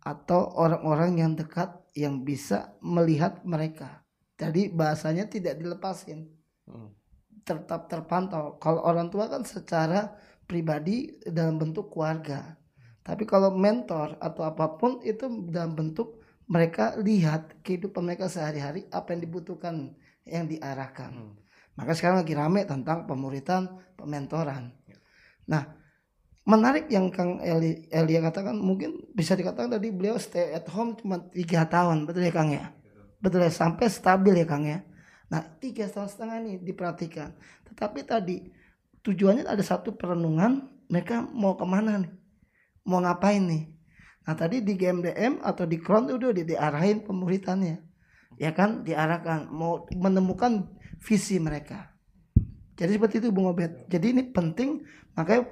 atau 0.00 0.52
orang-orang 0.56 1.20
yang 1.20 1.32
dekat 1.36 1.76
yang 1.92 2.24
bisa 2.24 2.72
melihat 2.80 3.44
mereka. 3.44 4.00
Jadi 4.40 4.72
bahasanya 4.72 5.28
tidak 5.28 5.60
dilepasin. 5.60 6.30
Tetap 7.44 7.92
terpantau. 7.92 8.56
Kalau 8.56 8.80
orang 8.84 9.12
tua 9.12 9.28
kan 9.28 9.44
secara 9.44 10.16
pribadi 10.48 11.20
dalam 11.28 11.60
bentuk 11.60 11.92
keluarga. 11.92 12.56
Tapi 13.04 13.24
kalau 13.28 13.52
mentor 13.52 14.16
atau 14.20 14.42
apa 14.44 14.76
pun 14.76 15.00
itu 15.04 15.28
dalam 15.48 15.76
bentuk 15.76 16.20
mereka 16.50 16.98
lihat 16.98 17.62
kehidupan 17.62 18.02
mereka 18.02 18.26
sehari-hari 18.26 18.84
apa 18.90 19.14
yang 19.14 19.22
dibutuhkan 19.24 19.94
yang 20.26 20.44
diarahkan. 20.50 21.36
Maka 21.78 21.92
sekarang 21.96 22.26
lagi 22.26 22.34
rame 22.36 22.66
tentang 22.66 23.08
pemuritan, 23.08 23.70
pementoran. 23.96 24.74
Nah, 25.48 25.79
menarik 26.44 26.88
yang 26.88 27.12
Kang 27.12 27.40
Eli, 27.40 27.88
Elia 27.92 28.20
katakan. 28.24 28.56
Mungkin 28.56 29.12
bisa 29.12 29.36
dikatakan 29.36 29.76
tadi 29.76 29.92
beliau 29.92 30.16
stay 30.16 30.56
at 30.56 30.66
home 30.72 30.96
cuma 30.96 31.20
tiga 31.32 31.66
tahun. 31.68 32.08
Betul 32.08 32.28
ya 32.28 32.32
Kang 32.32 32.50
ya? 32.50 32.72
Betul 33.20 33.44
ya 33.44 33.52
sampai 33.52 33.86
stabil 33.92 34.40
ya 34.40 34.46
Kang 34.48 34.64
ya? 34.64 34.80
Nah 35.30 35.42
tiga 35.60 35.86
tahun 35.86 36.08
setengah 36.08 36.36
ini 36.42 36.52
diperhatikan. 36.64 37.36
Tetapi 37.70 38.00
tadi 38.02 38.36
tujuannya 39.04 39.46
ada 39.46 39.62
satu 39.62 39.94
perenungan 39.94 40.66
mereka 40.90 41.22
mau 41.22 41.54
ke 41.54 41.66
mana 41.68 42.00
nih? 42.02 42.12
Mau 42.88 42.98
ngapain 42.98 43.44
nih? 43.44 43.64
Nah 44.26 44.34
tadi 44.34 44.64
di 44.64 44.74
GMDM 44.74 45.44
atau 45.44 45.64
di 45.68 45.78
Kron 45.78 46.10
udah 46.10 46.34
di, 46.34 46.42
diarahin 46.48 47.04
pemuritannya 47.04 47.90
ya 48.40 48.50
kan? 48.56 48.82
Diarahkan. 48.82 49.52
Mau 49.52 49.84
menemukan 49.92 50.66
visi 50.98 51.36
mereka. 51.36 51.92
Jadi 52.80 52.96
seperti 52.96 53.20
itu 53.20 53.28
Bung 53.28 53.52
Obed. 53.52 53.86
Jadi 53.92 54.16
ini 54.16 54.22
penting. 54.32 54.80
Makanya 55.12 55.44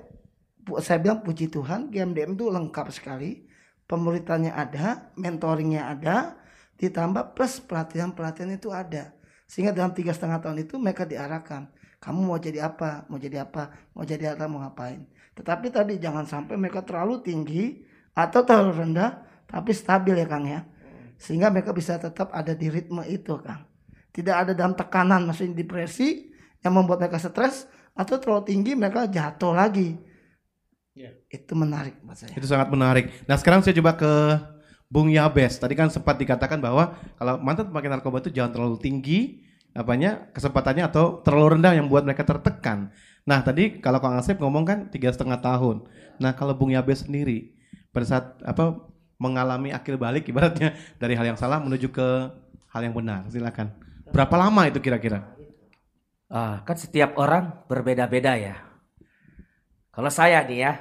saya 0.84 1.00
bilang 1.00 1.24
puji 1.24 1.48
Tuhan 1.48 1.88
GMDM 1.88 2.36
itu 2.36 2.46
lengkap 2.52 2.92
sekali. 2.92 3.48
Pemuritannya 3.88 4.52
ada 4.52 5.08
mentoringnya 5.16 5.88
ada 5.88 6.36
ditambah 6.76 7.32
plus 7.32 7.56
pelatihan 7.64 8.12
pelatihan 8.12 8.52
itu 8.52 8.68
ada. 8.68 9.16
Sehingga 9.48 9.72
dalam 9.72 9.96
tiga 9.96 10.12
setengah 10.12 10.44
tahun 10.44 10.68
itu 10.68 10.76
mereka 10.76 11.08
diarahkan. 11.08 11.72
Kamu 11.98 12.20
mau 12.28 12.36
jadi 12.36 12.68
apa? 12.68 13.08
Mau 13.08 13.16
jadi 13.16 13.48
apa? 13.48 13.72
Mau 13.96 14.04
jadi 14.04 14.36
apa? 14.36 14.44
Mau 14.44 14.60
ngapain? 14.60 15.08
Tetapi 15.34 15.72
tadi 15.72 15.96
jangan 15.96 16.28
sampai 16.28 16.60
mereka 16.60 16.84
terlalu 16.84 17.24
tinggi 17.24 17.80
atau 18.12 18.44
terlalu 18.44 18.84
rendah 18.84 19.24
tapi 19.48 19.72
stabil 19.72 20.20
ya 20.20 20.28
Kang 20.28 20.44
ya. 20.44 20.68
Sehingga 21.16 21.48
mereka 21.48 21.72
bisa 21.72 21.96
tetap 21.96 22.28
ada 22.36 22.52
di 22.52 22.68
ritme 22.68 23.02
itu 23.08 23.40
Kang. 23.40 23.64
Tidak 24.12 24.36
ada 24.36 24.52
dalam 24.52 24.76
tekanan 24.76 25.24
maksudnya 25.24 25.64
depresi 25.64 26.28
yang 26.60 26.76
membuat 26.76 27.08
mereka 27.08 27.16
stres 27.16 27.64
atau 27.96 28.20
terlalu 28.20 28.52
tinggi 28.52 28.72
mereka 28.76 29.08
jatuh 29.08 29.56
lagi 29.56 29.96
Ya. 30.98 31.14
Itu 31.30 31.54
menarik 31.54 32.02
buat 32.02 32.18
saya. 32.18 32.34
Itu 32.34 32.50
sangat 32.50 32.74
menarik. 32.74 33.14
Nah 33.30 33.38
sekarang 33.38 33.62
saya 33.62 33.70
coba 33.78 33.94
ke 33.94 34.12
Bung 34.90 35.14
Yabes. 35.14 35.62
Tadi 35.62 35.78
kan 35.78 35.86
sempat 35.94 36.18
dikatakan 36.18 36.58
bahwa 36.58 36.98
kalau 37.14 37.38
mantan 37.38 37.70
pemakai 37.70 37.86
narkoba 37.86 38.18
itu 38.18 38.34
jangan 38.34 38.50
terlalu 38.50 38.82
tinggi 38.82 39.46
apanya 39.78 40.26
kesempatannya 40.34 40.90
atau 40.90 41.22
terlalu 41.22 41.60
rendah 41.60 41.78
yang 41.78 41.86
buat 41.86 42.02
mereka 42.02 42.26
tertekan. 42.26 42.90
Nah 43.22 43.46
tadi 43.46 43.78
kalau 43.78 44.02
Kang 44.02 44.18
Asep 44.18 44.42
ngomong 44.42 44.66
kan 44.66 44.78
tiga 44.90 45.14
setengah 45.14 45.38
tahun. 45.38 45.86
Nah 46.18 46.34
kalau 46.34 46.58
Bung 46.58 46.74
Yabes 46.74 47.06
sendiri 47.06 47.54
pada 47.94 48.02
saat 48.02 48.26
apa 48.42 48.82
mengalami 49.22 49.70
akil 49.70 49.94
balik 49.94 50.26
ibaratnya 50.26 50.74
dari 50.98 51.14
hal 51.14 51.30
yang 51.30 51.38
salah 51.38 51.62
menuju 51.62 51.94
ke 51.94 52.08
hal 52.74 52.80
yang 52.82 52.96
benar. 52.96 53.30
Silakan. 53.30 53.70
Berapa 54.10 54.34
lama 54.34 54.66
itu 54.66 54.82
kira-kira? 54.82 55.30
Ah, 56.26 56.60
kan 56.66 56.74
setiap 56.74 57.14
orang 57.20 57.64
berbeda-beda 57.70 58.34
ya. 58.34 58.67
Kalau 59.98 60.14
saya 60.14 60.46
nih 60.46 60.62
ya, 60.62 60.78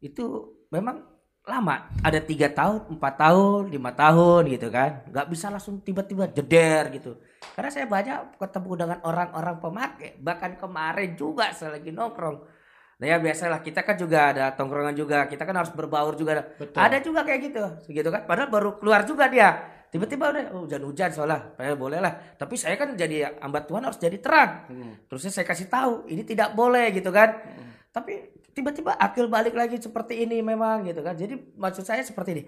itu 0.00 0.24
memang 0.72 1.04
lama. 1.44 1.92
Ada 2.00 2.24
tiga 2.24 2.48
tahun, 2.48 2.96
empat 2.96 3.14
tahun, 3.20 3.68
lima 3.68 3.92
tahun 3.92 4.48
gitu 4.56 4.72
kan. 4.72 5.04
Nggak 5.12 5.26
bisa 5.28 5.52
langsung 5.52 5.84
tiba-tiba 5.84 6.24
jeder 6.32 6.88
gitu. 6.96 7.20
Karena 7.52 7.68
saya 7.68 7.84
banyak 7.84 8.40
ketemu 8.40 8.72
dengan 8.72 8.98
orang-orang 9.04 9.60
pemakai. 9.60 10.16
Bahkan 10.16 10.56
kemarin 10.56 11.12
juga 11.12 11.52
saya 11.52 11.76
lagi 11.76 11.92
nongkrong. 11.92 12.36
Nah 12.96 13.04
ya 13.04 13.20
biasalah 13.20 13.60
kita 13.60 13.84
kan 13.84 14.00
juga 14.00 14.32
ada 14.32 14.48
tongkrongan 14.56 14.96
juga. 14.96 15.28
Kita 15.28 15.44
kan 15.44 15.52
harus 15.60 15.76
berbaur 15.76 16.16
juga. 16.16 16.40
Betul. 16.56 16.80
Ada 16.80 17.04
juga 17.04 17.20
kayak 17.20 17.40
gitu. 17.52 17.64
Gitu 17.92 18.08
kan. 18.08 18.24
Padahal 18.24 18.48
baru 18.48 18.80
keluar 18.80 19.04
juga 19.04 19.28
dia. 19.28 19.76
Tiba-tiba 19.92 20.32
udah 20.32 20.44
oh, 20.56 20.64
hujan-hujan 20.64 21.12
soalnya. 21.12 21.52
Eh, 21.60 21.76
boleh 21.76 22.00
lah. 22.00 22.16
Tapi 22.40 22.56
saya 22.56 22.80
kan 22.80 22.96
jadi 22.96 23.36
hamba 23.44 23.60
Tuhan 23.68 23.84
harus 23.84 24.00
jadi 24.00 24.16
terang. 24.24 24.72
Terusnya 25.04 25.30
saya 25.36 25.44
kasih 25.44 25.68
tahu 25.68 26.08
ini 26.08 26.24
tidak 26.24 26.56
boleh 26.56 26.96
gitu 26.96 27.12
kan. 27.12 27.36
Tapi 27.96 28.28
tiba-tiba 28.52 28.92
akil 29.00 29.24
balik 29.24 29.56
lagi 29.56 29.80
seperti 29.80 30.28
ini 30.28 30.44
memang 30.44 30.84
gitu 30.84 31.00
kan. 31.00 31.16
Jadi 31.16 31.56
maksud 31.56 31.80
saya 31.80 32.04
seperti 32.04 32.30
ini. 32.36 32.44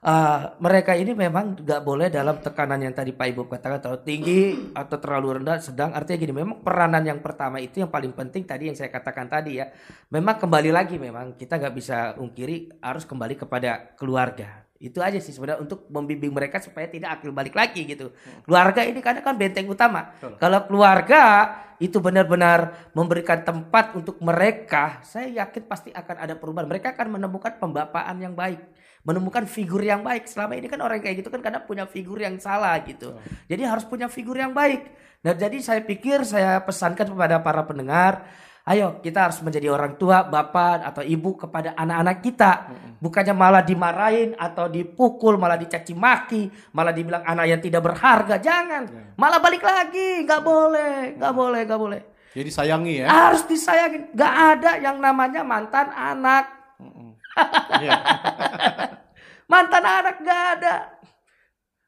Uh, 0.00 0.56
mereka 0.60 0.96
ini 0.96 1.12
memang 1.12 1.56
nggak 1.56 1.82
boleh 1.84 2.08
dalam 2.08 2.40
tekanan 2.40 2.80
yang 2.80 2.96
tadi 2.96 3.12
Pak 3.12 3.26
Ibu 3.32 3.44
katakan 3.48 3.80
terlalu 3.80 4.00
tinggi 4.08 4.40
atau 4.72 4.96
terlalu 4.96 5.40
rendah. 5.40 5.60
Sedang 5.60 5.92
artinya 5.92 6.16
gini 6.16 6.32
memang 6.32 6.64
peranan 6.64 7.04
yang 7.04 7.20
pertama 7.20 7.60
itu 7.60 7.84
yang 7.84 7.92
paling 7.92 8.16
penting 8.16 8.48
tadi 8.48 8.72
yang 8.72 8.76
saya 8.76 8.88
katakan 8.88 9.28
tadi 9.28 9.60
ya. 9.60 9.68
Memang 10.08 10.40
kembali 10.40 10.72
lagi 10.72 10.96
memang 10.96 11.36
kita 11.36 11.60
nggak 11.60 11.74
bisa 11.76 12.16
ungkiri 12.16 12.80
harus 12.80 13.04
kembali 13.04 13.36
kepada 13.36 13.92
keluarga. 14.00 14.64
Itu 14.76 15.00
aja 15.00 15.16
sih 15.20 15.32
sebenarnya 15.32 15.64
untuk 15.64 15.88
membimbing 15.88 16.32
mereka 16.32 16.60
supaya 16.60 16.88
tidak 16.88 17.20
akil 17.20 17.32
balik 17.32 17.56
lagi 17.56 17.84
gitu. 17.84 18.12
Keluarga 18.44 18.84
ini 18.84 19.00
karena 19.00 19.20
kan 19.24 19.36
benteng 19.36 19.68
utama. 19.68 20.12
Kalau 20.36 20.60
keluarga 20.68 21.52
itu 21.82 22.00
benar-benar 22.00 22.90
memberikan 22.96 23.42
tempat 23.44 23.92
untuk 23.96 24.16
mereka. 24.24 25.00
Saya 25.04 25.44
yakin 25.44 25.62
pasti 25.68 25.90
akan 25.92 26.16
ada 26.16 26.34
perubahan. 26.36 26.68
Mereka 26.68 26.96
akan 26.96 27.20
menemukan 27.20 27.56
pembapaan 27.60 28.16
yang 28.20 28.32
baik 28.32 28.60
menemukan 29.06 29.46
figur 29.46 29.78
yang 29.86 30.02
baik. 30.02 30.26
Selama 30.26 30.58
ini 30.58 30.66
kan 30.66 30.82
orang 30.82 30.98
kayak 30.98 31.22
gitu 31.22 31.30
kan 31.30 31.38
karena 31.38 31.62
punya 31.62 31.86
figur 31.86 32.18
yang 32.18 32.42
salah 32.42 32.74
gitu. 32.82 33.14
Jadi 33.46 33.62
harus 33.62 33.86
punya 33.86 34.10
figur 34.10 34.34
yang 34.34 34.50
baik. 34.50 34.82
Nah 35.22 35.32
jadi 35.32 35.62
saya 35.62 35.80
pikir 35.86 36.26
saya 36.26 36.58
pesankan 36.66 37.06
kepada 37.14 37.38
para 37.38 37.62
pendengar 37.62 38.26
Ayo 38.66 38.98
kita 38.98 39.30
harus 39.30 39.38
menjadi 39.46 39.70
orang 39.70 39.94
tua, 39.94 40.26
bapak 40.26 40.90
atau 40.90 41.02
ibu 41.06 41.38
kepada 41.38 41.78
anak-anak 41.78 42.18
kita. 42.18 42.52
Bukannya 42.98 43.30
malah 43.30 43.62
dimarahin 43.62 44.34
atau 44.34 44.66
dipukul, 44.66 45.38
malah 45.38 45.54
dicaci 45.54 45.94
maki, 45.94 46.50
malah 46.74 46.90
dibilang 46.90 47.22
anak 47.22 47.46
yang 47.46 47.62
tidak 47.62 47.86
berharga. 47.86 48.42
Jangan. 48.42 49.14
Malah 49.14 49.38
balik 49.38 49.62
lagi. 49.62 50.26
Nggak 50.26 50.42
boleh, 50.42 51.14
nggak 51.14 51.34
boleh, 51.38 51.60
nggak 51.62 51.78
boleh. 51.78 52.00
Jadi 52.34 52.50
sayangi 52.50 52.94
ya. 53.00 53.06
Harus 53.06 53.46
disayangin. 53.46 54.10
Nggak 54.10 54.34
ada 54.34 54.70
yang 54.82 54.98
namanya 54.98 55.46
mantan 55.46 55.86
anak. 55.94 56.50
mantan 59.52 59.84
anak 59.86 60.16
nggak 60.26 60.42
ada. 60.58 60.74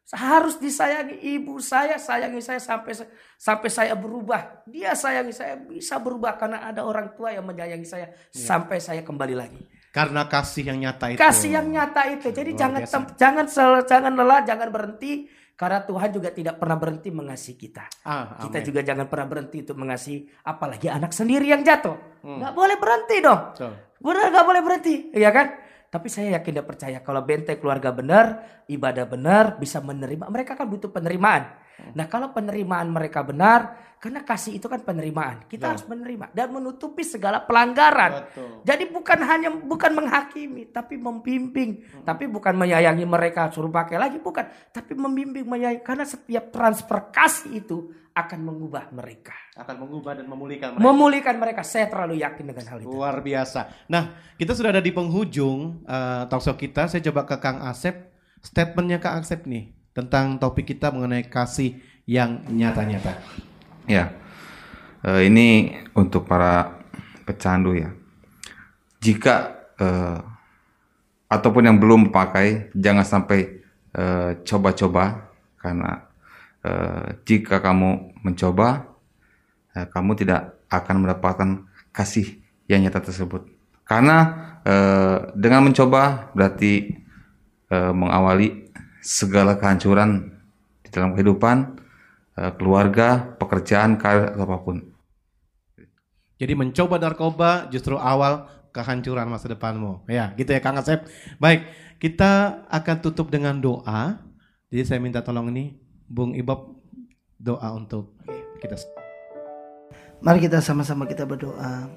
Harus 0.09 0.56
disayangi 0.56 1.20
ibu 1.20 1.61
saya, 1.61 2.00
sayangi 2.00 2.40
saya 2.40 2.56
sampai 2.56 2.96
sampai 3.36 3.68
saya 3.68 3.92
berubah. 3.92 4.64
Dia 4.64 4.96
sayangi 4.96 5.36
saya 5.36 5.61
bisa 5.61 6.00
berubah 6.00 6.40
karena 6.40 6.64
ada 6.64 6.80
orang 6.80 7.12
tua 7.12 7.28
yang 7.28 7.44
menyayangi 7.44 7.84
saya 7.84 8.09
sampai 8.32 8.80
saya 8.80 9.04
kembali 9.04 9.36
lagi. 9.36 9.61
Karena 9.92 10.24
kasih 10.24 10.72
yang 10.72 10.80
nyata 10.80 11.12
itu. 11.12 11.20
Kasih 11.20 11.50
yang 11.61 11.68
nyata 11.68 12.09
itu. 12.09 12.32
Jadi 12.32 12.56
Luar 12.56 12.61
jangan 12.61 12.80
tem- 12.88 13.12
jangan 13.20 13.46
sel- 13.52 13.84
jangan 13.84 14.12
lelah, 14.16 14.40
jangan 14.48 14.68
berhenti 14.72 15.28
karena 15.52 15.84
Tuhan 15.84 16.09
juga 16.09 16.28
tidak 16.32 16.56
pernah 16.56 16.78
berhenti 16.80 17.09
mengasihi 17.12 17.56
kita. 17.61 17.84
Ah, 18.09 18.40
kita 18.48 18.64
juga 18.64 18.80
jangan 18.80 19.12
pernah 19.12 19.26
berhenti 19.28 19.61
untuk 19.61 19.76
mengasihi 19.76 20.24
apalagi 20.40 20.88
anak 20.88 21.12
sendiri 21.12 21.52
yang 21.52 21.61
jatuh. 21.61 22.24
Hmm. 22.24 22.48
Boleh 22.56 22.80
berhenti 22.80 23.20
dong. 23.20 23.52
Betul. 23.52 23.72
Benar 23.98 24.30
nggak 24.30 24.46
boleh 24.46 24.62
berhenti, 24.64 24.94
ya 25.12 25.34
kan? 25.34 25.67
Tapi 25.89 26.12
saya 26.12 26.36
yakin 26.36 26.61
dan 26.61 26.66
percaya 26.68 26.99
kalau 27.01 27.24
benteng 27.24 27.57
keluarga 27.57 27.89
benar, 27.89 28.45
ibadah 28.68 29.09
benar, 29.09 29.57
bisa 29.57 29.80
menerima. 29.80 30.28
Mereka 30.28 30.53
kan 30.53 30.68
butuh 30.68 30.93
penerimaan. 30.93 31.49
Nah 31.95 32.07
kalau 32.07 32.31
penerimaan 32.31 32.91
mereka 32.91 33.22
benar, 33.22 33.74
karena 33.99 34.22
kasih 34.22 34.59
itu 34.59 34.70
kan 34.70 34.83
penerimaan. 34.83 35.47
Kita 35.47 35.66
Ya. 35.66 35.70
harus 35.74 35.85
menerima 35.87 36.31
dan 36.31 36.55
menutupi 36.55 37.03
segala 37.03 37.43
pelanggaran. 37.43 38.31
Betul. 38.31 38.62
Jadi 38.62 38.85
bukan 38.91 39.18
hanya 39.26 39.49
bukan 39.51 39.91
menghakimi, 39.95 40.70
tapi 40.70 40.95
membimbing. 40.95 41.83
Hmm. 41.83 42.05
Tapi 42.07 42.31
bukan 42.31 42.55
menyayangi 42.55 43.03
mereka 43.03 43.51
suruh 43.51 43.70
pakai 43.70 43.99
lagi, 43.99 44.22
bukan. 44.22 44.47
Tapi 44.70 44.95
membimbing, 44.95 45.47
menyayangi. 45.47 45.83
Karena 45.83 46.07
setiap 46.07 46.55
transfer 46.55 47.11
kasih 47.11 47.59
itu 47.59 47.79
akan 48.14 48.41
mengubah 48.43 48.91
mereka. 48.91 49.35
Akan 49.55 49.79
mengubah 49.83 50.18
dan 50.18 50.26
memulihkan 50.26 50.74
mereka. 50.74 50.85
Memulihkan 50.87 51.35
mereka. 51.39 51.61
Saya 51.62 51.87
terlalu 51.87 52.18
yakin 52.22 52.45
dengan 52.51 52.66
hal 52.66 52.79
itu. 52.83 52.91
Luar 52.91 53.22
biasa. 53.22 53.87
Nah, 53.87 54.35
kita 54.35 54.55
sudah 54.55 54.74
ada 54.74 54.83
di 54.83 54.91
penghujung 54.91 55.87
uh, 55.87 56.26
talkshow 56.26 56.55
kita. 56.55 56.91
Saya 56.91 57.03
coba 57.11 57.26
ke 57.26 57.39
Kang 57.39 57.62
Asep. 57.62 58.11
statementnya 58.39 59.03
Kak 59.03 59.18
Aksep 59.18 59.51
nih 59.51 59.74
tentang 59.99 60.38
topik 60.38 60.70
kita 60.70 60.94
mengenai 60.94 61.26
kasih 61.26 61.82
yang 62.07 62.46
nyata-nyata. 62.46 63.18
Ya, 63.90 64.14
eh, 65.03 65.26
ini 65.26 65.74
untuk 65.99 66.22
para 66.30 66.86
pecandu 67.26 67.74
ya. 67.74 67.90
Jika 69.03 69.59
eh, 69.74 70.18
ataupun 71.26 71.66
yang 71.66 71.82
belum 71.82 72.14
pakai, 72.14 72.70
jangan 72.78 73.03
sampai 73.03 73.59
eh, 73.90 74.30
coba-coba 74.46 75.34
karena 75.59 76.07
eh, 76.62 77.18
jika 77.26 77.59
kamu 77.59 78.22
mencoba, 78.22 78.86
eh, 79.74 79.86
kamu 79.90 80.14
tidak 80.14 80.62
akan 80.70 81.03
mendapatkan 81.03 81.51
kasih 81.90 82.38
yang 82.70 82.86
nyata 82.86 83.03
tersebut. 83.03 83.51
Karena 83.82 84.16
eh, 84.62 85.34
dengan 85.34 85.66
mencoba 85.66 86.30
berarti 86.38 86.94
eh, 87.66 87.92
mengawali 87.92 88.67
segala 89.09 89.56
kehancuran 89.56 90.36
di 90.84 90.92
dalam 90.92 91.16
kehidupan, 91.16 91.80
eh, 92.36 92.52
keluarga, 92.61 93.24
pekerjaan, 93.40 93.96
karir 93.96 94.36
atau 94.36 94.44
apa 94.44 94.61
pun. 94.61 94.76
Jadi 96.36 96.52
mencoba 96.52 97.00
narkoba 97.00 97.72
justru 97.72 97.96
awal 97.96 98.46
kehancuran 98.70 99.32
masa 99.32 99.48
depanmu. 99.48 100.04
Ya, 100.06 100.36
gitu 100.36 100.52
ya 100.52 100.61
Kang 100.61 100.76
Asep. 100.76 101.09
Baik, 101.40 101.64
kita 101.96 102.62
akan 102.68 102.96
tutup 103.00 103.32
dengan 103.32 103.56
doa. 103.59 104.20
Jadi 104.68 104.84
saya 104.84 105.00
minta 105.00 105.24
tolong 105.24 105.48
ini 105.48 105.80
Bung 106.04 106.36
Ibob 106.36 106.78
doa 107.40 107.72
untuk 107.74 108.12
kita. 108.61 108.76
Mari 110.20 110.44
kita 110.44 110.61
sama-sama 110.61 111.09
kita 111.09 111.24
berdoa. 111.24 111.88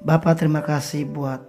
Bapak 0.00 0.40
terima 0.40 0.64
kasih 0.64 1.04
buat 1.04 1.44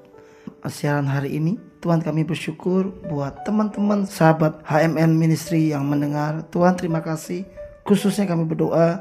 siaran 0.68 1.08
hari 1.08 1.40
ini. 1.40 1.69
Tuhan 1.80 2.04
kami 2.04 2.28
bersyukur 2.28 2.92
buat 3.08 3.48
teman-teman 3.48 4.04
sahabat 4.04 4.60
HMM 4.68 5.16
Ministry 5.16 5.72
yang 5.72 5.88
mendengar. 5.88 6.44
Tuhan 6.52 6.76
terima 6.76 7.00
kasih. 7.00 7.48
Khususnya 7.88 8.28
kami 8.28 8.44
berdoa 8.44 9.00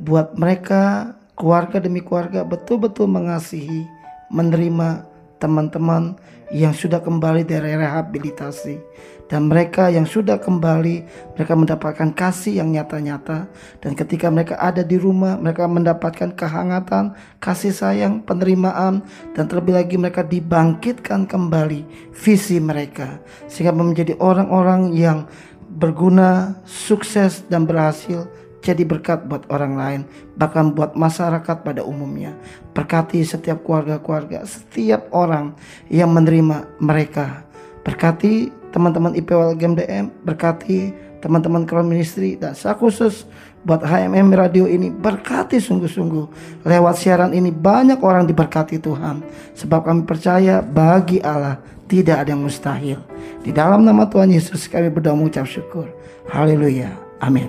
buat 0.00 0.32
mereka 0.34 1.12
keluarga 1.36 1.78
demi 1.84 2.00
keluarga 2.00 2.40
betul-betul 2.40 3.12
mengasihi, 3.12 3.84
menerima 4.32 5.13
teman-teman 5.44 6.16
yang 6.48 6.72
sudah 6.72 7.04
kembali 7.04 7.44
dari 7.44 7.76
rehabilitasi. 7.76 8.80
Dan 9.24 9.48
mereka 9.48 9.88
yang 9.88 10.04
sudah 10.04 10.36
kembali 10.36 10.96
mereka 11.36 11.52
mendapatkan 11.56 12.12
kasih 12.12 12.60
yang 12.60 12.72
nyata-nyata. 12.72 13.48
Dan 13.80 13.96
ketika 13.96 14.28
mereka 14.28 14.56
ada 14.60 14.80
di 14.84 15.00
rumah 15.00 15.36
mereka 15.40 15.64
mendapatkan 15.64 16.32
kehangatan, 16.36 17.12
kasih 17.40 17.72
sayang, 17.72 18.24
penerimaan. 18.24 19.04
Dan 19.32 19.48
terlebih 19.48 19.76
lagi 19.76 19.96
mereka 19.96 20.24
dibangkitkan 20.24 21.28
kembali 21.28 22.12
visi 22.12 22.60
mereka. 22.60 23.20
Sehingga 23.48 23.72
menjadi 23.72 24.16
orang-orang 24.20 24.92
yang 24.96 25.28
berguna, 25.76 26.60
sukses 26.64 27.48
dan 27.48 27.64
berhasil 27.64 28.28
jadi 28.64 28.80
berkat 28.88 29.28
buat 29.28 29.44
orang 29.52 29.76
lain, 29.76 30.00
bahkan 30.40 30.72
buat 30.72 30.96
masyarakat 30.96 31.60
pada 31.60 31.84
umumnya. 31.84 32.32
Berkati 32.74 33.22
setiap 33.22 33.62
keluarga-keluarga, 33.62 34.42
setiap 34.42 35.06
orang 35.14 35.54
yang 35.86 36.10
menerima 36.10 36.66
mereka. 36.82 37.46
Berkati 37.86 38.50
teman-teman 38.74 39.14
IPWL 39.14 39.54
GMDM, 39.54 40.10
berkati 40.26 40.90
teman-teman 41.22 41.64
Crown 41.64 41.86
Ministry 41.88 42.36
dan 42.36 42.52
saya 42.52 42.74
khusus 42.74 43.24
buat 43.64 43.80
HMM 43.80 44.34
Radio 44.34 44.66
ini. 44.66 44.92
Berkati 44.92 45.62
sungguh-sungguh. 45.62 46.26
Lewat 46.68 47.00
siaran 47.00 47.32
ini 47.32 47.54
banyak 47.54 48.02
orang 48.02 48.28
diberkati 48.28 48.82
Tuhan. 48.82 49.24
Sebab 49.56 49.86
kami 49.88 50.02
percaya 50.04 50.60
bagi 50.60 51.22
Allah 51.24 51.62
tidak 51.88 52.26
ada 52.26 52.34
yang 52.34 52.44
mustahil. 52.44 52.98
Di 53.40 53.54
dalam 53.54 53.86
nama 53.86 54.04
Tuhan 54.04 54.34
Yesus 54.34 54.68
kami 54.68 54.92
berdoa 54.92 55.16
mengucap 55.16 55.48
syukur. 55.48 55.88
Haleluya. 56.28 56.92
Amin. 57.22 57.48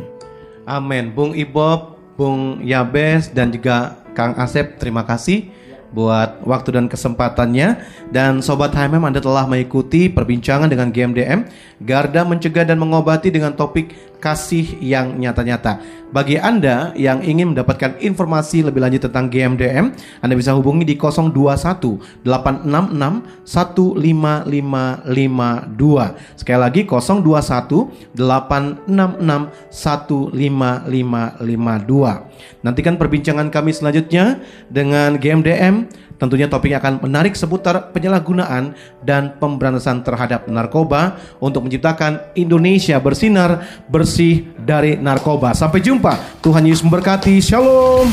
Amin. 0.70 1.12
Bung 1.12 1.36
Ibob, 1.36 2.00
Bung 2.16 2.64
Yabes 2.64 3.34
dan 3.34 3.52
juga 3.52 4.05
Kang 4.16 4.34
Asep 4.40 4.80
terima 4.80 5.04
kasih 5.04 5.52
buat 5.92 6.44
waktu 6.48 6.80
dan 6.80 6.86
kesempatannya. 6.88 7.84
Dan 8.10 8.40
sobat 8.40 8.72
HMM 8.72 9.04
Anda 9.04 9.20
telah 9.20 9.46
mengikuti 9.46 10.08
perbincangan 10.08 10.72
dengan 10.72 10.90
GMDM 10.90 11.46
Garda 11.84 12.24
mencegah 12.24 12.66
dan 12.66 12.80
mengobati 12.80 13.30
dengan 13.30 13.54
topik 13.54 13.92
kasih 14.26 14.82
yang 14.82 15.22
nyata-nyata. 15.22 15.78
Bagi 16.10 16.42
Anda 16.42 16.98
yang 16.98 17.22
ingin 17.22 17.54
mendapatkan 17.54 18.02
informasi 18.02 18.66
lebih 18.66 18.82
lanjut 18.82 19.06
tentang 19.06 19.30
GMDM, 19.30 19.94
Anda 20.26 20.34
bisa 20.34 20.58
hubungi 20.58 20.82
di 20.82 20.98
021 20.98 22.26
866 22.26 23.46
15552. 23.46 26.42
Sekali 26.42 26.58
lagi 26.58 26.90
021 26.90 28.18
866 28.18 29.70
15552. 29.70 32.66
Nantikan 32.66 32.98
perbincangan 32.98 33.54
kami 33.54 33.78
selanjutnya 33.78 34.42
dengan 34.74 35.22
GMDM 35.22 35.86
Tentunya 36.16 36.48
topiknya 36.48 36.80
akan 36.80 37.04
menarik 37.04 37.36
seputar 37.36 37.92
penyalahgunaan 37.92 38.72
dan 39.04 39.36
pemberantasan 39.36 40.02
terhadap 40.02 40.48
narkoba 40.48 41.20
untuk 41.44 41.68
menciptakan 41.68 42.32
Indonesia 42.40 42.98
bersinar 43.04 43.84
bersih 43.92 44.48
dari 44.56 44.96
narkoba. 44.96 45.52
Sampai 45.52 45.84
jumpa. 45.84 46.40
Tuhan 46.40 46.64
Yesus 46.64 46.88
memberkati. 46.88 47.44
Shalom. 47.44 48.08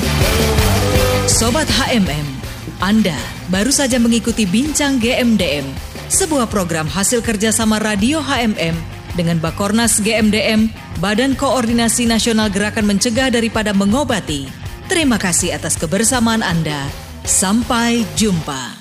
Sobat 1.31 1.71
HMM, 1.71 2.27
Anda 2.83 3.15
baru 3.47 3.71
saja 3.71 3.97
mengikuti 4.03 4.43
Bincang 4.43 4.99
GMDM, 4.99 5.65
sebuah 6.11 6.51
program 6.51 6.91
hasil 6.91 7.23
kerjasama 7.23 7.79
Radio 7.79 8.19
HMM 8.19 8.75
dengan 9.15 9.39
Bakornas 9.39 10.03
GMDM, 10.03 10.73
Badan 10.99 11.39
Koordinasi 11.39 12.11
Nasional 12.11 12.51
Gerakan 12.51 12.91
Mencegah 12.91 13.31
Daripada 13.31 13.71
Mengobati. 13.71 14.51
Terima 14.91 15.17
kasih 15.17 15.57
atas 15.57 15.79
kebersamaan 15.79 16.43
Anda. 16.43 17.12
Sampai 17.23 18.03
jumpa. 18.19 18.75